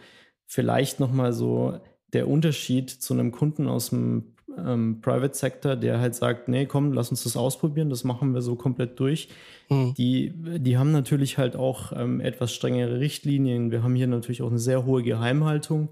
vielleicht 0.47 0.99
nochmal 0.99 1.33
so 1.33 1.79
der 2.13 2.29
Unterschied 2.29 2.91
zu 2.91 3.15
einem 3.15 3.33
Kunden 3.33 3.69
aus 3.69 3.91
dem 3.91 4.35
ähm, 4.57 5.01
Private 5.01 5.37
Sector, 5.37 5.77
der 5.77 6.01
halt 6.01 6.15
sagt, 6.15 6.49
nee, 6.49 6.67
komm, 6.67 6.93
lass 6.93 7.11
uns 7.11 7.23
das 7.23 7.37
ausprobieren, 7.37 7.91
das 7.91 8.03
machen 8.03 8.33
wir 8.35 8.43
so 8.43 8.57
komplett 8.57 8.99
durch. 8.99 9.29
Mhm. 9.69 9.95
Die, 9.95 10.33
die 10.35 10.79
haben 10.79 10.91
natürlich 10.91 11.39
halt 11.39 11.55
auch 11.55 11.93
ähm, 11.93 12.21
etwas 12.21 12.53
strengere 12.53 12.99
Richtlinien. 12.99 13.71
Wir 13.71 13.83
haben 13.83 13.95
hier 13.95 14.07
natürlich 14.07 14.43
auch 14.43 14.51
eine 14.51 14.59
sehr 14.59 14.85
hohe 14.85 15.03
Geheimhaltung 15.03 15.91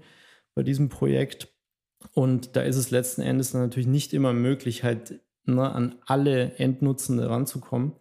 bei 0.57 0.63
diesem 0.63 0.89
Projekt. 0.89 1.53
Und 2.13 2.55
da 2.55 2.61
ist 2.61 2.77
es 2.77 2.89
letzten 2.89 3.21
Endes 3.21 3.53
natürlich 3.53 3.85
nicht 3.85 4.11
immer 4.11 4.33
möglich, 4.33 4.83
halt 4.83 5.21
ne, 5.45 5.71
an 5.71 5.93
alle 6.07 6.55
Endnutzende 6.55 7.29
ranzukommen. 7.29 7.91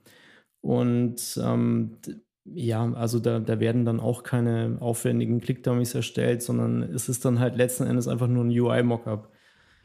Und 0.62 1.38
ähm, 1.44 1.98
ja, 2.44 2.90
also 2.94 3.20
da, 3.20 3.40
da 3.40 3.60
werden 3.60 3.84
dann 3.84 4.00
auch 4.00 4.22
keine 4.22 4.78
aufwendigen 4.80 5.42
Click-Dummies 5.42 5.94
erstellt, 5.94 6.42
sondern 6.42 6.82
es 6.82 7.10
ist 7.10 7.26
dann 7.26 7.40
halt 7.40 7.56
letzten 7.56 7.84
Endes 7.84 8.08
einfach 8.08 8.26
nur 8.26 8.44
ein 8.44 8.58
UI-Mockup. 8.58 9.30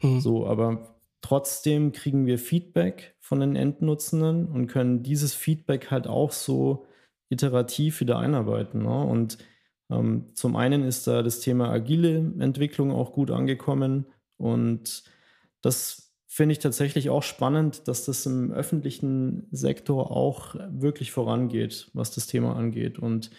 Mhm. 0.00 0.20
So, 0.20 0.46
aber 0.46 0.96
trotzdem 1.20 1.92
kriegen 1.92 2.24
wir 2.24 2.38
Feedback 2.38 3.16
von 3.20 3.40
den 3.40 3.54
Endnutzenden 3.54 4.46
und 4.46 4.66
können 4.68 5.02
dieses 5.02 5.34
Feedback 5.34 5.90
halt 5.90 6.06
auch 6.06 6.32
so 6.32 6.86
iterativ 7.28 8.00
wieder 8.00 8.18
einarbeiten. 8.18 8.82
Ne? 8.84 9.04
Und 9.04 9.36
zum 10.34 10.56
einen 10.56 10.84
ist 10.84 11.06
da 11.06 11.22
das 11.22 11.40
Thema 11.40 11.70
agile 11.70 12.18
Entwicklung 12.38 12.92
auch 12.92 13.12
gut 13.12 13.30
angekommen 13.30 14.06
und 14.36 15.04
das 15.60 16.12
finde 16.32 16.54
ich 16.54 16.60
tatsächlich 16.60 17.10
auch 17.10 17.22
spannend, 17.22 17.88
dass 17.88 18.06
das 18.06 18.24
im 18.24 18.52
öffentlichen 18.52 19.48
Sektor 19.50 20.10
auch 20.10 20.54
wirklich 20.70 21.12
vorangeht, 21.12 21.90
was 21.92 22.10
das 22.10 22.26
Thema 22.26 22.56
angeht. 22.56 22.98
Und 22.98 23.30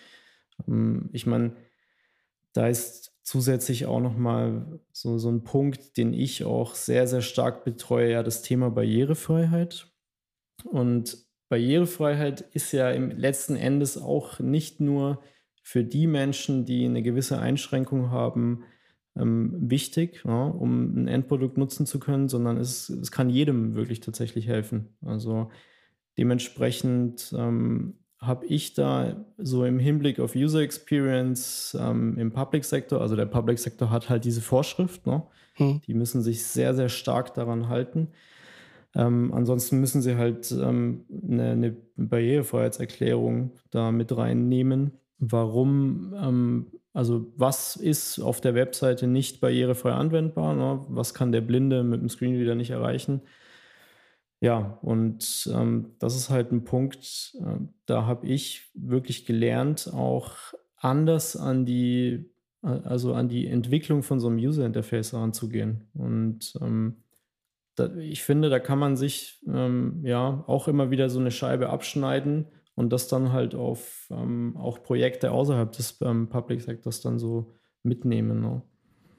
ähm, 0.67 1.09
ich 1.11 1.25
meine, 1.25 1.55
da 2.53 2.67
ist 2.67 3.17
zusätzlich 3.23 3.87
auch 3.87 3.99
nochmal 3.99 4.79
so, 4.91 5.17
so 5.17 5.31
ein 5.31 5.43
Punkt, 5.43 5.97
den 5.97 6.13
ich 6.13 6.43
auch 6.43 6.75
sehr, 6.75 7.07
sehr 7.07 7.23
stark 7.23 7.65
betreue, 7.65 8.11
ja, 8.11 8.21
das 8.21 8.43
Thema 8.43 8.69
Barrierefreiheit. 8.69 9.87
Und 10.63 11.17
Barrierefreiheit 11.49 12.41
ist 12.41 12.73
ja 12.73 12.91
im 12.91 13.09
letzten 13.09 13.55
Endes 13.55 13.97
auch 13.97 14.39
nicht 14.39 14.79
nur 14.79 15.19
für 15.63 15.83
die 15.83 16.05
Menschen, 16.05 16.65
die 16.65 16.85
eine 16.85 17.01
gewisse 17.01 17.39
Einschränkung 17.39 18.11
haben, 18.11 18.63
ähm, 19.15 19.53
wichtig, 19.57 20.23
ja, 20.25 20.45
um 20.45 21.03
ein 21.03 21.07
Endprodukt 21.07 21.57
nutzen 21.57 21.85
zu 21.85 21.99
können, 21.99 22.29
sondern 22.29 22.57
es, 22.57 22.89
es 22.89 23.11
kann 23.11 23.29
jedem 23.29 23.73
wirklich 23.73 24.01
tatsächlich 24.01 24.47
helfen. 24.47 24.95
Also 25.01 25.49
dementsprechend 26.17 27.33
ähm, 27.35 27.95
habe 28.19 28.45
ich 28.45 28.73
da 28.73 29.25
so 29.37 29.65
im 29.65 29.79
Hinblick 29.79 30.19
auf 30.19 30.35
User 30.35 30.61
Experience 30.61 31.77
ähm, 31.79 32.17
im 32.17 32.31
Public 32.31 32.65
Sector, 32.65 33.01
also 33.01 33.15
der 33.15 33.25
Public 33.25 33.59
Sector 33.59 33.89
hat 33.89 34.09
halt 34.09 34.25
diese 34.25 34.41
Vorschrift, 34.41 35.05
ne? 35.07 35.23
Hm. 35.55 35.81
die 35.85 35.93
müssen 35.93 36.23
sich 36.23 36.43
sehr, 36.43 36.73
sehr 36.73 36.89
stark 36.89 37.35
daran 37.35 37.69
halten. 37.69 38.07
Ähm, 38.95 39.31
ansonsten 39.33 39.79
müssen 39.79 40.01
sie 40.01 40.15
halt 40.15 40.51
ähm, 40.51 41.05
eine, 41.27 41.51
eine, 41.51 41.77
Barrierefreiheitserklärung 41.95 43.51
da 43.69 43.91
mit 43.91 44.15
reinnehmen. 44.15 44.93
Warum 45.31 46.13
ähm, 46.17 46.67
also 46.93 47.33
was 47.35 47.75
ist 47.75 48.19
auf 48.19 48.39
der 48.39 48.53
Webseite 48.53 49.07
nicht 49.07 49.41
barrierefrei 49.41 49.91
anwendbar? 49.91 50.53
Ne? 50.53 50.85
Was 50.89 51.15
kann 51.15 51.31
der 51.31 51.41
Blinde 51.41 51.83
mit 51.83 52.01
dem 52.01 52.09
Screenreader 52.09 52.55
nicht 52.55 52.69
erreichen? 52.69 53.21
Ja, 54.39 54.77
und 54.81 55.49
ähm, 55.53 55.95
das 55.99 56.15
ist 56.15 56.29
halt 56.29 56.51
ein 56.51 56.65
Punkt, 56.65 57.35
äh, 57.39 57.65
da 57.85 58.05
habe 58.05 58.27
ich 58.27 58.69
wirklich 58.75 59.25
gelernt, 59.25 59.89
auch 59.91 60.35
anders 60.75 61.35
an 61.37 61.65
die, 61.65 62.29
also 62.61 63.13
an 63.13 63.29
die 63.29 63.47
Entwicklung 63.47 64.03
von 64.03 64.19
so 64.19 64.27
einem 64.27 64.37
User 64.37 64.65
Interface 64.65 65.13
heranzugehen. 65.13 65.89
Und 65.93 66.53
ähm, 66.61 67.03
da, 67.75 67.95
ich 67.95 68.21
finde, 68.23 68.49
da 68.49 68.59
kann 68.59 68.79
man 68.79 68.97
sich 68.97 69.41
ähm, 69.47 70.01
ja 70.05 70.43
auch 70.45 70.67
immer 70.67 70.91
wieder 70.91 71.09
so 71.09 71.19
eine 71.19 71.31
Scheibe 71.31 71.69
abschneiden 71.69 72.47
und 72.75 72.91
das 72.91 73.07
dann 73.07 73.31
halt 73.31 73.55
auf 73.55 74.07
ähm, 74.11 74.55
auch 74.57 74.81
Projekte 74.83 75.31
außerhalb 75.31 75.71
des 75.71 75.97
ähm, 76.01 76.29
Public 76.29 76.61
Sectors 76.61 77.01
dann 77.01 77.19
so 77.19 77.53
mitnehmen. 77.83 78.41
Ne? 78.41 78.61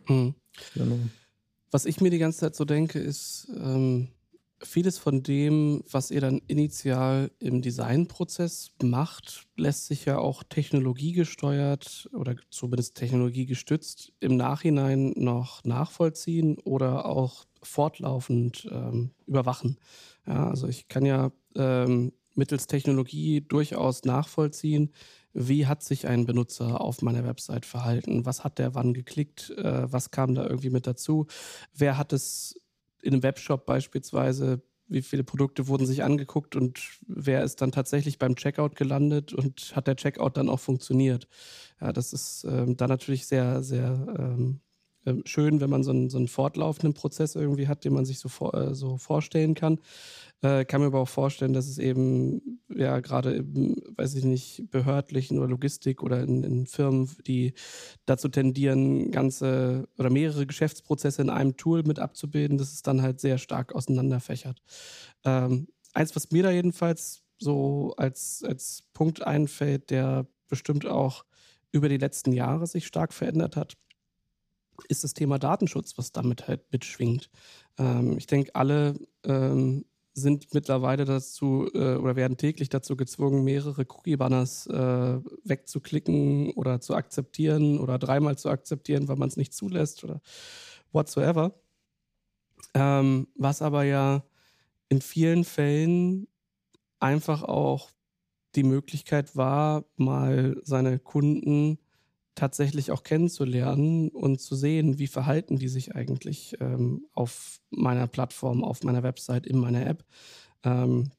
Mhm. 0.08 0.34
Genau. 0.74 0.98
Was 1.70 1.86
ich 1.86 2.00
mir 2.00 2.10
die 2.10 2.18
ganze 2.18 2.40
Zeit 2.40 2.54
so 2.54 2.64
denke, 2.64 2.98
ist, 2.98 3.48
ähm, 3.56 4.08
vieles 4.62 4.98
von 4.98 5.22
dem, 5.22 5.82
was 5.90 6.10
ihr 6.10 6.20
dann 6.20 6.40
initial 6.46 7.30
im 7.38 7.62
Designprozess 7.62 8.70
macht, 8.82 9.46
lässt 9.56 9.86
sich 9.86 10.04
ja 10.04 10.18
auch 10.18 10.42
technologiegesteuert 10.42 12.08
oder 12.12 12.36
zumindest 12.50 12.96
technologiegestützt 12.96 14.12
im 14.20 14.36
Nachhinein 14.36 15.12
noch 15.16 15.64
nachvollziehen 15.64 16.58
oder 16.58 17.06
auch 17.06 17.44
fortlaufend 17.62 18.68
ähm, 18.70 19.10
überwachen. 19.26 19.78
Ja, 20.26 20.48
also 20.48 20.68
ich 20.68 20.88
kann 20.88 21.04
ja 21.04 21.32
ähm, 21.56 22.12
mittels 22.34 22.66
Technologie 22.66 23.40
durchaus 23.40 24.04
nachvollziehen, 24.04 24.92
wie 25.32 25.66
hat 25.66 25.82
sich 25.82 26.06
ein 26.06 26.26
Benutzer 26.26 26.80
auf 26.80 27.02
meiner 27.02 27.24
Website 27.24 27.66
verhalten, 27.66 28.24
was 28.24 28.44
hat 28.44 28.58
der 28.58 28.74
wann 28.74 28.94
geklickt, 28.94 29.50
äh, 29.50 29.92
was 29.92 30.10
kam 30.10 30.34
da 30.34 30.46
irgendwie 30.46 30.70
mit 30.70 30.86
dazu, 30.86 31.26
wer 31.74 31.98
hat 31.98 32.12
es 32.12 32.60
in 33.02 33.12
einem 33.12 33.22
Webshop 33.22 33.66
beispielsweise, 33.66 34.62
wie 34.86 35.02
viele 35.02 35.24
Produkte 35.24 35.66
wurden 35.66 35.86
sich 35.86 36.02
angeguckt? 36.04 36.56
Und 36.56 36.80
wer 37.06 37.42
ist 37.42 37.60
dann 37.60 37.72
tatsächlich 37.72 38.18
beim 38.18 38.36
Checkout 38.36 38.76
gelandet? 38.76 39.32
Und 39.32 39.74
hat 39.74 39.86
der 39.86 39.96
Checkout 39.96 40.36
dann 40.36 40.48
auch 40.48 40.60
funktioniert. 40.60 41.28
Ja, 41.80 41.92
das 41.92 42.12
ist 42.12 42.44
ähm, 42.44 42.76
dann 42.76 42.88
natürlich 42.90 43.26
sehr, 43.26 43.62
sehr 43.62 44.14
ähm, 44.18 44.60
ähm, 45.06 45.22
schön, 45.24 45.60
wenn 45.60 45.70
man 45.70 45.82
so 45.82 45.90
einen, 45.90 46.10
so 46.10 46.18
einen 46.18 46.28
fortlaufenden 46.28 46.94
Prozess 46.94 47.34
irgendwie 47.34 47.68
hat, 47.68 47.84
den 47.84 47.92
man 47.92 48.04
sich 48.04 48.18
so, 48.18 48.28
vor, 48.28 48.54
äh, 48.54 48.74
so 48.74 48.96
vorstellen 48.96 49.54
kann. 49.54 49.80
Äh, 50.42 50.64
kann 50.64 50.80
mir 50.80 50.88
aber 50.88 51.00
auch 51.00 51.08
vorstellen, 51.08 51.52
dass 51.52 51.68
es 51.68 51.78
eben, 51.78 52.60
ja, 52.68 53.00
gerade 53.00 53.34
im, 53.34 53.76
weiß 53.96 54.14
ich 54.14 54.24
nicht, 54.24 54.70
behördlichen 54.70 55.38
oder 55.38 55.48
Logistik 55.48 56.02
oder 56.02 56.22
in, 56.22 56.42
in, 56.42 56.66
Firmen, 56.66 57.10
die 57.26 57.54
dazu 58.06 58.28
tendieren, 58.28 59.10
ganze 59.10 59.88
oder 59.98 60.10
mehrere 60.10 60.46
Geschäftsprozesse 60.46 61.22
in 61.22 61.30
einem 61.30 61.56
Tool 61.56 61.82
mit 61.82 61.98
abzubilden, 61.98 62.58
dass 62.58 62.72
es 62.72 62.82
dann 62.82 63.02
halt 63.02 63.20
sehr 63.20 63.38
stark 63.38 63.74
auseinanderfächert. 63.74 64.60
Ähm, 65.24 65.68
eins, 65.94 66.14
was 66.14 66.30
mir 66.30 66.42
da 66.42 66.50
jedenfalls 66.50 67.22
so 67.38 67.94
als, 67.96 68.44
als 68.46 68.84
Punkt 68.92 69.26
einfällt, 69.26 69.90
der 69.90 70.26
bestimmt 70.48 70.86
auch 70.86 71.24
über 71.72 71.88
die 71.88 71.96
letzten 71.96 72.32
Jahre 72.32 72.66
sich 72.66 72.86
stark 72.86 73.12
verändert 73.12 73.56
hat, 73.56 73.74
ist 74.88 75.04
das 75.04 75.14
Thema 75.14 75.38
Datenschutz, 75.38 75.96
was 75.98 76.12
damit 76.12 76.48
halt 76.48 76.70
mitschwingt. 76.72 77.30
Ähm, 77.78 78.16
ich 78.18 78.26
denke, 78.26 78.54
alle 78.54 78.94
ähm, 79.24 79.84
sind 80.14 80.54
mittlerweile 80.54 81.04
dazu 81.04 81.68
äh, 81.74 81.96
oder 81.96 82.14
werden 82.14 82.36
täglich 82.36 82.68
dazu 82.68 82.96
gezwungen, 82.96 83.42
mehrere 83.42 83.82
Cookie-Banners 83.82 84.66
äh, 84.68 85.20
wegzuklicken 85.44 86.52
oder 86.52 86.80
zu 86.80 86.94
akzeptieren 86.94 87.80
oder 87.80 87.98
dreimal 87.98 88.38
zu 88.38 88.48
akzeptieren, 88.48 89.08
weil 89.08 89.16
man 89.16 89.28
es 89.28 89.36
nicht 89.36 89.52
zulässt 89.52 90.04
oder 90.04 90.20
whatsoever. 90.92 91.54
Ähm, 92.74 93.26
was 93.34 93.60
aber 93.60 93.84
ja 93.84 94.24
in 94.88 95.00
vielen 95.00 95.44
Fällen 95.44 96.28
einfach 97.00 97.42
auch 97.42 97.90
die 98.54 98.62
Möglichkeit 98.62 99.34
war, 99.34 99.84
mal 99.96 100.60
seine 100.62 101.00
Kunden 101.00 101.78
tatsächlich 102.34 102.90
auch 102.90 103.02
kennenzulernen 103.02 104.08
und 104.08 104.40
zu 104.40 104.56
sehen, 104.56 104.98
wie 104.98 105.06
verhalten 105.06 105.58
die 105.58 105.68
sich 105.68 105.94
eigentlich 105.94 106.56
ähm, 106.60 107.06
auf 107.12 107.60
meiner 107.70 108.06
Plattform, 108.06 108.64
auf 108.64 108.82
meiner 108.82 109.02
Website, 109.02 109.46
in 109.46 109.58
meiner 109.58 109.86
App. 109.86 110.04
Ähm, 110.64 111.10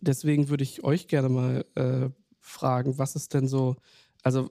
deswegen 0.00 0.48
würde 0.48 0.62
ich 0.62 0.84
euch 0.84 1.08
gerne 1.08 1.28
mal 1.28 1.64
äh, 1.74 2.10
fragen, 2.40 2.98
was 2.98 3.16
ist 3.16 3.34
denn 3.34 3.48
so, 3.48 3.76
also 4.22 4.50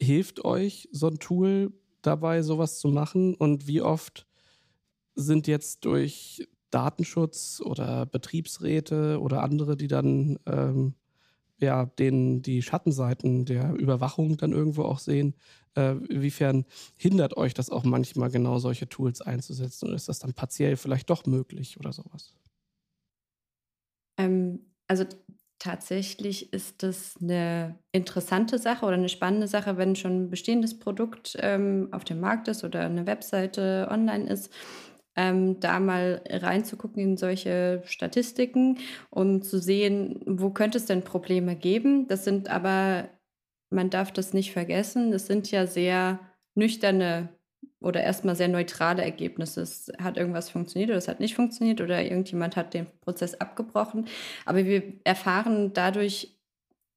hilft 0.00 0.44
euch 0.44 0.88
so 0.92 1.08
ein 1.08 1.18
Tool 1.18 1.72
dabei, 2.02 2.42
sowas 2.42 2.78
zu 2.78 2.88
machen 2.88 3.34
und 3.34 3.66
wie 3.66 3.80
oft 3.80 4.26
sind 5.14 5.46
jetzt 5.46 5.84
durch 5.84 6.48
Datenschutz 6.70 7.60
oder 7.64 8.06
Betriebsräte 8.06 9.20
oder 9.20 9.42
andere, 9.42 9.76
die 9.76 9.88
dann 9.88 10.38
ähm, 10.46 10.94
ja, 11.62 11.86
den, 11.86 12.42
die 12.42 12.62
Schattenseiten 12.62 13.44
der 13.44 13.72
Überwachung 13.74 14.36
dann 14.36 14.52
irgendwo 14.52 14.84
auch 14.84 14.98
sehen. 14.98 15.34
Äh, 15.76 15.92
inwiefern 16.08 16.66
hindert 16.96 17.36
euch 17.36 17.54
das 17.54 17.70
auch 17.70 17.84
manchmal 17.84 18.30
genau 18.30 18.58
solche 18.58 18.88
Tools 18.88 19.22
einzusetzen 19.22 19.86
oder 19.86 19.96
ist 19.96 20.08
das 20.08 20.18
dann 20.18 20.34
partiell 20.34 20.76
vielleicht 20.76 21.08
doch 21.10 21.24
möglich 21.26 21.78
oder 21.78 21.92
sowas? 21.92 22.34
Ähm, 24.18 24.60
also 24.88 25.04
tatsächlich 25.58 26.52
ist 26.52 26.82
das 26.82 27.16
eine 27.20 27.78
interessante 27.92 28.58
Sache 28.58 28.84
oder 28.84 28.96
eine 28.96 29.08
spannende 29.08 29.46
Sache, 29.48 29.76
wenn 29.76 29.96
schon 29.96 30.24
ein 30.24 30.30
bestehendes 30.30 30.78
Produkt 30.78 31.36
ähm, 31.40 31.88
auf 31.92 32.04
dem 32.04 32.20
Markt 32.20 32.48
ist 32.48 32.64
oder 32.64 32.80
eine 32.84 33.06
Webseite 33.06 33.88
online 33.90 34.28
ist 34.28 34.52
ähm, 35.16 35.60
da 35.60 35.80
mal 35.80 36.22
reinzugucken 36.28 37.02
in 37.02 37.16
solche 37.16 37.82
Statistiken, 37.84 38.78
um 39.10 39.42
zu 39.42 39.58
sehen, 39.58 40.20
wo 40.26 40.50
könnte 40.50 40.78
es 40.78 40.86
denn 40.86 41.02
Probleme 41.02 41.56
geben. 41.56 42.08
Das 42.08 42.24
sind 42.24 42.48
aber, 42.48 43.08
man 43.70 43.90
darf 43.90 44.12
das 44.12 44.32
nicht 44.32 44.52
vergessen, 44.52 45.10
das 45.10 45.26
sind 45.26 45.50
ja 45.50 45.66
sehr 45.66 46.20
nüchterne 46.54 47.28
oder 47.80 48.02
erstmal 48.02 48.36
sehr 48.36 48.48
neutrale 48.48 49.02
Ergebnisse. 49.02 49.60
Es 49.62 49.92
hat 50.00 50.16
irgendwas 50.16 50.50
funktioniert 50.50 50.90
oder 50.90 50.98
es 50.98 51.08
hat 51.08 51.20
nicht 51.20 51.34
funktioniert 51.34 51.80
oder 51.80 52.02
irgendjemand 52.02 52.56
hat 52.56 52.74
den 52.74 52.86
Prozess 53.00 53.34
abgebrochen. 53.34 54.06
Aber 54.46 54.64
wir 54.64 54.82
erfahren 55.04 55.72
dadurch 55.72 56.38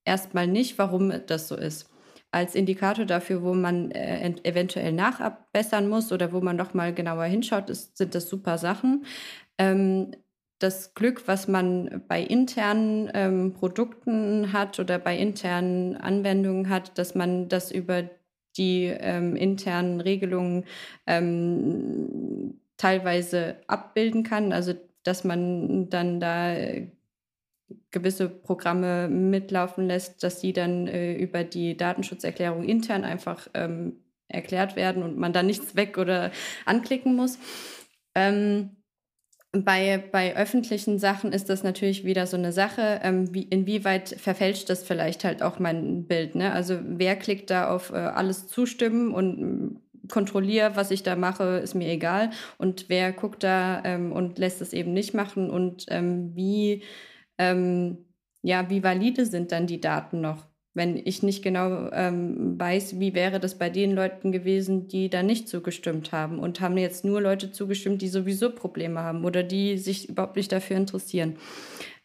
erstmal 0.06 0.48
nicht, 0.48 0.78
warum 0.78 1.12
das 1.26 1.48
so 1.48 1.56
ist. 1.56 1.90
Als 2.32 2.56
Indikator 2.56 3.06
dafür, 3.06 3.44
wo 3.44 3.54
man 3.54 3.92
äh, 3.92 4.34
eventuell 4.44 4.92
nachbessern 4.92 5.88
muss 5.88 6.12
oder 6.12 6.34
wo 6.34 6.42
man 6.42 6.56
noch 6.56 6.74
mal 6.74 6.94
genauer 6.94 7.26
hinschaut, 7.26 7.70
ist, 7.70 7.98
sind 7.98 8.14
das 8.16 8.30
super 8.30 8.58
Sachen. 8.58 9.06
Ähm, 9.58 10.12
das 10.60 10.94
Glück, 10.94 11.28
was 11.28 11.48
man 11.48 12.04
bei 12.08 12.22
internen 12.22 13.10
ähm, 13.14 13.54
Produkten 13.54 14.54
hat 14.54 14.80
oder 14.80 15.00
bei 15.00 15.18
internen 15.18 15.98
Anwendungen 15.98 16.70
hat, 16.70 16.98
dass 16.98 17.14
man 17.16 17.50
das 17.50 17.72
über 17.72 18.10
die 18.58 18.86
ähm, 18.86 19.36
internen 19.36 20.00
Regelungen 20.02 20.66
ähm, 21.08 22.60
teilweise 22.78 23.58
abbilden 23.68 24.24
kann. 24.24 24.54
Also 24.54 24.74
dass 25.04 25.24
man 25.24 25.90
dann 25.90 26.20
da 26.20 26.56
gewisse 27.92 28.30
Programme 28.30 29.08
mitlaufen 29.08 29.88
lässt, 29.88 30.24
dass 30.24 30.40
die 30.40 30.54
dann 30.54 30.88
äh, 30.88 31.16
über 31.16 31.44
die 31.44 31.78
Datenschutzerklärung 31.78 32.64
intern 32.64 33.04
einfach 33.04 33.48
ähm, 33.54 33.98
erklärt 34.28 34.76
werden 34.76 35.04
und 35.04 35.18
man 35.18 35.34
da 35.34 35.44
nichts 35.44 35.76
weg 35.76 35.98
oder 35.98 36.32
anklicken 36.66 37.16
muss. 37.16 37.40
Ähm, 38.14 38.72
bei, 39.64 40.04
bei 40.12 40.36
öffentlichen 40.36 41.00
Sachen 41.00 41.32
ist 41.32 41.50
das 41.50 41.64
natürlich 41.64 42.04
wieder 42.04 42.28
so 42.28 42.36
eine 42.36 42.52
Sache. 42.52 43.00
Ähm, 43.04 43.34
wie, 43.34 43.44
inwieweit 43.44 44.10
verfälscht 44.10 44.70
das 44.70 44.84
vielleicht 44.84 45.24
halt 45.24 45.42
auch 45.42 45.60
mein 45.60 46.08
Bild? 46.08 46.36
Ne? 46.36 46.52
Also 46.52 46.80
wer 46.84 47.16
klickt 47.16 47.50
da 47.50 47.70
auf 47.70 47.92
äh, 47.92 47.96
alles 47.96 48.48
zustimmen 48.48 49.14
und 49.14 49.40
mm, 49.40 49.82
kontrolliere, 50.10 50.76
was 50.76 50.92
ich 50.92 51.04
da 51.04 51.16
mache, 51.16 51.60
ist 51.64 51.74
mir 51.74 51.90
egal. 51.90 52.32
Und 52.58 52.90
wer 52.90 53.14
guckt 53.14 53.44
da 53.44 53.82
ähm, 53.86 54.12
und 54.12 54.38
lässt 54.38 54.62
es 54.62 54.74
eben 54.74 54.94
nicht 54.94 55.14
machen 55.14 55.50
und 55.50 55.86
ähm, 55.90 56.36
wie, 56.36 56.84
ähm, 57.38 58.06
ja, 58.42 58.70
wie 58.70 58.84
valide 58.84 59.26
sind 59.26 59.52
dann 59.52 59.68
die 59.68 59.82
Daten 59.82 60.22
noch? 60.22 60.48
wenn 60.76 60.98
ich 60.98 61.24
nicht 61.24 61.42
genau 61.42 61.90
ähm, 61.94 62.60
weiß, 62.60 63.00
wie 63.00 63.16
wäre 63.16 63.40
das 63.40 63.58
bei 63.58 63.70
den 63.70 63.96
Leuten 63.96 64.34
gewesen, 64.34 64.90
die 64.90 65.10
da 65.10 65.24
nicht 65.24 65.48
zugestimmt 65.48 66.12
haben 66.12 66.38
und 66.38 66.60
haben 66.60 66.78
jetzt 66.78 67.06
nur 67.06 67.22
Leute 67.22 67.52
zugestimmt, 67.52 68.02
die 68.02 68.10
sowieso 68.10 68.52
Probleme 68.52 69.00
haben 69.00 69.24
oder 69.24 69.42
die 69.42 69.78
sich 69.78 70.10
überhaupt 70.10 70.36
nicht 70.36 70.52
dafür 70.52 70.76
interessieren. 70.76 71.38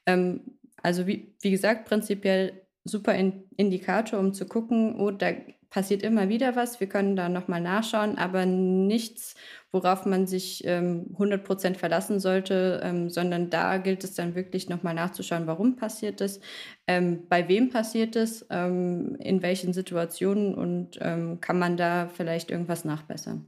Ähm, 0.06 0.42
also 0.82 1.08
wie, 1.08 1.34
wie 1.40 1.50
gesagt, 1.50 1.86
prinzipiell 1.86 2.62
super 2.84 3.12
in 3.14 3.42
Indikator, 3.56 4.20
um 4.20 4.32
zu 4.32 4.46
gucken, 4.46 5.00
oh, 5.00 5.10
da 5.10 5.32
passiert 5.70 6.02
immer 6.02 6.28
wieder 6.28 6.56
was, 6.56 6.80
wir 6.80 6.88
können 6.88 7.16
da 7.16 7.28
nochmal 7.28 7.60
nachschauen, 7.60 8.18
aber 8.18 8.44
nichts, 8.44 9.36
worauf 9.70 10.04
man 10.04 10.26
sich 10.26 10.64
ähm, 10.66 11.14
100% 11.16 11.76
verlassen 11.76 12.18
sollte, 12.18 12.80
ähm, 12.82 13.08
sondern 13.08 13.50
da 13.50 13.78
gilt 13.78 14.02
es 14.02 14.14
dann 14.14 14.34
wirklich 14.34 14.68
nochmal 14.68 14.94
nachzuschauen, 14.94 15.46
warum 15.46 15.76
passiert 15.76 16.20
es, 16.20 16.40
ähm, 16.88 17.28
bei 17.28 17.48
wem 17.48 17.70
passiert 17.70 18.16
es, 18.16 18.44
ähm, 18.50 19.16
in 19.20 19.42
welchen 19.42 19.72
Situationen 19.72 20.54
und 20.54 20.98
ähm, 21.00 21.40
kann 21.40 21.58
man 21.58 21.76
da 21.76 22.08
vielleicht 22.08 22.50
irgendwas 22.50 22.84
nachbessern. 22.84 23.46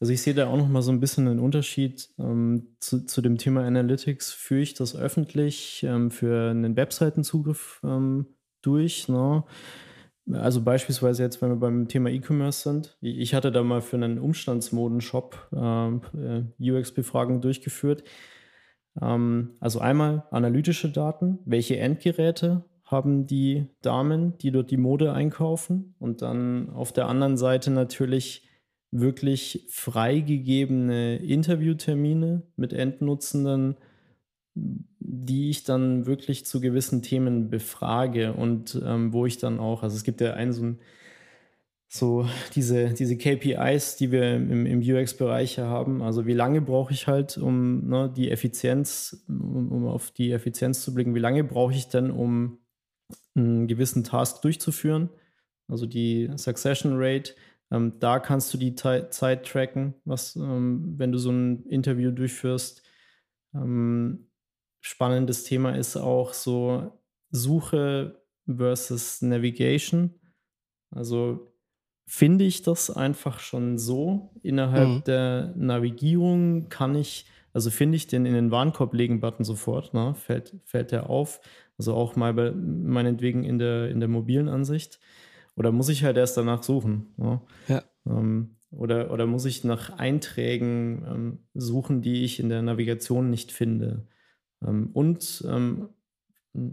Also 0.00 0.12
ich 0.12 0.22
sehe 0.22 0.34
da 0.34 0.48
auch 0.48 0.56
noch 0.56 0.68
mal 0.68 0.82
so 0.82 0.90
ein 0.90 0.98
bisschen 0.98 1.28
einen 1.28 1.38
Unterschied 1.38 2.08
ähm, 2.18 2.74
zu, 2.80 3.04
zu, 3.04 3.22
dem 3.22 3.38
Thema 3.38 3.64
Analytics. 3.64 4.32
Führe 4.32 4.62
ich 4.62 4.74
das 4.74 4.96
öffentlich 4.96 5.84
ähm, 5.84 6.10
für 6.10 6.50
einen 6.50 6.76
Webseitenzugriff 6.76 7.80
ähm, 7.84 8.26
durch? 8.62 9.08
Ne? 9.08 9.44
Also 10.30 10.62
beispielsweise 10.62 11.22
jetzt, 11.24 11.42
wenn 11.42 11.50
wir 11.50 11.56
beim 11.56 11.88
Thema 11.88 12.10
E-Commerce 12.10 12.62
sind. 12.62 12.96
Ich 13.00 13.34
hatte 13.34 13.50
da 13.50 13.62
mal 13.62 13.82
für 13.82 13.96
einen 13.96 14.18
Umstandsmodenshop 14.18 15.48
äh, 15.52 16.70
UX-Befragungen 16.70 17.40
durchgeführt. 17.40 18.04
Ähm, 19.00 19.56
also 19.60 19.80
einmal 19.80 20.24
analytische 20.30 20.90
Daten, 20.90 21.38
welche 21.44 21.76
Endgeräte 21.78 22.64
haben 22.84 23.26
die 23.26 23.66
Damen, 23.80 24.36
die 24.38 24.52
dort 24.52 24.70
die 24.70 24.76
Mode 24.76 25.12
einkaufen 25.12 25.94
und 25.98 26.22
dann 26.22 26.70
auf 26.70 26.92
der 26.92 27.08
anderen 27.08 27.36
Seite 27.36 27.70
natürlich 27.70 28.48
wirklich 28.90 29.66
freigegebene 29.70 31.16
Interviewtermine 31.16 32.42
mit 32.56 32.74
Endnutzenden, 32.74 33.76
die 34.54 35.50
ich 35.50 35.64
dann 35.64 36.06
wirklich 36.06 36.46
zu 36.46 36.60
gewissen 36.60 37.02
Themen 37.02 37.50
befrage 37.50 38.32
und 38.34 38.80
ähm, 38.84 39.12
wo 39.12 39.26
ich 39.26 39.38
dann 39.38 39.58
auch, 39.58 39.82
also 39.82 39.96
es 39.96 40.04
gibt 40.04 40.20
ja 40.20 40.34
einen 40.34 40.52
so 40.52 40.64
ein 40.64 40.78
so 41.94 42.26
diese, 42.54 42.94
diese 42.94 43.18
KPIs, 43.18 43.96
die 43.96 44.10
wir 44.10 44.36
im, 44.36 44.64
im 44.64 44.80
UX-Bereich 44.80 45.58
haben. 45.58 46.00
Also 46.00 46.24
wie 46.26 46.32
lange 46.32 46.62
brauche 46.62 46.94
ich 46.94 47.06
halt, 47.06 47.36
um 47.36 47.86
ne, 47.86 48.10
die 48.16 48.30
Effizienz, 48.30 49.26
um, 49.28 49.70
um, 49.70 49.86
auf 49.86 50.10
die 50.10 50.32
Effizienz 50.32 50.82
zu 50.82 50.94
blicken, 50.94 51.14
wie 51.14 51.18
lange 51.20 51.44
brauche 51.44 51.74
ich 51.74 51.88
denn, 51.88 52.10
um 52.10 52.60
einen 53.34 53.66
gewissen 53.68 54.04
Task 54.04 54.40
durchzuführen? 54.40 55.10
Also 55.68 55.84
die 55.84 56.30
Succession 56.36 56.94
Rate, 56.96 57.34
ähm, 57.70 57.98
da 58.00 58.20
kannst 58.20 58.54
du 58.54 58.58
die 58.58 58.74
Zeit 58.74 59.46
tracken, 59.46 59.92
was, 60.06 60.34
ähm, 60.36 60.94
wenn 60.96 61.12
du 61.12 61.18
so 61.18 61.30
ein 61.30 61.66
Interview 61.66 62.10
durchführst. 62.10 62.82
Ähm, 63.54 64.30
spannendes 64.82 65.44
Thema 65.44 65.76
ist 65.76 65.96
auch 65.96 66.34
so 66.34 66.92
Suche 67.30 68.20
versus 68.46 69.22
Navigation. 69.22 70.10
Also 70.90 71.54
finde 72.06 72.44
ich 72.44 72.62
das 72.62 72.90
einfach 72.90 73.38
schon 73.38 73.78
so. 73.78 74.32
Innerhalb 74.42 74.88
mhm. 74.88 75.04
der 75.04 75.54
Navigierung 75.56 76.68
kann 76.68 76.94
ich, 76.94 77.26
also 77.54 77.70
finde 77.70 77.96
ich 77.96 78.08
den 78.08 78.26
in 78.26 78.34
den 78.34 78.50
Warenkorb 78.50 78.92
legen 78.92 79.20
Button 79.20 79.44
sofort, 79.44 79.94
ne? 79.94 80.14
fällt, 80.14 80.54
fällt 80.64 80.92
der 80.92 81.08
auf. 81.08 81.40
Also 81.78 81.94
auch 81.94 82.16
mal 82.16 82.34
bei, 82.34 82.52
meinetwegen 82.52 83.44
in 83.44 83.58
der, 83.58 83.88
in 83.88 84.00
der 84.00 84.08
mobilen 84.08 84.48
Ansicht. 84.48 85.00
Oder 85.56 85.72
muss 85.72 85.88
ich 85.88 86.04
halt 86.04 86.16
erst 86.16 86.36
danach 86.36 86.62
suchen? 86.62 87.14
Ne? 87.16 87.40
Ja. 87.68 87.82
Ähm, 88.06 88.56
oder, 88.70 89.10
oder 89.10 89.26
muss 89.26 89.44
ich 89.44 89.64
nach 89.64 89.98
Einträgen 89.98 91.04
ähm, 91.06 91.38
suchen, 91.54 92.02
die 92.02 92.24
ich 92.24 92.40
in 92.40 92.48
der 92.48 92.62
Navigation 92.62 93.30
nicht 93.30 93.52
finde? 93.52 94.06
Ähm, 94.66 94.90
und 94.92 95.44
ähm, 95.48 95.88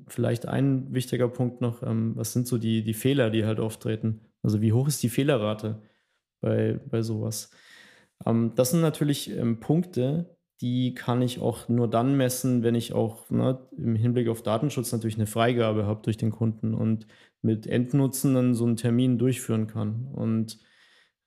vielleicht 0.08 0.48
ein 0.48 0.94
wichtiger 0.94 1.30
Punkt 1.30 1.62
noch, 1.62 1.84
ähm, 1.84 2.16
was 2.16 2.34
sind 2.34 2.48
so 2.48 2.58
die, 2.58 2.84
die 2.84 2.94
Fehler, 2.94 3.30
die 3.30 3.46
halt 3.46 3.60
auftreten? 3.60 4.22
Also 4.44 4.62
wie 4.62 4.74
hoch 4.74 4.88
ist 4.88 5.04
die 5.04 5.10
Fehlerrate 5.10 5.82
bei, 6.42 6.80
bei 6.90 7.02
sowas? 7.02 7.52
das 8.56 8.72
sind 8.72 8.82
natürlich 8.82 9.32
Punkte, 9.62 10.38
die 10.62 10.94
kann 10.94 11.22
ich 11.22 11.40
auch 11.40 11.70
nur 11.70 11.90
dann 11.90 12.18
messen, 12.18 12.64
wenn 12.64 12.76
ich 12.76 12.94
auch 12.94 13.30
ne, 13.30 13.60
im 13.78 13.96
Hinblick 13.96 14.28
auf 14.28 14.44
Datenschutz 14.44 14.92
natürlich 14.92 15.16
eine 15.16 15.28
Freigabe 15.28 15.86
habe 15.86 16.02
durch 16.04 16.18
den 16.18 16.32
Kunden 16.32 16.74
und 16.74 17.08
mit 17.42 17.66
Endnutzenden 17.66 18.54
so 18.56 18.66
einen 18.66 18.76
Termin 18.76 19.18
durchführen 19.18 19.68
kann. 19.68 20.08
Und 20.14 20.60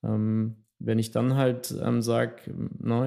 ähm, 0.03 0.65
wenn 0.79 0.99
ich 0.99 1.13
dann 1.13 1.37
halt 1.37 1.75
ähm, 1.83 2.03
sage, 2.03 2.53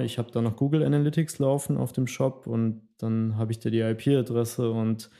ich 0.02 0.18
habe 0.18 0.32
da 0.32 0.40
noch 0.40 0.56
Google 0.56 0.82
Analytics 0.82 1.38
laufen 1.38 1.76
auf 1.76 1.92
dem 1.92 2.08
Shop 2.08 2.46
und 2.46 2.85
dann 2.98 3.36
habe 3.36 3.52
ich 3.52 3.58
da 3.58 3.70
die 3.70 3.80
IP-Adresse 3.80 4.70
und 4.70 5.10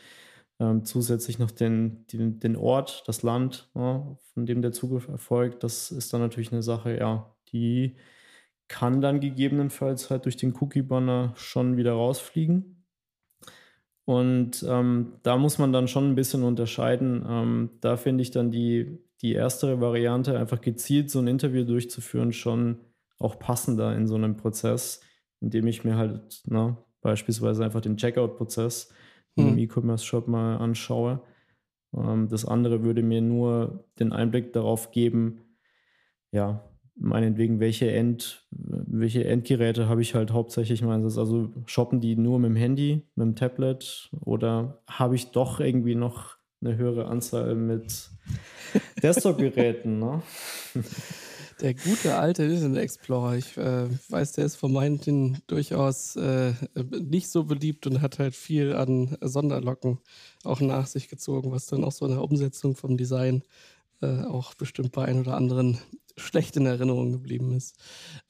ähm, 0.61 0.85
zusätzlich 0.85 1.39
noch 1.39 1.51
den, 1.51 2.07
den, 2.09 2.41
den 2.41 2.57
Ort, 2.57 3.05
das 3.07 3.22
Land, 3.22 3.70
ja, 3.74 4.16
von 4.35 4.47
dem 4.47 4.62
der 4.62 4.72
Zugriff 4.72 5.09
erfolgt, 5.09 5.62
das 5.62 5.91
ist 5.91 6.12
dann 6.12 6.20
natürlich 6.20 6.53
eine 6.53 6.62
Sache, 6.62 6.97
ja, 6.97 7.35
die 7.53 7.97
kann 8.68 9.01
dann 9.01 9.20
gegebenenfalls 9.20 10.11
halt 10.11 10.24
durch 10.24 10.37
den 10.37 10.55
Cookie-Banner 10.55 11.35
schon 11.37 11.77
wieder 11.77 11.93
rausfliegen. 11.93 12.85
Und 14.05 14.64
ähm, 14.68 15.14
da 15.22 15.37
muss 15.37 15.59
man 15.59 15.72
dann 15.72 15.89
schon 15.89 16.11
ein 16.11 16.14
bisschen 16.14 16.43
unterscheiden. 16.43 17.24
Ähm, 17.29 17.70
da 17.81 17.97
finde 17.97 18.22
ich 18.22 18.31
dann 18.31 18.51
die 18.51 19.07
die 19.22 19.33
erstere 19.33 19.81
Variante, 19.81 20.39
einfach 20.39 20.61
gezielt 20.61 21.11
so 21.11 21.18
ein 21.20 21.27
Interview 21.27 21.64
durchzuführen, 21.64 22.33
schon 22.33 22.79
auch 23.18 23.39
passender 23.39 23.97
in 23.97 24.07
so 24.07 24.14
einem 24.14 24.37
Prozess, 24.37 25.01
indem 25.41 25.66
ich 25.66 25.85
mir 25.85 25.97
halt 25.97 26.43
na, 26.47 26.66
ne, 26.66 26.77
beispielsweise 27.01 27.64
einfach 27.64 27.80
den 27.80 27.97
Checkout-Prozess 27.97 28.92
mhm. 29.36 29.59
E-Commerce-Shop 29.59 30.28
mal 30.28 30.57
anschaue. 30.57 31.20
Ähm, 31.94 32.28
das 32.28 32.44
andere 32.44 32.82
würde 32.82 33.03
mir 33.03 33.20
nur 33.20 33.84
den 33.99 34.12
Einblick 34.12 34.53
darauf 34.53 34.90
geben, 34.90 35.40
ja, 36.32 36.68
meinetwegen, 36.97 37.61
welche, 37.61 37.90
End, 37.90 38.47
welche 38.51 39.24
Endgeräte 39.24 39.88
habe 39.88 40.03
ich 40.03 40.14
halt 40.14 40.32
hauptsächlich 40.32 40.82
im 40.82 40.88
Einsatz. 40.88 41.18
Also 41.18 41.53
shoppen 41.66 42.01
die 42.01 42.16
nur 42.16 42.38
mit 42.38 42.51
dem 42.51 42.57
Handy, 42.57 43.03
mit 43.14 43.26
dem 43.26 43.36
Tablet 43.36 44.11
oder 44.20 44.82
habe 44.88 45.14
ich 45.14 45.30
doch 45.30 45.61
irgendwie 45.61 45.94
noch 45.94 46.36
eine 46.62 46.76
höhere 46.76 47.07
Anzahl 47.07 47.55
mit 47.55 48.11
Desktop-Geräten. 49.03 49.99
ne? 49.99 50.22
Der 51.61 51.73
gute 51.73 52.17
alte 52.17 52.45
Internet 52.45 52.83
Explorer, 52.83 53.37
ich 53.37 53.57
äh, 53.57 53.89
weiß, 54.11 54.33
der 54.33 54.45
ist 54.45 54.57
von 54.57 54.73
manchen 54.73 55.39
durchaus 55.47 56.15
äh, 56.17 56.53
nicht 57.01 57.31
so 57.31 57.45
beliebt 57.45 57.87
und 57.87 58.03
hat 58.03 58.19
halt 58.19 58.35
viel 58.35 58.75
an 58.75 59.17
Sonderlocken 59.23 59.99
auch 60.45 60.61
nach 60.61 60.87
sich 60.87 61.09
gezogen, 61.09 61.53
was 61.53 61.67
dann 61.67 61.83
auch 61.83 61.93
so 61.93 62.05
eine 62.05 62.21
Umsetzung 62.21 62.77
vom 62.77 62.99
Design 62.99 63.43
äh, 64.03 64.25
auch 64.25 64.55
bestimmt 64.55 64.93
bei 64.93 65.07
ein 65.07 65.21
oder 65.21 65.35
anderen 65.35 65.79
schlecht 66.19 66.57
in 66.57 66.67
Erinnerung 66.67 67.13
geblieben 67.13 67.53
ist. 67.53 67.77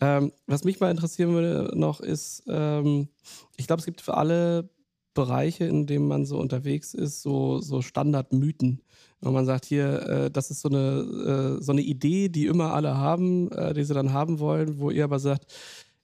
Ähm, 0.00 0.32
was 0.46 0.62
mich 0.62 0.78
mal 0.78 0.90
interessieren 0.90 1.32
würde 1.32 1.76
noch 1.76 2.00
ist, 2.00 2.44
ähm, 2.46 3.08
ich 3.56 3.66
glaube, 3.66 3.80
es 3.80 3.86
gibt 3.86 4.02
für 4.02 4.16
alle 4.16 4.70
Bereiche, 5.14 5.64
in 5.64 5.86
denen 5.86 6.06
man 6.06 6.26
so 6.26 6.38
unterwegs 6.38 6.94
ist, 6.94 7.22
so, 7.22 7.60
so 7.60 7.82
Standardmythen. 7.82 8.82
Wenn 9.20 9.32
man 9.32 9.46
sagt, 9.46 9.64
hier, 9.64 10.02
äh, 10.02 10.30
das 10.30 10.50
ist 10.50 10.60
so 10.60 10.68
eine, 10.68 11.58
äh, 11.58 11.62
so 11.62 11.72
eine 11.72 11.82
Idee, 11.82 12.28
die 12.28 12.46
immer 12.46 12.74
alle 12.74 12.96
haben, 12.96 13.50
äh, 13.52 13.74
die 13.74 13.84
sie 13.84 13.94
dann 13.94 14.12
haben 14.12 14.38
wollen, 14.38 14.78
wo 14.78 14.90
ihr 14.90 15.04
aber 15.04 15.18
sagt, 15.18 15.46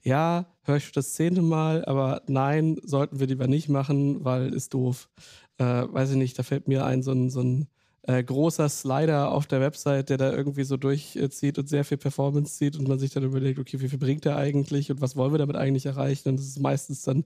ja, 0.02 0.46
höre 0.62 0.76
ich 0.76 0.92
das 0.92 1.14
zehnte 1.14 1.42
Mal, 1.42 1.84
aber 1.84 2.22
nein, 2.26 2.78
sollten 2.82 3.20
wir 3.20 3.26
lieber 3.26 3.46
nicht 3.46 3.68
machen, 3.68 4.24
weil 4.24 4.52
ist 4.52 4.74
doof. 4.74 5.08
Äh, 5.58 5.64
weiß 5.64 6.10
ich 6.12 6.16
nicht, 6.16 6.38
da 6.38 6.42
fällt 6.42 6.68
mir 6.68 6.84
ein, 6.84 7.02
so 7.02 7.12
ein, 7.12 7.30
so 7.30 7.40
ein 7.40 7.68
äh, 8.02 8.22
großer 8.22 8.68
Slider 8.68 9.30
auf 9.30 9.46
der 9.46 9.60
Website, 9.60 10.10
der 10.10 10.18
da 10.18 10.32
irgendwie 10.32 10.64
so 10.64 10.76
durchzieht 10.76 11.58
und 11.58 11.68
sehr 11.68 11.84
viel 11.84 11.98
Performance 11.98 12.56
zieht 12.56 12.76
und 12.76 12.88
man 12.88 12.98
sich 12.98 13.12
dann 13.12 13.22
überlegt, 13.22 13.58
okay, 13.60 13.80
wie 13.80 13.88
viel 13.88 13.98
bringt 13.98 14.24
der 14.24 14.36
eigentlich 14.36 14.90
und 14.90 15.00
was 15.00 15.16
wollen 15.16 15.32
wir 15.32 15.38
damit 15.38 15.56
eigentlich 15.56 15.86
erreichen? 15.86 16.30
Und 16.30 16.38
das 16.38 16.46
ist 16.46 16.60
meistens 16.60 17.02
dann 17.02 17.24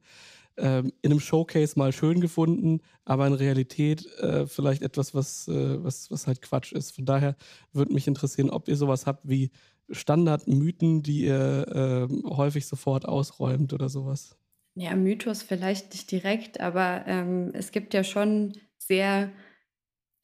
ähm, 0.58 0.92
in 1.02 1.10
einem 1.10 1.20
Showcase 1.20 1.78
mal 1.78 1.92
schön 1.92 2.20
gefunden, 2.20 2.80
aber 3.04 3.26
in 3.26 3.34
Realität 3.34 4.06
äh, 4.18 4.46
vielleicht 4.46 4.82
etwas, 4.82 5.14
was, 5.14 5.48
äh, 5.48 5.82
was, 5.82 6.10
was 6.10 6.26
halt 6.26 6.42
Quatsch 6.42 6.72
ist. 6.72 6.92
Von 6.92 7.04
daher 7.04 7.36
würde 7.72 7.92
mich 7.92 8.06
interessieren, 8.06 8.50
ob 8.50 8.68
ihr 8.68 8.76
sowas 8.76 9.06
habt 9.06 9.28
wie 9.28 9.50
Standardmythen, 9.90 11.02
die 11.02 11.26
ihr 11.26 12.08
äh, 12.08 12.28
häufig 12.28 12.66
sofort 12.66 13.06
ausräumt 13.06 13.72
oder 13.72 13.88
sowas. 13.88 14.36
Ja, 14.74 14.94
Mythos 14.94 15.42
vielleicht 15.42 15.92
nicht 15.92 16.10
direkt, 16.10 16.60
aber 16.60 17.04
ähm, 17.06 17.50
es 17.54 17.72
gibt 17.72 17.94
ja 17.94 18.04
schon 18.04 18.52
sehr 18.78 19.30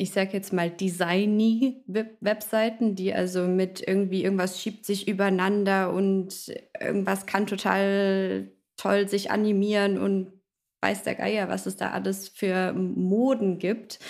ich 0.03 0.11
sage 0.11 0.33
jetzt 0.33 0.53
mal, 0.53 0.68
designy 0.68 1.85
Webseiten, 1.87 2.97
die 2.97 3.14
also 3.14 3.47
mit 3.47 3.87
irgendwie 3.87 4.24
irgendwas 4.24 4.61
schiebt 4.61 4.85
sich 4.85 5.07
übereinander 5.07 5.93
und 5.93 6.53
irgendwas 6.80 7.26
kann 7.26 7.47
total 7.47 8.51
toll 8.83 9.09
sich 9.09 9.30
animieren 9.30 9.99
und 9.99 10.33
weiß 10.80 11.05
der 11.05 11.14
Geier, 11.14 11.49
was 11.49 11.66
es 11.66 11.76
da 11.76 11.91
alles 11.91 12.28
für 12.28 12.72
Moden 12.72 13.59
gibt. 13.59 14.01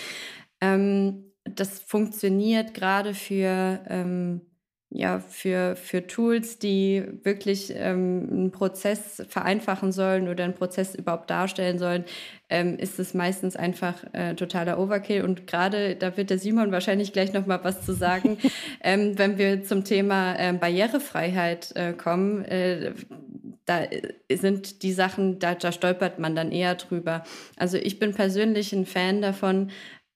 Ähm, 0.61 1.31
das 1.43 1.79
funktioniert 1.79 2.73
gerade 2.73 3.13
für 3.13 3.83
ähm, 3.87 4.41
ja, 4.95 5.19
für, 5.19 5.75
für 5.75 6.05
Tools, 6.05 6.59
die 6.59 7.03
wirklich 7.23 7.73
ähm, 7.75 8.27
einen 8.29 8.51
Prozess 8.51 9.23
vereinfachen 9.27 9.91
sollen 9.91 10.27
oder 10.27 10.43
einen 10.43 10.53
Prozess 10.53 10.93
überhaupt 10.93 11.31
darstellen 11.31 11.79
sollen, 11.79 12.05
ähm, 12.47 12.77
ist 12.77 12.99
es 12.99 13.15
meistens 13.15 13.55
einfach 13.55 14.03
äh, 14.13 14.35
totaler 14.35 14.77
Overkill. 14.77 15.23
Und 15.23 15.47
gerade, 15.47 15.95
da 15.95 16.15
wird 16.15 16.29
der 16.29 16.37
Simon 16.37 16.71
wahrscheinlich 16.71 17.11
gleich 17.11 17.33
noch 17.33 17.47
mal 17.47 17.63
was 17.63 17.83
zu 17.83 17.93
sagen, 17.93 18.37
ähm, 18.83 19.17
wenn 19.17 19.39
wir 19.39 19.63
zum 19.63 19.83
Thema 19.83 20.35
äh, 20.35 20.53
Barrierefreiheit 20.53 21.75
äh, 21.75 21.93
kommen. 21.93 22.45
Äh, 22.45 22.93
da 23.65 23.83
sind 24.29 24.83
die 24.83 24.91
Sachen, 24.91 25.39
da, 25.39 25.55
da 25.55 25.71
stolpert 25.71 26.19
man 26.19 26.35
dann 26.35 26.51
eher 26.51 26.75
drüber. 26.75 27.23
Also 27.55 27.77
ich 27.77 27.97
bin 27.97 28.13
persönlich 28.13 28.73
ein 28.73 28.85
Fan 28.85 29.21
davon, 29.21 29.71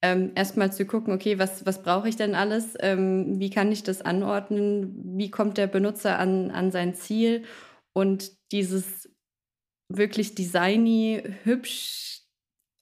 ähm, 0.08 0.32
erstmal 0.36 0.72
zu 0.72 0.86
gucken, 0.86 1.14
okay, 1.14 1.38
was, 1.38 1.66
was 1.66 1.84
brauche 1.84 2.08
ich 2.08 2.16
denn 2.16 2.34
alles? 2.34 2.76
Ähm, 2.80 3.40
wie 3.40 3.50
kann 3.50 3.72
ich 3.72 3.84
das 3.84 4.02
anordnen? 4.02 5.18
Wie 5.18 5.30
kommt 5.30 5.58
der 5.58 5.68
Benutzer 5.68 6.18
an, 6.18 6.52
an 6.52 6.72
sein 6.72 6.96
Ziel? 6.96 7.44
Und 7.94 8.32
dieses 8.52 9.10
wirklich 9.94 10.36
designy, 10.36 11.24
hübsch 11.44 12.22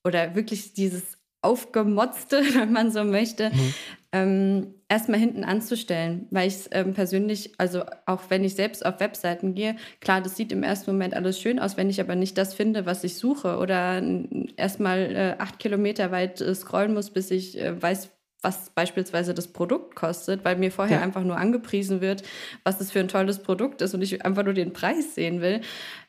oder 0.05 0.35
wirklich 0.35 0.73
dieses 0.73 1.17
aufgemotzte, 1.41 2.43
wenn 2.53 2.71
man 2.71 2.91
so 2.91 3.03
möchte, 3.03 3.49
mhm. 3.49 3.73
ähm, 4.11 4.74
erstmal 4.95 5.19
hinten 5.19 5.43
anzustellen, 5.43 6.25
weil 6.31 6.47
ich 6.47 6.53
es 6.53 6.69
ähm, 6.71 6.93
persönlich, 6.93 7.51
also 7.57 7.83
auch 8.05 8.21
wenn 8.29 8.45
ich 8.45 8.55
selbst 8.55 8.85
auf 8.85 9.01
Webseiten 9.01 9.53
gehe, 9.53 9.75
klar, 9.99 10.21
das 10.21 10.37
sieht 10.37 10.53
im 10.53 10.63
ersten 10.63 10.89
Moment 10.91 11.13
alles 11.13 11.37
schön 11.37 11.59
aus, 11.59 11.75
wenn 11.75 11.89
ich 11.89 11.99
aber 11.99 12.15
nicht 12.15 12.37
das 12.37 12.53
finde, 12.53 12.85
was 12.85 13.03
ich 13.03 13.17
suche 13.17 13.57
oder 13.57 14.01
erstmal 14.55 14.99
äh, 14.99 15.35
acht 15.37 15.59
Kilometer 15.59 16.11
weit 16.11 16.39
äh, 16.39 16.55
scrollen 16.55 16.93
muss, 16.93 17.09
bis 17.09 17.29
ich 17.29 17.59
äh, 17.59 17.81
weiß, 17.81 18.09
was 18.41 18.69
beispielsweise 18.69 19.33
das 19.33 19.49
Produkt 19.49 19.95
kostet, 19.95 20.45
weil 20.45 20.55
mir 20.55 20.71
vorher 20.71 20.99
ja. 20.99 21.03
einfach 21.03 21.23
nur 21.23 21.35
angepriesen 21.35 21.99
wird, 21.99 22.23
was 22.63 22.77
das 22.77 22.91
für 22.91 23.01
ein 23.01 23.09
tolles 23.09 23.39
Produkt 23.39 23.81
ist 23.81 23.93
und 23.95 24.01
ich 24.01 24.23
einfach 24.23 24.45
nur 24.45 24.53
den 24.53 24.71
Preis 24.71 25.13
sehen 25.13 25.41
will, 25.41 25.59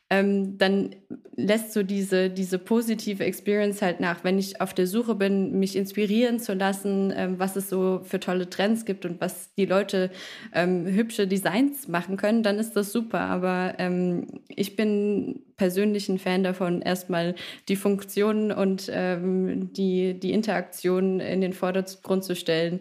ähm, 0.08 0.56
dann 0.56 0.94
lässt 1.34 1.72
so 1.72 1.82
diese, 1.82 2.30
diese 2.30 2.58
positive 2.58 3.24
Experience 3.24 3.82
halt 3.82 4.00
nach. 4.00 4.22
Wenn 4.22 4.38
ich 4.38 4.60
auf 4.60 4.72
der 4.72 4.86
Suche 4.86 5.16
bin, 5.16 5.58
mich 5.58 5.74
inspirieren 5.74 6.38
zu 6.38 6.54
lassen, 6.54 7.12
ähm, 7.14 7.38
was 7.38 7.56
es 7.56 7.68
so 7.68 8.00
für 8.04 8.20
tolle 8.20 8.48
Trends 8.48 8.84
gibt 8.84 9.04
und 9.04 9.20
was 9.20 9.52
die 9.54 9.66
Leute 9.66 10.10
ähm, 10.54 10.86
hübsche 10.86 11.26
Designs 11.26 11.88
machen 11.88 12.16
können, 12.16 12.42
dann 12.44 12.58
ist 12.58 12.74
das 12.74 12.92
super. 12.92 13.20
Aber 13.20 13.74
ähm, 13.78 14.42
ich 14.48 14.76
bin 14.76 15.42
persönlich 15.56 16.08
ein 16.08 16.18
Fan 16.18 16.44
davon, 16.44 16.82
erstmal 16.82 17.34
die 17.68 17.76
Funktionen 17.76 18.52
und 18.52 18.88
ähm, 18.92 19.72
die, 19.72 20.18
die 20.18 20.32
Interaktion 20.32 21.18
in 21.18 21.40
den 21.40 21.52
Vordergrund 21.52 22.22
zu 22.22 22.36
stellen. 22.36 22.80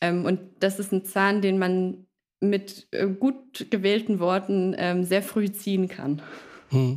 Ähm, 0.00 0.24
und 0.24 0.40
das 0.58 0.80
ist 0.80 0.92
ein 0.92 1.04
Zahn, 1.04 1.42
den 1.42 1.58
man 1.58 2.06
mit 2.40 2.88
äh, 2.90 3.06
gut 3.06 3.70
gewählten 3.70 4.18
Worten 4.18 5.04
sehr 5.04 5.22
früh 5.22 5.50
ziehen 5.50 5.88
kann. 5.88 6.20
Hm. 6.70 6.96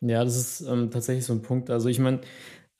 Ja, 0.00 0.24
das 0.24 0.36
ist 0.36 0.60
ähm, 0.62 0.90
tatsächlich 0.90 1.26
so 1.26 1.32
ein 1.34 1.42
Punkt. 1.42 1.70
Also 1.70 1.88
ich 1.88 1.98
meine, 1.98 2.20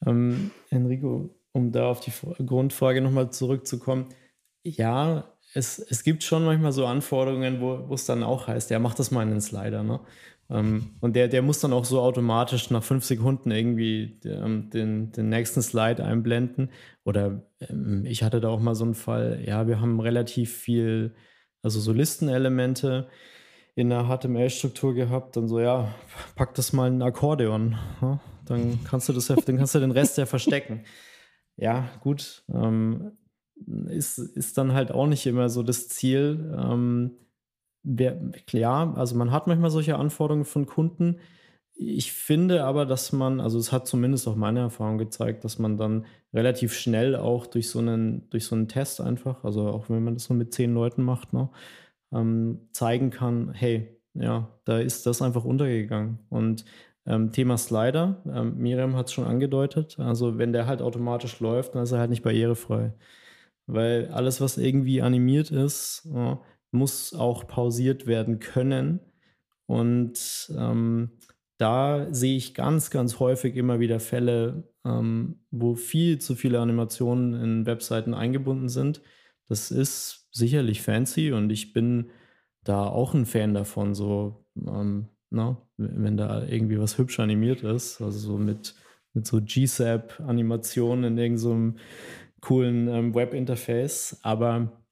ähm, 0.07 0.51
Enrico, 0.70 1.31
um 1.53 1.72
da 1.72 1.87
auf 1.89 2.01
die 2.01 2.12
Grundfrage 2.47 3.01
nochmal 3.03 3.31
zurückzukommen, 3.31 4.09
ja, 4.64 5.33
es, 5.55 5.78
es 5.78 6.05
gibt 6.05 6.22
schon 6.22 6.45
manchmal 6.45 6.72
so 6.72 6.87
Anforderungen, 6.87 7.61
wo 7.61 7.93
es 7.95 8.07
dann 8.07 8.22
auch 8.22 8.47
heißt, 8.49 8.70
ja, 8.70 8.78
mach 8.78 8.95
das 8.95 9.11
mal 9.11 9.22
in 9.22 9.31
den 9.31 9.41
Slider, 9.41 9.83
ne? 9.83 10.01
Ähm, 10.51 10.93
und 11.01 11.14
der, 11.16 11.28
der 11.28 11.43
muss 11.43 11.61
dann 11.61 11.72
auch 11.72 11.85
so 11.85 12.01
automatisch 12.01 12.70
nach 12.70 12.83
fünf 12.85 13.05
Sekunden 13.05 13.51
irgendwie 13.53 14.20
ähm, 14.24 14.70
den, 14.70 15.12
den 15.12 15.28
nächsten 15.28 15.62
Slide 15.62 16.05
einblenden. 16.05 16.70
Oder 17.05 17.43
ähm, 17.61 18.05
ich 18.07 18.22
hatte 18.22 18.41
da 18.41 18.49
auch 18.49 18.61
mal 18.61 18.74
so 18.74 18.85
einen 18.85 18.95
Fall, 18.95 19.43
ja, 19.47 19.66
wir 19.68 19.81
haben 19.81 20.01
relativ 20.01 20.57
viel, 20.57 21.14
also 21.62 21.81
so 21.81 21.93
Listenelemente 21.93 23.09
in 23.81 23.91
der 23.91 24.05
HTML-Struktur 24.05 24.95
gehabt 24.95 25.37
und 25.37 25.49
so, 25.49 25.61
ja, 25.61 25.95
pack 26.37 26.55
das 26.55 26.72
mal 26.72 26.89
in 26.89 26.99
ein 26.99 27.03
Akkordeon. 27.03 27.76
Ja? 28.01 28.20
Dann 28.47 28.81
kannst 28.85 29.09
du 29.09 29.12
das 29.12 29.28
ja, 29.28 29.37
dann 29.37 29.59
kannst 29.59 29.74
du 29.74 29.81
den 29.81 29.91
Rest 29.91 30.18
ja 30.18 30.26
verstecken. 30.26 30.85
Ja, 31.57 31.89
gut. 32.01 32.45
Ähm, 32.53 33.12
ist, 33.89 34.18
ist 34.18 34.57
dann 34.59 34.72
halt 34.72 34.93
auch 34.93 35.07
nicht 35.07 35.26
immer 35.26 35.49
so 35.49 35.62
das 35.62 35.89
Ziel. 35.89 36.55
Ähm, 36.59 37.12
wer, 37.83 38.16
klar, 38.47 38.97
also 38.97 39.16
man 39.16 39.31
hat 39.31 39.47
manchmal 39.47 39.70
solche 39.70 39.97
Anforderungen 39.97 40.45
von 40.45 40.66
Kunden. 40.66 41.18
Ich 41.74 42.12
finde 42.12 42.64
aber, 42.64 42.85
dass 42.85 43.12
man, 43.12 43.41
also 43.41 43.59
es 43.59 43.72
hat 43.72 43.87
zumindest 43.87 44.28
auch 44.28 44.37
meine 44.37 44.61
Erfahrung 44.61 44.99
gezeigt, 44.99 45.45
dass 45.45 45.59
man 45.59 45.76
dann 45.76 46.05
relativ 46.35 46.74
schnell 46.74 47.16
auch 47.16 47.47
durch 47.47 47.70
so 47.70 47.78
einen, 47.78 48.28
durch 48.31 48.45
so 48.45 48.55
einen 48.55 48.68
Test 48.68 49.01
einfach, 49.01 49.45
also 49.45 49.68
auch 49.68 49.89
wenn 49.89 50.05
man 50.05 50.14
das 50.14 50.24
so 50.24 50.35
mit 50.35 50.53
zehn 50.53 50.74
Leuten 50.74 51.03
macht, 51.03 51.33
ne, 51.33 51.49
ähm, 52.12 52.68
zeigen 52.72 53.11
kann, 53.11 53.52
hey, 53.52 54.00
ja, 54.14 54.48
da 54.64 54.78
ist 54.78 55.06
das 55.06 55.22
einfach 55.22 55.44
untergegangen. 55.44 56.18
Und 56.28 56.64
ähm, 57.06 57.32
Thema 57.32 57.56
Slider, 57.58 58.22
ähm, 58.26 58.56
Miriam 58.58 58.96
hat 58.96 59.06
es 59.06 59.12
schon 59.12 59.24
angedeutet, 59.24 59.98
also 59.98 60.38
wenn 60.38 60.52
der 60.52 60.66
halt 60.66 60.82
automatisch 60.82 61.40
läuft, 61.40 61.74
dann 61.74 61.82
ist 61.82 61.92
er 61.92 61.98
halt 62.00 62.11
nicht 62.11 62.22
barrierefrei. 62.22 62.92
Weil 63.66 64.08
alles, 64.08 64.40
was 64.40 64.58
irgendwie 64.58 65.02
animiert 65.02 65.50
ist, 65.50 66.06
äh, 66.14 66.36
muss 66.72 67.14
auch 67.14 67.46
pausiert 67.46 68.06
werden 68.06 68.40
können. 68.40 69.00
Und 69.66 70.52
ähm, 70.56 71.11
da 71.58 72.12
sehe 72.12 72.36
ich 72.36 72.54
ganz, 72.54 72.90
ganz 72.90 73.20
häufig 73.20 73.56
immer 73.56 73.80
wieder 73.80 74.00
Fälle, 74.00 74.64
ähm, 74.84 75.40
wo 75.50 75.74
viel 75.74 76.18
zu 76.18 76.34
viele 76.34 76.61
Animationen 76.61 77.34
in 77.34 77.66
Webseiten 77.66 78.14
eingebunden 78.14 78.68
sind. 78.68 79.02
Das 79.48 79.70
ist 79.70 80.19
sicherlich 80.31 80.83
fancy 80.83 81.33
und 81.33 81.51
ich 81.51 81.72
bin 81.72 82.11
da 82.64 82.87
auch 82.87 83.14
ein 83.14 83.26
Fan 83.26 83.55
davon, 83.55 83.95
so, 83.95 84.45
ähm, 84.57 85.09
na, 85.31 85.62
ne, 85.76 85.91
wenn 86.05 86.16
da 86.16 86.45
irgendwie 86.47 86.78
was 86.78 86.99
hübsch 86.99 87.20
animiert 87.20 87.62
ist, 87.62 88.01
also 88.01 88.18
so 88.18 88.37
mit, 88.37 88.74
mit 89.14 89.26
so 89.26 89.41
GSAP-Animationen 89.41 91.05
in 91.05 91.18
irgendeinem 91.18 91.76
so 91.76 91.81
coolen 92.41 92.89
ähm, 92.89 93.14
Web-Interface. 93.14 94.20
Aber 94.22 94.83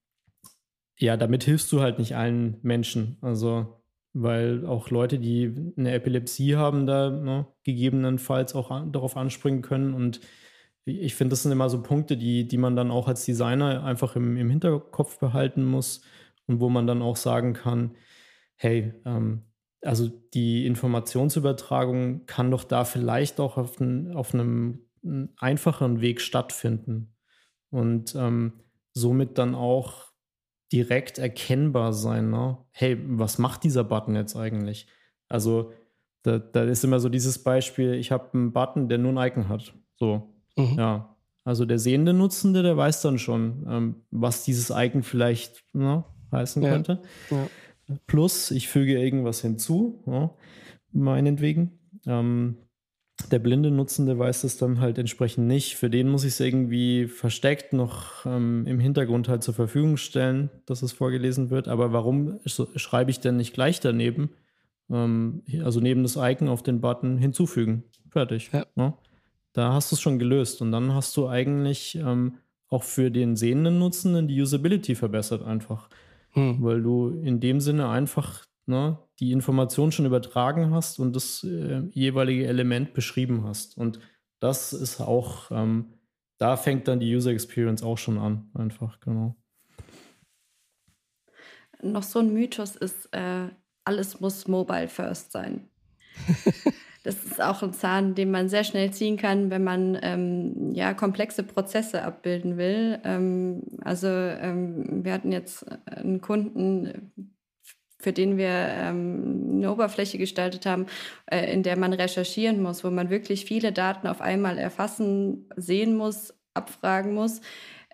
ja, 0.99 1.16
damit 1.16 1.45
hilfst 1.45 1.70
du 1.72 1.80
halt 1.80 1.99
nicht 1.99 2.16
allen 2.16 2.59
Menschen. 2.62 3.18
Also, 3.20 3.82
weil 4.12 4.66
auch 4.66 4.91
Leute, 4.91 5.18
die 5.18 5.72
eine 5.76 5.93
Epilepsie 5.93 6.57
haben, 6.57 6.86
da 6.86 7.11
ne, 7.11 7.47
gegebenenfalls 7.64 8.55
auch 8.55 8.70
an, 8.70 8.93
darauf 8.93 9.16
anspringen 9.16 9.62
können 9.62 9.95
und 9.95 10.20
ich 10.89 11.14
finde, 11.14 11.32
das 11.32 11.43
sind 11.43 11.53
immer 11.53 11.68
so 11.70 11.82
Punkte, 11.82 12.16
die, 12.16 12.47
die 12.47 12.59
man 12.59 12.76
dann 12.76 12.91
auch 12.91 13.09
als 13.09 13.24
Designer 13.24 13.84
einfach 13.84 14.16
im, 14.16 14.36
im 14.36 14.51
Hinterkopf 14.51 15.18
behalten 15.18 15.64
muss 15.64 16.03
und 16.47 16.61
wo 16.61 16.68
man 16.68 16.86
dann 16.86 17.03
auch 17.03 17.16
sagen 17.16 17.53
kann, 17.53 17.97
hey, 18.57 18.95
ähm, 19.05 19.43
also 19.82 20.09
die 20.34 20.66
Informationsübertragung 20.66 22.26
kann 22.26 22.51
doch 22.51 22.64
da 22.64 22.84
vielleicht 22.84 23.41
auch 23.41 23.57
auf, 23.57 23.78
ein, 23.80 24.14
auf 24.14 24.34
einem 24.34 24.80
einfacheren 25.39 26.01
Weg 26.01 26.20
stattfinden 26.20 27.14
und 27.70 28.14
ähm, 28.16 28.61
somit 28.93 29.39
dann 29.39 29.55
auch 29.55 30.09
direkt 30.72 31.18
erkennbar 31.18 31.93
sein. 31.93 32.30
Ne? 32.30 32.59
Hey, 32.72 32.99
was 33.07 33.39
macht 33.39 33.64
dieser 33.64 33.84
Button 33.84 34.14
jetzt 34.16 34.36
eigentlich? 34.36 34.89
Also 35.28 35.72
da, 36.22 36.39
da 36.39 36.64
ist 36.64 36.84
immer 36.84 37.01
so 37.01 37.09
dieses 37.09 37.43
Beispiel, 37.43 37.95
ich 37.95 38.11
habe 38.11 38.34
einen 38.34 38.53
Button, 38.53 38.89
der 38.89 38.99
nur 38.99 39.12
ein 39.12 39.28
Icon 39.28 39.49
hat. 39.49 39.72
So, 39.97 40.34
mhm. 40.59 40.78
ja. 40.78 41.14
Also 41.44 41.64
der 41.64 41.78
sehende 41.78 42.12
Nutzende, 42.12 42.62
der 42.62 42.76
weiß 42.76 43.00
dann 43.00 43.18
schon, 43.18 43.66
ähm, 43.66 43.94
was 44.11 44.44
dieses 44.44 44.68
Icon 44.68 45.02
vielleicht 45.02 45.64
ne, 45.72 46.04
heißen 46.30 46.62
ja. 46.62 46.70
könnte. 46.70 47.00
Ja. 47.30 47.46
Plus, 48.06 48.50
ich 48.50 48.68
füge 48.68 49.00
irgendwas 49.00 49.40
hinzu, 49.40 50.02
ja, 50.06 50.30
meinetwegen. 50.92 51.78
Ähm, 52.06 52.59
der 53.30 53.38
blinde 53.40 53.70
Nutzende 53.70 54.18
weiß 54.18 54.42
das 54.42 54.59
dann 54.59 54.80
halt 54.80 54.98
entsprechend 54.98 55.46
nicht. 55.46 55.76
Für 55.76 55.90
den 55.90 56.09
muss 56.09 56.24
ich 56.24 56.34
es 56.34 56.40
irgendwie 56.40 57.06
versteckt 57.06 57.72
noch 57.72 58.24
ähm, 58.26 58.64
im 58.66 58.78
Hintergrund 58.78 59.28
halt 59.28 59.42
zur 59.42 59.54
Verfügung 59.54 59.96
stellen, 59.96 60.50
dass 60.66 60.82
es 60.82 60.92
vorgelesen 60.92 61.50
wird. 61.50 61.66
Aber 61.66 61.92
warum 61.92 62.38
schreibe 62.46 63.11
ich 63.11 63.20
denn 63.20 63.36
nicht 63.36 63.54
gleich 63.54 63.80
daneben, 63.80 64.30
ähm, 64.90 65.42
also 65.64 65.80
neben 65.80 66.02
das 66.02 66.16
Icon 66.16 66.48
auf 66.48 66.62
den 66.62 66.80
Button 66.80 67.18
hinzufügen? 67.18 67.84
Fertig. 68.11 68.50
Ja. 68.52 68.61
Ja. 68.61 68.66
Ne? 68.76 68.94
Da 69.59 69.72
hast 69.72 69.90
du 69.90 69.96
es 69.96 70.00
schon 70.00 70.20
gelöst. 70.20 70.62
Und 70.62 70.70
dann 70.70 70.94
hast 70.94 71.16
du 71.16 71.28
eigentlich 71.28 71.96
ähm, 71.96 72.38
auch 72.68 72.84
für 72.84 73.11
den 73.11 73.34
sehenden 73.34 73.80
Nutzenden 73.80 74.28
die 74.28 74.40
Usability 74.40 74.94
verbessert 74.94 75.42
einfach. 75.42 75.88
Hm. 76.30 76.62
Weil 76.62 76.80
du 76.80 77.09
in 77.09 77.40
dem 77.40 77.61
Sinne 77.61 77.88
einfach 77.88 78.46
ne, 78.66 78.98
die 79.18 79.32
Information 79.32 79.90
schon 79.90 80.06
übertragen 80.06 80.72
hast 80.72 81.00
und 81.00 81.16
das 81.16 81.42
äh, 81.42 81.80
jeweilige 81.90 82.46
Element 82.46 82.94
beschrieben 82.94 83.42
hast. 83.42 83.76
Und 83.76 83.98
das 84.38 84.72
ist 84.72 85.00
auch, 85.00 85.50
ähm, 85.50 85.86
da 86.38 86.56
fängt 86.56 86.86
dann 86.86 87.00
die 87.00 87.12
User 87.12 87.32
Experience 87.32 87.82
auch 87.82 87.98
schon 87.98 88.16
an, 88.16 88.48
einfach, 88.54 89.00
genau. 89.00 89.34
Noch 91.82 92.04
so 92.04 92.20
ein 92.20 92.32
Mythos 92.32 92.76
ist, 92.76 93.06
äh, 93.12 93.48
alles 93.84 94.20
muss 94.20 94.46
mobile 94.46 94.86
first 94.86 95.32
sein. 95.32 95.68
das 97.05 97.24
ist 97.24 97.40
auch 97.40 97.62
ein 97.62 97.72
Zahn, 97.72 98.14
den 98.14 98.30
man 98.30 98.49
sehr 98.49 98.64
schnell 98.64 98.90
ziehen 98.92 99.16
kann, 99.16 99.51
wenn 99.51 99.64
man 99.64 99.99
ähm, 100.03 100.74
ja, 100.74 100.94
komplexe 100.94 101.42
Prozesse 101.42 102.03
abbilden 102.03 102.57
will. 102.57 102.99
Ähm, 103.05 103.62
also 103.82 104.09
ähm, 104.09 105.05
wir 105.05 105.12
hatten 105.12 105.32
jetzt 105.32 105.64
einen 105.86 106.20
Kunden, 106.20 107.12
für 108.01 108.12
den 108.12 108.36
wir 108.36 108.49
ähm, 108.49 109.51
eine 109.57 109.72
Oberfläche 109.72 110.18
gestaltet 110.18 110.66
haben, 110.66 110.86
äh, 111.26 111.53
in 111.53 111.62
der 111.62 111.78
man 111.78 111.92
recherchieren 111.92 112.62
muss, 112.62 112.84
wo 112.84 112.90
man 112.90 113.11
wirklich 113.11 113.44
viele 113.44 113.72
Daten 113.72 114.07
auf 114.07 114.20
einmal 114.20 114.59
erfassen, 114.59 115.49
sehen 115.57 115.96
muss, 115.96 116.34
abfragen 116.55 117.14
muss. 117.14 117.40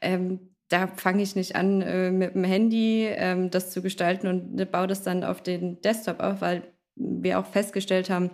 Ähm, 0.02 0.54
da 0.68 0.88
fange 0.88 1.22
ich 1.22 1.36
nicht 1.36 1.56
an, 1.56 1.82
äh, 1.82 2.10
mit 2.10 2.34
dem 2.34 2.44
Handy 2.44 3.06
ähm, 3.06 3.50
das 3.50 3.70
zu 3.70 3.82
gestalten 3.82 4.26
und 4.26 4.70
baue 4.72 4.86
das 4.86 5.02
dann 5.02 5.24
auf 5.24 5.42
den 5.42 5.80
Desktop 5.82 6.20
auf, 6.20 6.40
weil 6.40 6.73
wir 6.96 7.38
auch 7.38 7.46
festgestellt 7.46 8.10
haben, 8.10 8.30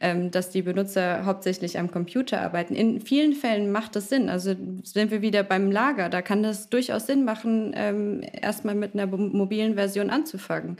ähm, 0.00 0.30
dass 0.30 0.50
die 0.50 0.62
Benutzer 0.62 1.24
hauptsächlich 1.24 1.78
am 1.78 1.90
Computer 1.90 2.40
arbeiten. 2.40 2.74
In 2.74 3.00
vielen 3.00 3.32
Fällen 3.32 3.72
macht 3.72 3.96
das 3.96 4.08
Sinn. 4.08 4.28
Also 4.28 4.54
sind 4.84 5.10
wir 5.10 5.22
wieder 5.22 5.42
beim 5.42 5.70
Lager. 5.70 6.08
Da 6.08 6.22
kann 6.22 6.42
das 6.42 6.68
durchaus 6.68 7.06
Sinn 7.06 7.24
machen, 7.24 7.72
ähm, 7.76 8.22
erstmal 8.22 8.74
mit 8.74 8.94
einer 8.94 9.06
mobilen 9.06 9.74
Version 9.74 10.10
anzufangen. 10.10 10.76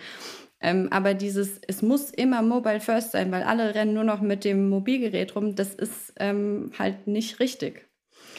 Ähm, 0.61 0.89
aber 0.91 1.14
dieses, 1.14 1.61
es 1.66 1.83
muss 1.83 2.11
immer 2.11 2.43
Mobile 2.43 2.81
First 2.81 3.12
sein, 3.12 3.31
weil 3.31 3.43
alle 3.43 3.74
rennen 3.74 3.95
nur 3.95 4.05
noch 4.05 4.20
mit 4.20 4.45
dem 4.45 4.68
Mobilgerät 4.68 5.35
rum, 5.37 5.55
das 5.55 5.74
ist 5.74 6.14
halt 6.18 7.07
nicht 7.07 7.41
richtig. 7.41 7.87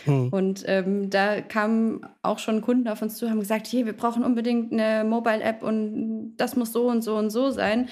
Hm. 0.07 0.29
Und 0.29 0.63
ähm, 0.65 1.09
da 1.09 1.41
kamen 1.41 2.01
auch 2.21 2.39
schon 2.39 2.61
Kunden 2.61 2.87
auf 2.87 3.01
uns 3.01 3.17
zu, 3.17 3.29
haben 3.29 3.39
gesagt, 3.39 3.67
hier, 3.67 3.85
wir 3.85 3.93
brauchen 3.93 4.23
unbedingt 4.23 4.71
eine 4.71 5.07
Mobile-App 5.07 5.63
und 5.63 6.35
das 6.37 6.55
muss 6.55 6.71
so 6.71 6.87
und 6.87 7.03
so 7.03 7.15
und 7.15 7.29
so 7.29 7.51
sein. 7.51 7.89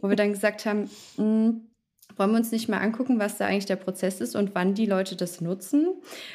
Wo 0.00 0.08
wir 0.08 0.16
dann 0.16 0.32
gesagt 0.32 0.66
haben, 0.66 0.90
mh, 1.16 1.24
hm, 1.24 1.60
wollen 2.16 2.30
wir 2.32 2.38
uns 2.38 2.50
nicht 2.50 2.68
mal 2.68 2.78
angucken, 2.78 3.18
was 3.18 3.38
da 3.38 3.46
eigentlich 3.46 3.66
der 3.66 3.76
Prozess 3.76 4.20
ist 4.20 4.34
und 4.34 4.54
wann 4.54 4.74
die 4.74 4.86
Leute 4.86 5.14
das 5.16 5.40
nutzen. 5.40 5.88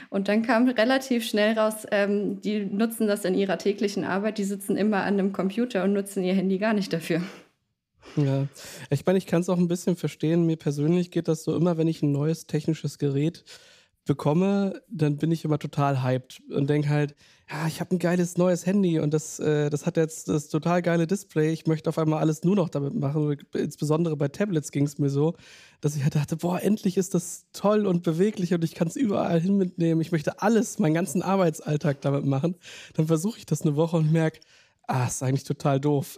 Und 0.10 0.28
dann 0.28 0.42
kam 0.42 0.68
relativ 0.68 1.26
schnell 1.26 1.58
raus, 1.58 1.86
ähm, 1.92 2.42
die 2.42 2.66
nutzen 2.66 3.08
das 3.08 3.26
in 3.26 3.36
ihrer 3.36 3.58
täglichen 3.58 4.06
Arbeit, 4.06 4.38
die 4.38 4.44
sitzen 4.44 4.78
immer 4.78 5.04
an 5.04 5.20
einem 5.20 5.34
Computer 5.34 5.84
und 5.84 5.94
nutzen 5.94 6.24
ihr 6.24 6.34
Handy 6.34 6.58
gar 6.58 6.74
nicht 6.74 6.94
dafür. 6.94 7.22
Ja, 8.16 8.48
ich 8.90 9.06
meine, 9.06 9.18
ich 9.18 9.26
kann 9.26 9.42
es 9.42 9.50
auch 9.50 9.58
ein 9.58 9.68
bisschen 9.68 9.96
verstehen. 9.96 10.46
Mir 10.46 10.58
persönlich 10.58 11.10
geht 11.10 11.28
das 11.28 11.44
so 11.44 11.56
immer, 11.56 11.78
wenn 11.78 11.88
ich 11.88 12.04
ein 12.04 12.12
neues 12.12 12.46
technisches 12.46 12.98
Gerät 12.98 13.44
bekomme, 14.06 14.82
dann 14.90 15.18
bin 15.18 15.32
ich 15.32 15.46
immer 15.46 15.60
total 15.60 16.04
hyped 16.04 16.42
und 16.50 16.70
denke 16.70 16.90
halt, 16.90 17.16
ja, 17.50 17.68
ich 17.68 17.80
habe 17.80 17.96
ein 17.96 18.00
geiles 18.00 18.38
neues 18.38 18.66
Handy 18.66 19.00
und 19.00 19.14
das, 19.14 19.40
äh, 19.40 19.70
das 19.70 19.86
hat 19.86 19.98
jetzt 19.98 20.30
das 20.30 20.50
total 20.50 20.82
geile 20.82 21.08
Display. 21.08 21.52
Ich 21.52 21.68
möchte 21.68 21.90
auf 21.90 21.98
einmal 21.98 22.20
alles 22.20 22.44
nur 22.44 22.56
noch 22.56 22.70
damit 22.70 22.96
machen. 22.96 23.38
Insbesondere 23.54 24.18
bei 24.18 24.28
Tablets 24.28 24.72
ging 24.72 24.86
es 24.86 24.98
mir 24.98 25.10
so, 25.10 25.36
dass 25.82 25.96
ich 25.96 26.04
halt 26.04 26.16
dachte, 26.16 26.38
boah, 26.38 26.62
endlich 26.62 26.98
ist 26.98 27.14
das 27.14 27.46
toll 27.54 27.86
und 27.86 28.04
beweglich 28.04 28.54
und 28.54 28.64
ich 28.64 28.76
kann 28.76 28.88
es 28.88 28.96
überall 28.96 29.40
hin 29.40 29.58
mitnehmen. 29.58 30.02
Ich 30.02 30.12
möchte 30.12 30.42
alles, 30.42 30.80
meinen 30.80 30.94
ganzen 30.94 31.22
Arbeitsalltag 31.22 32.02
damit 32.02 32.26
machen. 32.26 32.56
Dann 32.96 33.08
versuche 33.08 33.38
ich 33.38 33.46
das 33.46 33.62
eine 33.62 33.76
Woche 33.76 33.98
und 33.98 34.12
merke, 34.12 34.40
ah, 34.88 35.08
ist 35.08 35.24
eigentlich 35.24 35.44
total 35.44 35.80
doof. 35.80 36.18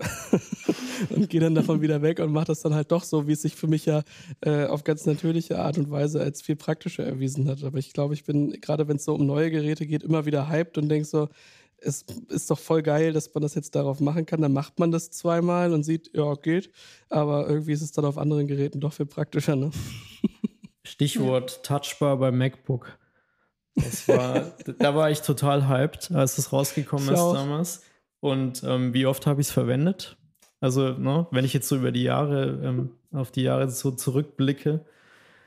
und 1.10 1.30
gehe 1.30 1.42
dann 1.42 1.56
davon 1.56 1.82
wieder 1.82 2.02
weg 2.02 2.20
und 2.20 2.32
mache 2.32 2.46
das 2.46 2.62
dann 2.62 2.74
halt 2.74 2.92
doch 2.92 3.04
so, 3.04 3.28
wie 3.28 3.34
es 3.34 3.42
sich 3.42 3.56
für 3.56 3.68
mich 3.68 3.86
ja 3.86 4.04
äh, 4.42 4.66
auf 4.66 4.84
ganz 4.84 5.06
natürliche 5.06 5.60
Art 5.60 5.78
und 5.78 5.92
Weise 5.92 6.20
als 6.22 6.42
viel 6.42 6.56
praktischer 6.56 7.06
erwiesen 7.06 7.50
hat. 7.50 7.64
Aber 7.64 7.78
ich 7.78 7.94
glaube, 7.94 8.14
ich 8.14 8.24
bin, 8.24 8.60
gerade 8.62 8.88
wenn 8.88 8.98
es 8.98 9.06
so 9.06 9.16
um 9.16 9.26
neue 9.26 9.52
Geräte 9.52 9.86
geht, 9.86 10.04
immer 10.04 10.26
wieder 10.26 10.50
hyped 10.50 10.78
und 10.78 10.90
denke 10.90 11.06
so, 11.06 11.30
es 11.78 12.06
ist 12.30 12.50
doch 12.50 12.60
voll 12.60 12.82
geil, 12.82 13.14
dass 13.14 13.34
man 13.34 13.42
das 13.44 13.56
jetzt 13.56 13.76
darauf 13.76 14.00
machen 14.00 14.26
kann. 14.26 14.42
Dann 14.42 14.54
macht 14.54 14.80
man 14.80 14.92
das 14.92 15.12
zweimal 15.12 15.74
und 15.74 15.84
sieht, 15.84 16.12
ja, 16.16 16.34
geht. 16.36 16.72
Aber 17.10 17.48
irgendwie 17.48 17.74
ist 17.74 17.82
es 17.82 17.92
dann 17.92 18.06
auf 18.06 18.18
anderen 18.18 18.48
Geräten 18.48 18.80
doch 18.80 18.94
viel 18.94 19.06
praktischer, 19.06 19.56
ne? 19.56 19.72
Stichwort 20.84 21.64
Touchbar 21.64 22.18
beim 22.18 22.38
MacBook. 22.38 22.98
Das 23.76 24.08
war, 24.08 24.54
da 24.80 24.96
war 24.96 25.12
ich 25.12 25.22
total 25.22 25.68
hyped, 25.68 26.12
als 26.12 26.38
es 26.38 26.54
rausgekommen 26.54 27.06
ich 27.08 27.14
ist 27.14 27.20
auch. 27.20 27.34
damals. 27.34 27.82
Und 28.26 28.64
ähm, 28.64 28.92
wie 28.96 29.06
oft 29.06 29.28
habe 29.28 29.40
ich 29.40 29.48
es 29.48 29.54
verwendet? 29.54 30.18
Also, 30.60 30.94
ne, 30.94 31.28
wenn 31.30 31.46
ich 31.46 31.54
jetzt 31.54 31.68
so 31.68 31.76
über 31.76 31.92
die 31.92 32.02
Jahre, 32.02 32.60
ähm, 32.64 32.90
auf 33.12 33.30
die 33.30 33.44
Jahre 33.44 33.70
so 33.70 33.92
zurückblicke, 33.92 34.84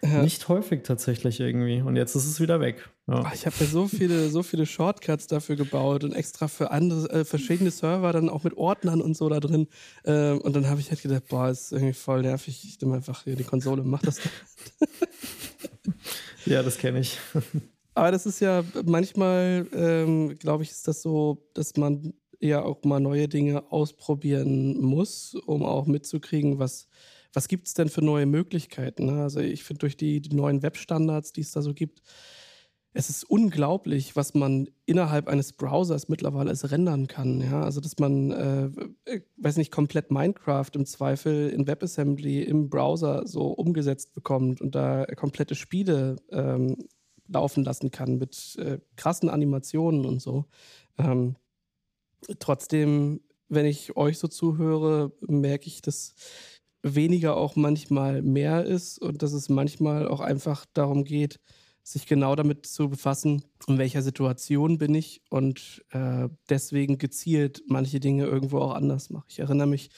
ja. 0.04 0.22
nicht 0.22 0.46
häufig 0.48 0.84
tatsächlich 0.84 1.40
irgendwie. 1.40 1.82
Und 1.82 1.96
jetzt 1.96 2.14
ist 2.14 2.26
es 2.26 2.40
wieder 2.40 2.60
weg. 2.60 2.88
Ja. 3.08 3.24
Ach, 3.26 3.34
ich 3.34 3.46
habe 3.46 3.56
ja 3.58 3.66
so 3.66 3.88
viele, 3.88 4.28
so 4.28 4.44
viele 4.44 4.64
Shortcuts 4.64 5.26
dafür 5.26 5.56
gebaut 5.56 6.04
und 6.04 6.12
extra 6.12 6.46
für 6.46 6.70
andere, 6.70 7.10
äh, 7.10 7.24
verschiedene 7.24 7.72
Server 7.72 8.12
dann 8.12 8.28
auch 8.28 8.44
mit 8.44 8.56
Ordnern 8.56 9.00
und 9.00 9.16
so 9.16 9.28
da 9.28 9.40
drin. 9.40 9.66
Äh, 10.04 10.34
und 10.34 10.54
dann 10.54 10.68
habe 10.68 10.78
ich 10.78 10.90
halt 10.90 11.02
gedacht, 11.02 11.24
boah, 11.28 11.48
ist 11.48 11.72
irgendwie 11.72 11.94
voll 11.94 12.22
nervig. 12.22 12.64
Ich 12.64 12.80
nehme 12.80 12.94
einfach 12.94 13.24
hier 13.24 13.34
die 13.34 13.42
Konsole 13.42 13.82
und 13.82 13.88
mach 13.88 14.02
das. 14.02 14.20
ja, 16.46 16.62
das 16.62 16.78
kenne 16.78 17.00
ich. 17.00 17.18
Aber 17.94 18.12
das 18.12 18.24
ist 18.24 18.38
ja 18.38 18.62
manchmal, 18.84 19.66
ähm, 19.74 20.38
glaube 20.38 20.62
ich, 20.62 20.70
ist 20.70 20.86
das 20.86 21.02
so, 21.02 21.44
dass 21.54 21.76
man 21.76 22.14
ja 22.40 22.62
auch 22.62 22.84
mal 22.84 23.00
neue 23.00 23.28
Dinge 23.28 23.70
ausprobieren 23.70 24.80
muss, 24.80 25.34
um 25.34 25.64
auch 25.64 25.86
mitzukriegen, 25.86 26.58
was, 26.58 26.88
was 27.32 27.48
gibt 27.48 27.66
es 27.66 27.74
denn 27.74 27.88
für 27.88 28.02
neue 28.02 28.26
Möglichkeiten. 28.26 29.06
Ne? 29.06 29.22
Also 29.22 29.40
ich 29.40 29.64
finde 29.64 29.80
durch 29.80 29.96
die, 29.96 30.20
die 30.20 30.34
neuen 30.34 30.62
Webstandards, 30.62 31.32
die 31.32 31.40
es 31.40 31.52
da 31.52 31.62
so 31.62 31.74
gibt, 31.74 32.02
es 32.94 33.10
ist 33.10 33.24
unglaublich, 33.24 34.16
was 34.16 34.34
man 34.34 34.68
innerhalb 34.86 35.28
eines 35.28 35.52
Browsers 35.52 36.08
mittlerweile 36.08 36.50
als 36.50 36.70
rendern 36.70 37.06
kann. 37.06 37.40
Ja? 37.40 37.62
Also, 37.62 37.80
dass 37.80 37.98
man, 37.98 38.30
äh, 38.32 38.64
äh, 39.04 39.20
weiß 39.36 39.56
nicht, 39.56 39.70
komplett 39.70 40.10
Minecraft 40.10 40.70
im 40.74 40.86
Zweifel 40.86 41.50
in 41.50 41.66
WebAssembly 41.66 42.42
im 42.42 42.70
Browser 42.70 43.26
so 43.26 43.48
umgesetzt 43.48 44.14
bekommt 44.14 44.60
und 44.60 44.74
da 44.74 45.04
komplette 45.16 45.54
Spiele 45.54 46.16
ähm, 46.30 46.76
laufen 47.28 47.62
lassen 47.62 47.90
kann 47.90 48.18
mit 48.18 48.56
äh, 48.58 48.78
krassen 48.96 49.28
Animationen 49.28 50.06
und 50.06 50.20
so. 50.20 50.46
Ähm, 50.96 51.36
Trotzdem, 52.38 53.20
wenn 53.48 53.66
ich 53.66 53.96
euch 53.96 54.18
so 54.18 54.28
zuhöre, 54.28 55.12
merke 55.20 55.66
ich, 55.66 55.82
dass 55.82 56.14
weniger 56.82 57.36
auch 57.36 57.56
manchmal 57.56 58.22
mehr 58.22 58.64
ist 58.64 59.00
und 59.00 59.22
dass 59.22 59.32
es 59.32 59.48
manchmal 59.48 60.08
auch 60.08 60.20
einfach 60.20 60.64
darum 60.74 61.04
geht, 61.04 61.40
sich 61.82 62.06
genau 62.06 62.36
damit 62.36 62.66
zu 62.66 62.90
befassen, 62.90 63.42
in 63.66 63.78
welcher 63.78 64.02
Situation 64.02 64.78
bin 64.78 64.94
ich 64.94 65.22
und 65.30 65.84
äh, 65.90 66.28
deswegen 66.48 66.98
gezielt 66.98 67.62
manche 67.66 67.98
Dinge 67.98 68.26
irgendwo 68.26 68.58
auch 68.58 68.74
anders 68.74 69.10
mache. 69.10 69.26
Ich 69.28 69.38
erinnere 69.38 69.66
mich, 69.66 69.90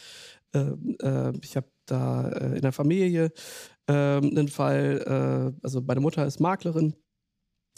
äh, 0.53 0.73
äh, 1.01 1.33
ich 1.43 1.57
habe 1.57 1.69
da 1.87 2.29
äh, 2.29 2.57
in 2.57 2.63
der 2.63 2.73
Familie 2.73 3.33
ähm, 3.89 4.31
einen 4.31 4.49
Fall, 4.49 5.53
äh, 5.59 5.65
also 5.65 5.81
meine 5.81 6.01
Mutter 6.01 6.25
ist 6.25 6.39
Maklerin 6.39 6.95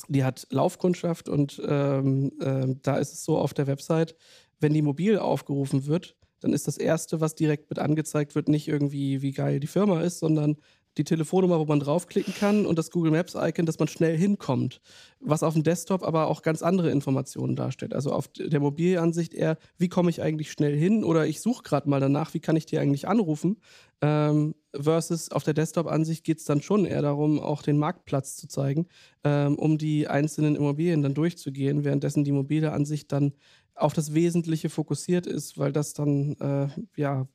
die 0.09 0.25
hat 0.25 0.47
Laufkundschaft 0.51 1.29
und 1.29 1.61
ähm, 1.67 2.33
äh, 2.41 2.75
da 2.83 2.97
ist 2.97 3.13
es 3.13 3.25
so 3.25 3.39
auf 3.39 3.55
der 3.55 3.67
Website, 3.67 4.17
wenn 4.61 4.73
die 4.73 4.83
mobil 4.83 5.19
aufgerufen 5.19 5.87
wird, 5.87 6.17
dann 6.41 6.53
ist 6.53 6.67
das 6.67 6.79
Erste, 6.79 7.21
was 7.21 7.35
direkt 7.35 7.71
mit 7.71 7.79
angezeigt 7.79 8.35
wird, 8.35 8.49
nicht 8.49 8.69
irgendwie, 8.69 9.23
wie 9.23 9.33
geil 9.33 9.61
die 9.61 9.67
Firma 9.67 10.01
ist, 10.01 10.19
sondern 10.19 10.57
die 10.99 11.05
Telefonnummer, 11.05 11.59
wo 11.59 11.65
man 11.65 11.81
draufklicken 11.81 12.35
kann 12.35 12.67
und 12.67 12.79
das 12.79 12.91
Google 12.91 13.13
Maps 13.13 13.35
Icon, 13.35 13.65
dass 13.65 13.79
man 13.79 13.89
schnell 13.89 14.17
hinkommt. 14.17 14.81
Was 15.21 15.43
auf 15.43 15.55
dem 15.55 15.63
Desktop 15.63 16.03
aber 16.03 16.27
auch 16.27 16.43
ganz 16.43 16.63
andere 16.63 16.91
Informationen 16.91 17.57
darstellt. 17.57 17.95
Also 17.95 18.13
auf 18.13 18.29
der 18.29 18.61
Mobilansicht 18.61 19.33
eher, 19.33 19.57
wie 19.79 19.89
komme 19.89 20.11
ich 20.11 20.21
eigentlich 20.21 20.53
schnell 20.53 20.77
hin 20.77 21.03
oder 21.03 21.27
ich 21.27 21.41
suche 21.41 21.63
gerade 21.63 21.89
mal 21.89 22.01
danach, 22.01 22.35
wie 22.35 22.41
kann 22.41 22.57
ich 22.57 22.67
dir 22.67 22.81
eigentlich 22.81 23.09
anrufen. 23.09 23.59
Ähm, 24.03 24.55
versus 24.79 25.31
auf 25.31 25.45
der 25.45 25.55
Desktop-Ansicht 25.55 26.25
geht 26.25 26.39
es 26.39 26.45
dann 26.45 26.63
schon 26.63 26.85
eher 26.85 27.03
darum, 27.03 27.41
auch 27.41 27.63
den 27.63 27.79
Marktplatz 27.79 28.37
zu 28.37 28.49
zeigen, 28.49 28.89
ähm, 29.25 29.57
um 29.57 29.79
die 29.79 30.09
einzelnen 30.09 30.57
Immobilien 30.57 31.03
dann 31.03 31.15
durchzugehen, 31.15 31.85
währenddessen 31.85 32.25
die 32.25 32.33
mobile 32.33 32.73
Ansicht 32.73 33.13
dann 33.13 33.33
auf 33.75 33.93
das 33.93 34.15
Wesentliche 34.15 34.71
fokussiert 34.71 35.27
ist, 35.27 35.59
weil 35.59 35.73
das 35.73 35.95
dann 35.95 36.37
äh, 36.41 36.69
ja 36.97 37.27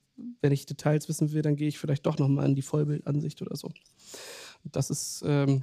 wenn 0.42 0.52
ich 0.52 0.66
Details 0.66 1.08
wissen 1.10 1.32
will, 1.32 1.42
dann 1.42 1.56
gehe 1.56 1.68
ich 1.68 1.78
vielleicht 1.80 2.06
doch 2.06 2.18
nochmal 2.18 2.46
in 2.46 2.56
die 2.56 2.62
Vollbildansicht 2.62 3.42
oder 3.42 3.56
so. 3.56 3.72
Das 4.64 4.90
ist, 4.90 5.24
ähm, 5.26 5.62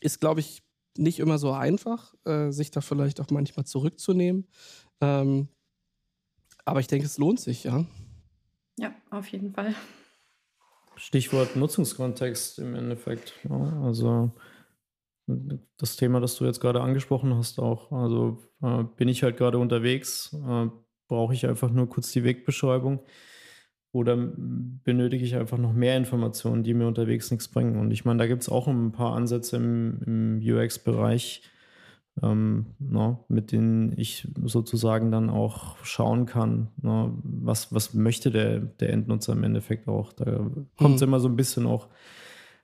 ist 0.00 0.20
glaube 0.20 0.40
ich, 0.40 0.62
nicht 0.96 1.20
immer 1.20 1.38
so 1.38 1.52
einfach, 1.52 2.14
äh, 2.24 2.50
sich 2.50 2.70
da 2.70 2.80
vielleicht 2.80 3.20
auch 3.20 3.30
manchmal 3.30 3.64
zurückzunehmen. 3.64 4.46
Ähm, 5.00 5.48
aber 6.64 6.80
ich 6.80 6.86
denke, 6.86 7.06
es 7.06 7.18
lohnt 7.18 7.40
sich, 7.40 7.64
ja. 7.64 7.84
Ja, 8.78 8.94
auf 9.10 9.26
jeden 9.28 9.52
Fall. 9.52 9.74
Stichwort 10.96 11.56
Nutzungskontext 11.56 12.58
im 12.58 12.74
Endeffekt. 12.74 13.34
Ja, 13.48 13.82
also 13.82 14.32
das 15.78 15.96
Thema, 15.96 16.20
das 16.20 16.36
du 16.36 16.44
jetzt 16.44 16.60
gerade 16.60 16.80
angesprochen 16.80 17.34
hast, 17.34 17.58
auch. 17.58 17.92
Also 17.92 18.38
äh, 18.62 18.84
bin 18.96 19.08
ich 19.08 19.22
halt 19.22 19.36
gerade 19.36 19.58
unterwegs, 19.58 20.32
äh, 20.46 20.66
brauche 21.08 21.34
ich 21.34 21.46
einfach 21.46 21.70
nur 21.70 21.88
kurz 21.88 22.10
die 22.12 22.24
Wegbeschreibung 22.24 23.00
oder 23.92 24.16
benötige 24.16 25.24
ich 25.24 25.36
einfach 25.36 25.58
noch 25.58 25.72
mehr 25.72 25.96
Informationen, 25.96 26.62
die 26.62 26.74
mir 26.74 26.86
unterwegs 26.86 27.30
nichts 27.30 27.48
bringen? 27.48 27.78
Und 27.78 27.90
ich 27.90 28.04
meine, 28.04 28.18
da 28.18 28.26
gibt 28.26 28.42
es 28.42 28.48
auch 28.48 28.66
ein 28.66 28.92
paar 28.92 29.14
Ansätze 29.14 29.56
im, 29.56 30.00
im 30.06 30.40
UX-Bereich, 30.42 31.42
ähm, 32.20 32.66
ne, 32.78 33.18
mit 33.28 33.52
denen 33.52 33.96
ich 33.96 34.28
sozusagen 34.44 35.10
dann 35.10 35.30
auch 35.30 35.82
schauen 35.84 36.26
kann, 36.26 36.68
ne, 36.82 37.12
was, 37.22 37.72
was 37.72 37.94
möchte 37.94 38.30
der, 38.30 38.60
der 38.60 38.90
Endnutzer 38.90 39.32
im 39.32 39.44
Endeffekt 39.44 39.88
auch. 39.88 40.12
Da 40.12 40.24
kommt 40.76 40.96
es 40.96 41.00
mhm. 41.00 41.08
immer 41.08 41.20
so 41.20 41.28
ein 41.28 41.36
bisschen 41.36 41.66
auch, 41.66 41.88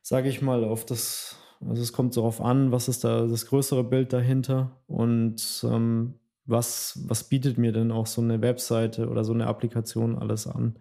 sage 0.03 0.29
ich 0.29 0.43
mal, 0.43 0.65
auf 0.65 0.85
das, 0.85 1.39
also 1.67 1.81
es 1.81 1.93
kommt 1.93 2.17
darauf 2.17 2.41
an, 2.41 2.73
was 2.73 2.89
ist 2.89 3.05
da 3.05 3.27
das 3.27 3.47
größere 3.47 3.85
Bild 3.85 4.13
dahinter 4.13 4.73
und 4.87 5.65
ähm, 5.65 6.15
was, 6.45 7.01
was 7.07 7.25
bietet 7.25 7.59
mir 7.59 7.73
denn 7.73 7.93
auch 7.93 8.07
so 8.07 8.23
eine 8.23 8.41
Webseite 8.43 9.09
oder 9.09 9.25
so 9.25 9.33
eine 9.33 9.47
Applikation 9.47 10.19
alles 10.19 10.47
an. 10.47 10.79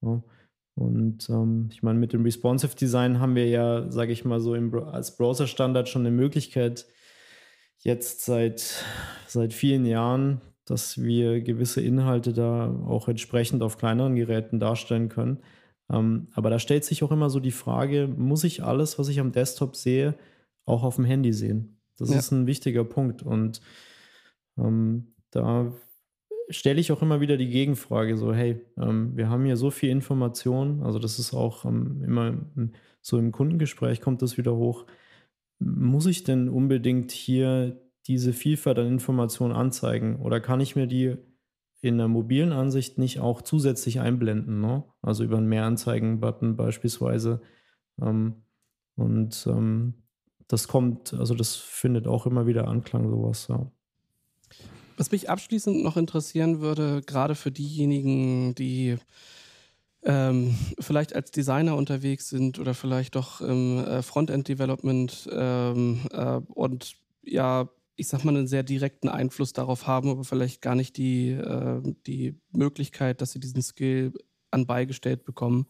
Ja. 0.00 0.22
Und 0.74 1.28
ähm, 1.28 1.68
ich 1.72 1.82
meine, 1.82 1.98
mit 1.98 2.12
dem 2.12 2.22
Responsive 2.22 2.76
Design 2.76 3.18
haben 3.18 3.34
wir 3.34 3.48
ja, 3.48 3.90
sage 3.90 4.12
ich 4.12 4.24
mal 4.24 4.38
so, 4.38 4.54
im, 4.54 4.72
als 4.74 5.16
Browser-Standard 5.16 5.88
schon 5.88 6.02
eine 6.02 6.12
Möglichkeit, 6.12 6.86
jetzt 7.78 8.24
seit, 8.24 8.84
seit 9.26 9.52
vielen 9.52 9.86
Jahren, 9.86 10.40
dass 10.64 11.02
wir 11.02 11.40
gewisse 11.40 11.80
Inhalte 11.80 12.32
da 12.32 12.70
auch 12.86 13.08
entsprechend 13.08 13.62
auf 13.62 13.78
kleineren 13.78 14.16
Geräten 14.16 14.60
darstellen 14.60 15.08
können. 15.08 15.38
Ähm, 15.90 16.28
aber 16.34 16.50
da 16.50 16.58
stellt 16.58 16.84
sich 16.84 17.02
auch 17.02 17.10
immer 17.10 17.30
so 17.30 17.40
die 17.40 17.50
Frage, 17.50 18.08
muss 18.08 18.44
ich 18.44 18.62
alles, 18.62 18.98
was 18.98 19.08
ich 19.08 19.20
am 19.20 19.32
Desktop 19.32 19.76
sehe, 19.76 20.14
auch 20.66 20.82
auf 20.82 20.96
dem 20.96 21.04
Handy 21.06 21.32
sehen? 21.32 21.78
Das 21.96 22.10
ja. 22.10 22.18
ist 22.18 22.30
ein 22.30 22.46
wichtiger 22.46 22.84
Punkt. 22.84 23.22
Und 23.22 23.60
ähm, 24.58 25.14
da 25.30 25.72
stelle 26.50 26.80
ich 26.80 26.92
auch 26.92 27.02
immer 27.02 27.20
wieder 27.20 27.36
die 27.36 27.48
Gegenfrage, 27.48 28.16
so, 28.16 28.34
hey, 28.34 28.60
ähm, 28.78 29.16
wir 29.16 29.28
haben 29.28 29.44
hier 29.44 29.56
so 29.56 29.70
viel 29.70 29.90
Information, 29.90 30.82
also 30.82 30.98
das 30.98 31.18
ist 31.18 31.34
auch 31.34 31.64
ähm, 31.64 32.02
immer 32.04 32.34
so 33.00 33.18
im 33.18 33.32
Kundengespräch 33.32 34.00
kommt 34.00 34.22
das 34.22 34.36
wieder 34.36 34.56
hoch. 34.56 34.86
Muss 35.58 36.06
ich 36.06 36.24
denn 36.24 36.48
unbedingt 36.48 37.10
hier 37.10 37.80
diese 38.06 38.32
Vielfalt 38.32 38.78
an 38.78 38.86
Informationen 38.86 39.54
anzeigen 39.54 40.16
oder 40.16 40.40
kann 40.40 40.60
ich 40.60 40.76
mir 40.76 40.86
die 40.86 41.16
in 41.80 41.98
der 41.98 42.08
mobilen 42.08 42.52
Ansicht 42.52 42.98
nicht 42.98 43.20
auch 43.20 43.42
zusätzlich 43.42 44.00
einblenden, 44.00 44.60
ne? 44.60 44.84
also 45.02 45.22
über 45.22 45.36
einen 45.36 45.48
Mehranzeigen-Button 45.48 46.56
beispielsweise. 46.56 47.40
Ähm, 48.00 48.42
und 48.96 49.46
ähm, 49.46 49.94
das 50.48 50.66
kommt, 50.66 51.14
also 51.14 51.34
das 51.34 51.54
findet 51.54 52.08
auch 52.08 52.26
immer 52.26 52.46
wieder 52.46 52.66
Anklang, 52.66 53.08
sowas, 53.08 53.46
ja. 53.48 53.70
Was 54.96 55.12
mich 55.12 55.30
abschließend 55.30 55.84
noch 55.84 55.96
interessieren 55.96 56.60
würde, 56.60 57.02
gerade 57.06 57.36
für 57.36 57.52
diejenigen, 57.52 58.56
die 58.56 58.96
ähm, 60.08 60.56
vielleicht 60.80 61.14
als 61.14 61.30
Designer 61.30 61.76
unterwegs 61.76 62.30
sind 62.30 62.58
oder 62.58 62.72
vielleicht 62.72 63.14
doch 63.14 63.42
im 63.42 63.78
äh, 63.84 64.02
Frontend-Development 64.02 65.28
ähm, 65.30 66.00
äh, 66.10 66.40
und 66.54 66.96
ja, 67.22 67.68
ich 67.94 68.08
sag 68.08 68.24
mal, 68.24 68.34
einen 68.34 68.46
sehr 68.46 68.62
direkten 68.62 69.10
Einfluss 69.10 69.52
darauf 69.52 69.86
haben, 69.86 70.08
aber 70.08 70.24
vielleicht 70.24 70.62
gar 70.62 70.74
nicht 70.74 70.96
die, 70.96 71.32
äh, 71.32 71.82
die 72.06 72.40
Möglichkeit, 72.52 73.20
dass 73.20 73.32
sie 73.32 73.40
diesen 73.40 73.60
Skill 73.60 74.14
anbeigestellt 74.50 75.24
bekommen, 75.24 75.66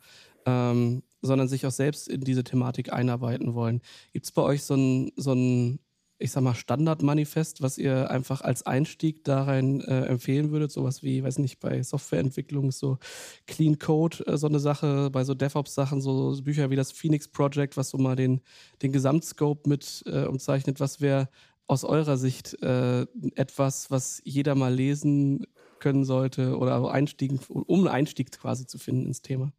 ähm, 0.47 1.03
sondern 1.20 1.49
sich 1.49 1.66
auch 1.66 1.72
selbst 1.72 2.07
in 2.07 2.20
diese 2.20 2.45
Thematik 2.45 2.93
einarbeiten 2.93 3.55
wollen. 3.55 3.82
Gibt 4.12 4.26
es 4.26 4.32
bei 4.32 4.43
euch 4.43 4.62
so 4.62 4.74
ein, 4.76 5.11
so 5.16 5.32
ein 5.32 5.80
ich 6.19 6.33
sag 6.33 6.43
mal, 6.43 6.55
Standardmanifest, 6.55 7.62
was 7.62 7.79
ihr 7.79 8.11
einfach 8.11 8.41
als 8.41 8.64
Einstieg 8.66 9.25
darin 9.25 9.81
äh, 9.83 10.07
empfehlen 10.07 10.51
würdet? 10.51 10.73
Sowas 10.73 11.03
wie, 11.03 11.23
weiß 11.23 11.39
nicht, 11.39 11.61
bei 11.61 11.83
Softwareentwicklung 11.83 12.73
so 12.73 12.99
Clean 13.47 13.79
Code, 13.79 14.27
äh, 14.27 14.37
so 14.37 14.49
eine 14.49 14.59
Sache, 14.59 15.11
bei 15.11 15.25
so 15.25 15.35
DevOps-Sachen, 15.35 16.01
so 16.01 16.37
Bücher 16.43 16.71
wie 16.71 16.77
das 16.77 16.93
Phoenix 16.93 17.29
Project, 17.29 17.77
was 17.77 17.91
so 17.91 17.99
mal 17.99 18.16
den, 18.16 18.41
den 18.83 18.93
Gesamtscope 18.93 19.69
mit 19.69 20.03
äh, 20.07 20.25
umzeichnet. 20.25 20.81
Was 20.81 21.01
wäre 21.01 21.29
aus 21.69 21.85
eurer 21.85 22.16
Sicht 22.16 22.61
äh, 22.62 23.03
etwas, 23.35 23.91
was 23.91 24.21
jeder 24.25 24.55
mal 24.55 24.75
lesen 24.75 25.47
können 25.79 26.05
sollte 26.05 26.57
oder 26.57 26.91
einstiegen, 26.91 27.39
um 27.49 27.81
einen 27.81 27.89
Einstieg 27.89 28.33
quasi 28.33 28.66
zu 28.66 28.79
finden 28.79 29.07
ins 29.07 29.23
Thema? 29.23 29.53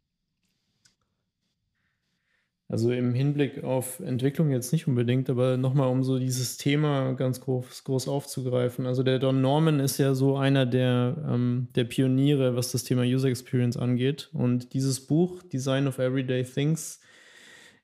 Also 2.70 2.92
im 2.92 3.14
Hinblick 3.14 3.64
auf 3.64 3.98
Entwicklung 3.98 4.52
jetzt 4.52 4.72
nicht 4.72 4.86
unbedingt, 4.86 5.28
aber 5.28 5.56
nochmal, 5.56 5.88
um 5.88 6.04
so 6.04 6.20
dieses 6.20 6.56
Thema 6.56 7.14
ganz 7.14 7.40
groß, 7.40 7.82
groß 7.82 8.06
aufzugreifen. 8.06 8.86
Also 8.86 9.02
der 9.02 9.18
Don 9.18 9.40
Norman 9.40 9.80
ist 9.80 9.98
ja 9.98 10.14
so 10.14 10.36
einer 10.36 10.66
der, 10.66 11.16
ähm, 11.28 11.66
der 11.74 11.82
Pioniere, 11.82 12.54
was 12.54 12.70
das 12.70 12.84
Thema 12.84 13.02
User 13.02 13.28
Experience 13.28 13.76
angeht. 13.76 14.30
Und 14.32 14.72
dieses 14.72 15.04
Buch, 15.04 15.42
Design 15.42 15.88
of 15.88 15.98
Everyday 15.98 16.44
Things, 16.44 17.00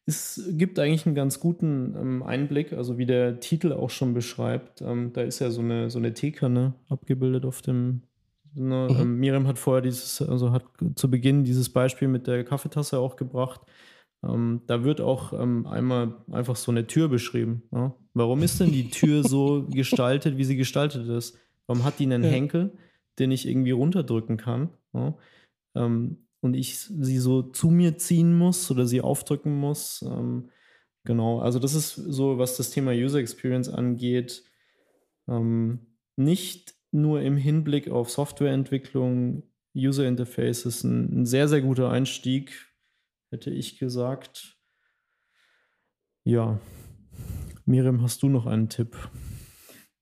es 0.07 0.49
gibt 0.53 0.79
eigentlich 0.79 1.05
einen 1.05 1.17
ganz 1.17 1.41
guten 1.41 1.97
ähm, 2.01 2.23
Einblick, 2.23 2.73
also 2.73 2.97
wie 2.97 3.07
der 3.07 3.41
Titel 3.41 3.73
auch 3.73 3.91
schon 3.91 4.15
beschreibt. 4.15 4.83
Ähm, 4.83 5.13
da 5.13 5.23
ist 5.23 5.41
ja 5.41 5.51
so 5.51 5.63
eine, 5.63 5.91
so 5.91 5.99
eine 5.99 6.15
Teekanne 6.15 6.75
abgebildet 6.89 7.45
auf 7.45 7.61
dem. 7.61 8.03
Ne, 8.55 8.87
mhm. 8.89 9.01
Ähm, 9.01 9.19
Miriam 9.19 9.49
hat 9.49 9.59
vorher 9.59 9.83
dieses, 9.83 10.23
also 10.23 10.53
hat 10.53 10.63
zu 10.95 11.11
Beginn 11.11 11.43
dieses 11.43 11.71
Beispiel 11.71 12.07
mit 12.07 12.29
der 12.29 12.45
Kaffeetasse 12.45 13.01
auch 13.01 13.17
gebracht. 13.17 13.63
Ähm, 14.27 14.63
da 14.67 14.85
wird 14.85 15.01
auch 15.01 15.33
ähm, 15.33 15.67
einmal 15.67 16.17
einfach 16.31 16.57
so 16.57 16.71
eine 16.71 16.87
Tür 16.87 17.09
beschrieben. 17.09 17.63
Ja? 17.73 17.95
Warum 18.15 18.43
ist 18.43 18.61
denn 18.61 18.73
die 18.73 18.91
Tür 18.91 19.23
so 19.23 19.67
gestaltet, 19.71 20.37
wie 20.39 20.45
sie 20.45 20.57
gestaltet 20.57 21.09
ist? 21.09 21.39
Warum 21.67 21.85
hat 21.85 21.99
die 21.99 22.05
einen 22.05 22.25
ja. 22.25 22.31
Henkel, 22.31 22.73
den 23.19 23.31
ich 23.31 23.47
irgendwie 23.47 23.73
runterdrücken 23.73 24.37
kann? 24.37 24.71
Ja? 24.93 25.15
Ähm, 25.75 26.19
und 26.41 26.55
ich 26.55 26.79
sie 26.79 27.19
so 27.19 27.43
zu 27.43 27.71
mir 27.71 27.99
ziehen 27.99 28.37
muss 28.37 28.71
oder 28.71 28.87
sie 28.87 29.01
aufdrücken 29.01 29.59
muss. 29.59 30.03
Ähm, 30.03 30.51
genau, 31.05 31.41
also 31.41 31.59
das 31.59 31.75
ist 31.75 31.95
so, 31.95 32.39
was 32.39 32.57
das 32.57 32.71
Thema 32.71 32.93
User 32.93 33.19
Experience 33.19 33.69
angeht. 33.69 34.45
Ähm, 35.29 35.87
nicht 36.17 36.75
nur 36.93 37.21
im 37.21 37.37
Hinblick 37.37 37.91
auf 37.91 38.11
Softwareentwicklung, 38.11 39.43
User 39.75 40.07
Interfaces 40.07 40.85
ein, 40.85 41.23
ein 41.23 41.27
sehr, 41.27 41.49
sehr 41.49 41.61
guter 41.61 41.91
Einstieg 41.91 42.66
hätte 43.37 43.51
ich 43.51 43.79
gesagt. 43.79 44.57
Ja. 46.25 46.59
Miriam, 47.67 48.01
hast 48.03 48.23
du 48.23 48.31
noch 48.31 48.47
einen 48.47 48.71
Tipp? 48.71 48.97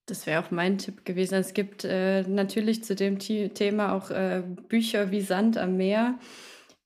Das 0.07 0.27
wäre 0.27 0.41
auch 0.41 0.53
mein 0.53 0.79
Tipp 0.79 1.05
gewesen. 1.05 1.35
Es 1.35 1.53
gibt 1.53 1.85
äh, 1.85 2.23
natürlich 2.23 2.85
zu 2.85 2.95
dem 2.95 3.19
Thema 3.19 3.93
auch 3.93 4.11
äh, 4.11 4.45
Bücher 4.69 5.11
wie 5.11 5.21
Sand 5.21 5.59
am 5.59 5.77
Meer. 5.77 6.19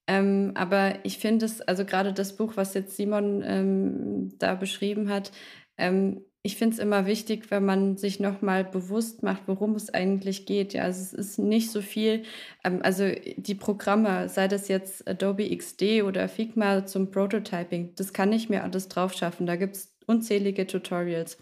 Ähm, 0.07 0.53
aber 0.55 1.05
ich 1.05 1.19
finde 1.19 1.45
es, 1.45 1.61
also 1.61 1.85
gerade 1.85 2.15
das 2.15 2.37
Buch, 2.37 2.57
was 2.57 2.73
jetzt 2.73 2.97
Simon 2.97 3.43
ähm, 3.45 4.39
da 4.39 4.55
beschrieben 4.55 5.11
hat, 5.11 5.33
ähm, 5.77 6.25
ich 6.49 6.57
finde 6.57 6.73
es 6.73 6.79
immer 6.79 7.05
wichtig, 7.05 7.51
wenn 7.51 7.67
man 7.67 7.99
sich 7.99 8.21
nochmal 8.21 8.65
bewusst 8.65 9.23
macht, 9.23 9.43
worum 9.45 9.75
es 9.75 9.93
eigentlich 9.93 10.47
geht. 10.47 10.73
Ja, 10.73 10.85
also 10.85 11.03
es 11.03 11.13
ist 11.13 11.39
nicht 11.39 11.71
so 11.71 11.83
viel, 11.83 12.23
ähm, 12.65 12.81
also 12.83 13.05
die 13.37 13.55
Programme, 13.55 14.31
sei 14.31 14.49
das 14.49 14.69
jetzt 14.69 15.07
Adobe 15.07 15.55
XD 15.55 16.05
oder 16.05 16.27
Figma 16.27 16.87
zum 16.87 17.11
Prototyping, 17.11 17.95
das 17.97 18.15
kann 18.15 18.33
ich 18.33 18.49
mir 18.49 18.63
alles 18.65 18.89
drauf 18.89 19.13
schaffen. 19.13 19.47
Da 19.47 19.57
gibt 19.57 19.77
es 19.77 19.95
unzählige 20.07 20.67
Tutorials. 20.67 21.37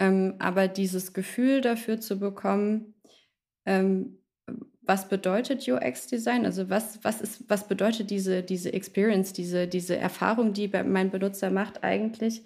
Ähm, 0.00 0.34
aber 0.40 0.66
dieses 0.66 1.12
Gefühl 1.12 1.60
dafür 1.60 2.00
zu 2.00 2.18
bekommen, 2.18 2.94
ähm, 3.66 4.18
was 4.82 5.08
bedeutet 5.08 5.68
UX-Design? 5.68 6.44
Also 6.44 6.70
was, 6.70 6.98
was, 7.04 7.20
ist, 7.20 7.48
was 7.48 7.68
bedeutet 7.68 8.10
diese, 8.10 8.42
diese 8.42 8.72
Experience, 8.72 9.32
diese, 9.32 9.68
diese 9.68 9.96
Erfahrung, 9.96 10.54
die 10.54 10.68
mein 10.68 11.10
Benutzer 11.10 11.50
macht 11.50 11.84
eigentlich? 11.84 12.42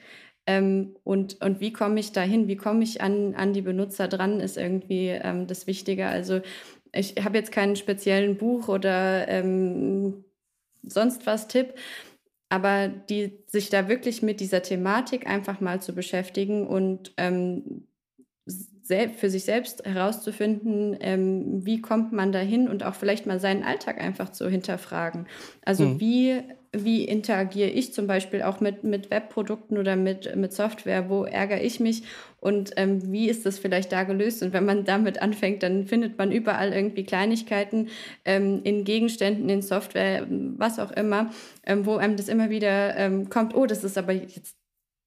Ähm, 0.48 0.96
und, 1.04 1.42
und 1.42 1.60
wie 1.60 1.74
komme 1.74 2.00
ich 2.00 2.12
dahin? 2.12 2.48
Wie 2.48 2.56
komme 2.56 2.82
ich 2.82 3.02
an, 3.02 3.34
an 3.34 3.52
die 3.52 3.60
Benutzer 3.60 4.08
dran, 4.08 4.40
ist 4.40 4.56
irgendwie 4.56 5.08
ähm, 5.08 5.46
das 5.46 5.66
Wichtige. 5.66 6.06
Also 6.06 6.40
ich 6.90 7.16
habe 7.22 7.36
jetzt 7.36 7.52
keinen 7.52 7.76
speziellen 7.76 8.38
Buch 8.38 8.68
oder 8.68 9.28
ähm, 9.28 10.24
sonst 10.82 11.26
was 11.26 11.48
Tipp, 11.48 11.74
aber 12.48 12.88
die, 12.88 13.44
sich 13.46 13.68
da 13.68 13.88
wirklich 13.88 14.22
mit 14.22 14.40
dieser 14.40 14.62
Thematik 14.62 15.26
einfach 15.26 15.60
mal 15.60 15.82
zu 15.82 15.94
beschäftigen 15.94 16.66
und 16.66 17.12
ähm, 17.18 17.84
für 19.18 19.28
sich 19.28 19.44
selbst 19.44 19.84
herauszufinden, 19.84 20.96
ähm, 21.00 21.66
wie 21.66 21.82
kommt 21.82 22.14
man 22.14 22.32
dahin 22.32 22.68
und 22.68 22.84
auch 22.84 22.94
vielleicht 22.94 23.26
mal 23.26 23.38
seinen 23.38 23.64
Alltag 23.64 24.00
einfach 24.00 24.30
zu 24.30 24.48
hinterfragen. 24.48 25.26
Also 25.62 25.84
mhm. 25.84 26.00
wie, 26.00 26.42
wie 26.72 27.04
interagiere 27.04 27.70
ich 27.70 27.92
zum 27.94 28.06
Beispiel 28.06 28.42
auch 28.42 28.60
mit, 28.60 28.84
mit 28.84 29.10
Webprodukten 29.10 29.78
oder 29.78 29.96
mit, 29.96 30.34
mit 30.36 30.52
Software, 30.52 31.08
wo 31.08 31.24
ärgere 31.24 31.62
ich 31.62 31.80
mich 31.80 32.02
und 32.40 32.72
ähm, 32.76 33.12
wie 33.12 33.28
ist 33.28 33.46
das 33.46 33.58
vielleicht 33.58 33.90
da 33.92 34.04
gelöst? 34.04 34.42
Und 34.42 34.52
wenn 34.52 34.64
man 34.64 34.84
damit 34.84 35.20
anfängt, 35.22 35.62
dann 35.62 35.86
findet 35.86 36.18
man 36.18 36.30
überall 36.30 36.72
irgendwie 36.72 37.04
Kleinigkeiten 37.04 37.88
ähm, 38.24 38.60
in 38.64 38.84
Gegenständen, 38.84 39.48
in 39.48 39.62
Software, 39.62 40.26
was 40.28 40.78
auch 40.78 40.92
immer, 40.92 41.30
ähm, 41.66 41.86
wo 41.86 41.96
einem 41.96 42.16
das 42.16 42.28
immer 42.28 42.50
wieder 42.50 42.96
ähm, 42.96 43.28
kommt, 43.30 43.54
oh, 43.54 43.66
das 43.66 43.84
ist 43.84 43.98
aber 43.98 44.12
jetzt 44.12 44.56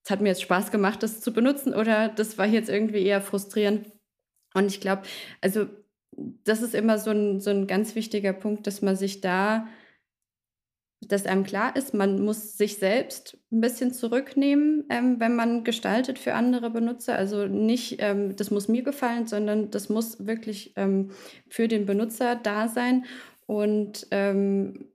es 0.04 0.10
hat 0.10 0.22
mir 0.22 0.30
jetzt 0.30 0.42
Spaß 0.42 0.72
gemacht, 0.72 1.04
das 1.04 1.22
zu 1.22 1.32
benutzen 1.32 1.74
oder 1.74 2.10
das 2.10 2.38
war 2.38 2.48
jetzt 2.48 2.70
irgendwie 2.70 3.06
eher 3.06 3.22
frustrierend. 3.22 3.92
Und 4.54 4.66
ich 4.66 4.82
glaube, 4.82 5.04
also 5.42 5.68
das 6.44 6.62
ist 6.62 6.76
immer 6.76 6.98
so 6.98 7.12
ein, 7.12 7.40
so 7.40 7.52
ein 7.52 7.68
ganz 7.68 7.96
wichtiger 7.96 8.34
Punkt, 8.34 8.68
dass 8.68 8.82
man 8.82 8.96
sich 8.96 9.22
da, 9.22 9.68
dass 11.08 11.26
einem 11.26 11.44
klar 11.44 11.76
ist, 11.76 11.94
man 11.94 12.24
muss 12.24 12.58
sich 12.58 12.78
selbst 12.78 13.38
ein 13.52 13.60
bisschen 13.60 13.92
zurücknehmen, 13.92 14.86
ähm, 14.90 15.20
wenn 15.20 15.36
man 15.36 15.64
gestaltet 15.64 16.20
für 16.20 16.36
andere 16.36 16.70
Benutzer. 16.70 17.16
Also 17.16 17.48
nicht, 17.48 17.98
ähm, 18.00 18.36
das 18.36 18.52
muss 18.52 18.68
mir 18.68 18.84
gefallen, 18.84 19.26
sondern 19.26 19.72
das 19.72 19.90
muss 19.90 20.26
wirklich 20.26 20.74
ähm, 20.76 21.12
für 21.50 21.68
den 21.68 21.86
Benutzer 21.86 22.36
da 22.36 22.68
sein. 22.68 23.06
Und 23.48 24.08
ähm, 24.12 24.92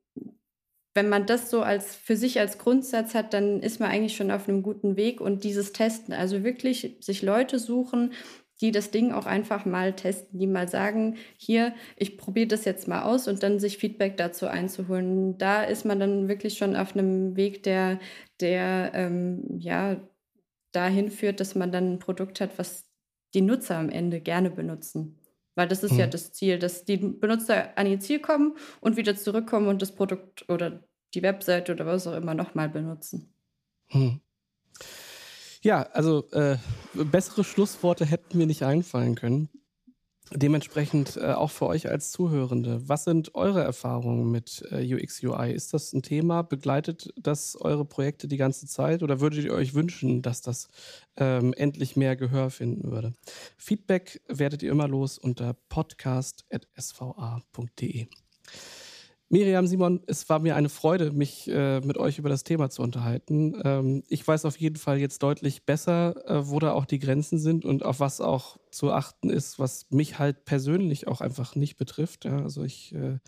wenn 0.94 1.08
man 1.08 1.26
das 1.26 1.50
so 1.50 1.60
als 1.62 1.94
für 1.94 2.16
sich 2.16 2.40
als 2.40 2.56
Grundsatz 2.56 3.14
hat, 3.14 3.34
dann 3.34 3.60
ist 3.60 3.80
man 3.80 3.90
eigentlich 3.90 4.16
schon 4.16 4.30
auf 4.30 4.48
einem 4.48 4.62
guten 4.62 4.96
Weg 4.96 5.20
und 5.20 5.44
dieses 5.44 5.72
Testen, 5.72 6.14
also 6.14 6.42
wirklich 6.42 6.96
sich 7.00 7.22
Leute 7.22 7.58
suchen, 7.58 8.12
die 8.60 8.72
das 8.72 8.90
Ding 8.90 9.12
auch 9.12 9.26
einfach 9.26 9.64
mal 9.64 9.94
testen, 9.94 10.38
die 10.38 10.46
mal 10.46 10.68
sagen, 10.68 11.16
hier, 11.36 11.74
ich 11.96 12.16
probiere 12.16 12.48
das 12.48 12.64
jetzt 12.64 12.88
mal 12.88 13.02
aus 13.02 13.28
und 13.28 13.42
dann 13.42 13.60
sich 13.60 13.78
Feedback 13.78 14.16
dazu 14.16 14.46
einzuholen. 14.46 15.36
Da 15.38 15.62
ist 15.62 15.84
man 15.84 16.00
dann 16.00 16.28
wirklich 16.28 16.56
schon 16.56 16.74
auf 16.74 16.94
einem 16.94 17.36
Weg, 17.36 17.62
der, 17.64 17.98
der 18.40 18.92
ähm, 18.94 19.58
ja 19.58 20.00
dahin 20.72 21.10
führt, 21.10 21.40
dass 21.40 21.54
man 21.54 21.72
dann 21.72 21.94
ein 21.94 21.98
Produkt 21.98 22.40
hat, 22.40 22.58
was 22.58 22.86
die 23.34 23.42
Nutzer 23.42 23.76
am 23.76 23.90
Ende 23.90 24.20
gerne 24.20 24.50
benutzen. 24.50 25.18
Weil 25.54 25.68
das 25.68 25.82
ist 25.82 25.92
mhm. 25.92 26.00
ja 26.00 26.06
das 26.06 26.32
Ziel, 26.32 26.58
dass 26.58 26.84
die 26.84 26.98
Benutzer 26.98 27.76
an 27.76 27.86
ihr 27.86 28.00
Ziel 28.00 28.20
kommen 28.20 28.56
und 28.80 28.96
wieder 28.96 29.16
zurückkommen 29.16 29.68
und 29.68 29.82
das 29.82 29.94
Produkt 29.94 30.48
oder 30.48 30.82
die 31.14 31.22
Webseite 31.22 31.72
oder 31.72 31.86
was 31.86 32.06
auch 32.06 32.14
immer 32.14 32.34
nochmal 32.34 32.68
benutzen. 32.68 33.34
Mhm. 33.90 34.20
Ja, 35.62 35.82
also 35.92 36.28
äh, 36.32 36.56
bessere 36.94 37.44
Schlussworte 37.44 38.04
hätten 38.04 38.38
mir 38.38 38.46
nicht 38.46 38.62
einfallen 38.62 39.14
können. 39.14 39.48
Dementsprechend 40.32 41.16
äh, 41.16 41.34
auch 41.34 41.52
für 41.52 41.66
euch 41.66 41.88
als 41.88 42.10
Zuhörende, 42.10 42.88
was 42.88 43.04
sind 43.04 43.36
eure 43.36 43.62
Erfahrungen 43.62 44.28
mit 44.28 44.64
äh, 44.72 44.94
UX, 44.94 45.22
UI? 45.22 45.52
Ist 45.52 45.72
das 45.72 45.92
ein 45.92 46.02
Thema? 46.02 46.42
Begleitet 46.42 47.14
das 47.16 47.54
eure 47.54 47.84
Projekte 47.84 48.26
die 48.26 48.36
ganze 48.36 48.66
Zeit 48.66 49.04
oder 49.04 49.20
würdet 49.20 49.44
ihr 49.44 49.52
euch 49.52 49.74
wünschen, 49.74 50.22
dass 50.22 50.42
das 50.42 50.66
ähm, 51.16 51.54
endlich 51.56 51.94
mehr 51.94 52.16
Gehör 52.16 52.50
finden 52.50 52.90
würde? 52.90 53.14
Feedback 53.56 54.20
werdet 54.26 54.64
ihr 54.64 54.72
immer 54.72 54.88
los 54.88 55.16
unter 55.16 55.54
podcast.sva.de. 55.68 58.08
Miriam, 59.28 59.66
Simon, 59.66 60.02
es 60.06 60.28
war 60.28 60.38
mir 60.38 60.54
eine 60.54 60.68
Freude, 60.68 61.10
mich 61.10 61.48
äh, 61.48 61.80
mit 61.80 61.98
euch 61.98 62.18
über 62.18 62.28
das 62.28 62.44
Thema 62.44 62.70
zu 62.70 62.82
unterhalten. 62.82 63.60
Ähm, 63.64 64.04
ich 64.08 64.26
weiß 64.26 64.44
auf 64.44 64.56
jeden 64.56 64.76
Fall 64.76 64.98
jetzt 64.98 65.20
deutlich 65.20 65.64
besser, 65.64 66.14
äh, 66.28 66.48
wo 66.48 66.60
da 66.60 66.72
auch 66.72 66.84
die 66.84 67.00
Grenzen 67.00 67.40
sind 67.40 67.64
und 67.64 67.84
auf 67.84 67.98
was 67.98 68.20
auch 68.20 68.56
zu 68.70 68.92
achten 68.92 69.28
ist, 69.28 69.58
was 69.58 69.86
mich 69.90 70.20
halt 70.20 70.44
persönlich 70.44 71.08
auch 71.08 71.20
einfach 71.20 71.56
nicht 71.56 71.76
betrifft. 71.76 72.24
Ja? 72.24 72.40
Also 72.40 72.62
ich 72.62 72.94
äh, 72.94 73.18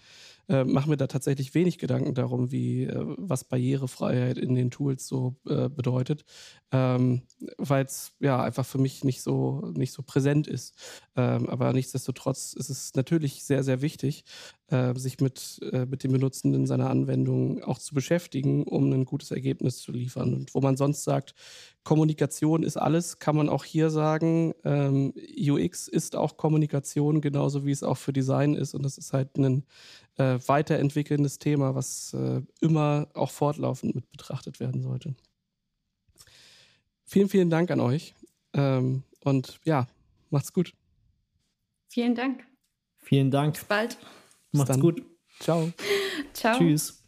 äh, 0.48 0.64
mache 0.64 0.88
mir 0.88 0.96
da 0.96 1.06
tatsächlich 1.06 1.54
wenig 1.54 1.78
Gedanken 1.78 2.14
darum, 2.14 2.50
wie 2.50 2.84
äh, 2.84 2.94
was 3.18 3.44
Barrierefreiheit 3.44 4.38
in 4.38 4.54
den 4.54 4.70
Tools 4.70 5.06
so 5.06 5.36
äh, 5.46 5.68
bedeutet, 5.68 6.24
ähm, 6.72 7.22
weil 7.58 7.84
es 7.84 8.12
ja 8.20 8.42
einfach 8.42 8.64
für 8.64 8.78
mich 8.78 9.04
nicht 9.04 9.22
so 9.22 9.72
nicht 9.74 9.92
so 9.92 10.02
präsent 10.02 10.46
ist. 10.46 10.74
Ähm, 11.16 11.48
aber 11.48 11.72
nichtsdestotrotz 11.72 12.54
ist 12.54 12.70
es 12.70 12.94
natürlich 12.94 13.44
sehr 13.44 13.62
sehr 13.62 13.82
wichtig, 13.82 14.24
äh, 14.68 14.94
sich 14.98 15.20
mit 15.20 15.60
äh, 15.72 15.86
mit 15.86 16.02
dem 16.04 16.12
Benutzenden 16.12 16.66
seiner 16.66 16.90
Anwendung 16.90 17.62
auch 17.62 17.78
zu 17.78 17.94
beschäftigen, 17.94 18.64
um 18.64 18.90
ein 18.92 19.04
gutes 19.04 19.30
Ergebnis 19.30 19.78
zu 19.78 19.92
liefern. 19.92 20.34
Und 20.34 20.54
wo 20.54 20.60
man 20.60 20.76
sonst 20.76 21.04
sagt, 21.04 21.34
Kommunikation 21.84 22.62
ist 22.62 22.76
alles, 22.76 23.18
kann 23.18 23.34
man 23.34 23.48
auch 23.48 23.64
hier 23.64 23.88
sagen. 23.88 24.52
Ähm, 24.64 25.14
UX 25.38 25.88
ist 25.88 26.16
auch 26.16 26.36
Kommunikation, 26.36 27.22
genauso 27.22 27.64
wie 27.64 27.70
es 27.70 27.82
auch 27.82 27.96
für 27.96 28.12
Design 28.12 28.54
ist. 28.54 28.74
Und 28.74 28.82
das 28.82 28.98
ist 28.98 29.14
halt 29.14 29.38
ein 29.38 29.64
äh, 30.18 30.38
weiterentwickelndes 30.46 31.38
Thema, 31.38 31.74
was 31.74 32.12
äh, 32.12 32.42
immer 32.60 33.08
auch 33.14 33.30
fortlaufend 33.30 33.94
mit 33.94 34.10
betrachtet 34.10 34.60
werden 34.60 34.82
sollte. 34.82 35.14
Vielen, 37.04 37.28
vielen 37.28 37.50
Dank 37.50 37.70
an 37.70 37.80
euch. 37.80 38.14
Ähm, 38.52 39.04
und 39.24 39.60
ja, 39.64 39.86
macht's 40.30 40.52
gut. 40.52 40.74
Vielen 41.88 42.14
Dank. 42.14 42.44
Vielen 42.98 43.30
Dank. 43.30 43.54
Bis 43.54 43.64
bald. 43.64 43.98
Macht's 44.52 44.78
gut. 44.78 45.02
Ciao. 45.40 45.72
Ciao. 46.34 46.58
Tschüss. 46.58 47.02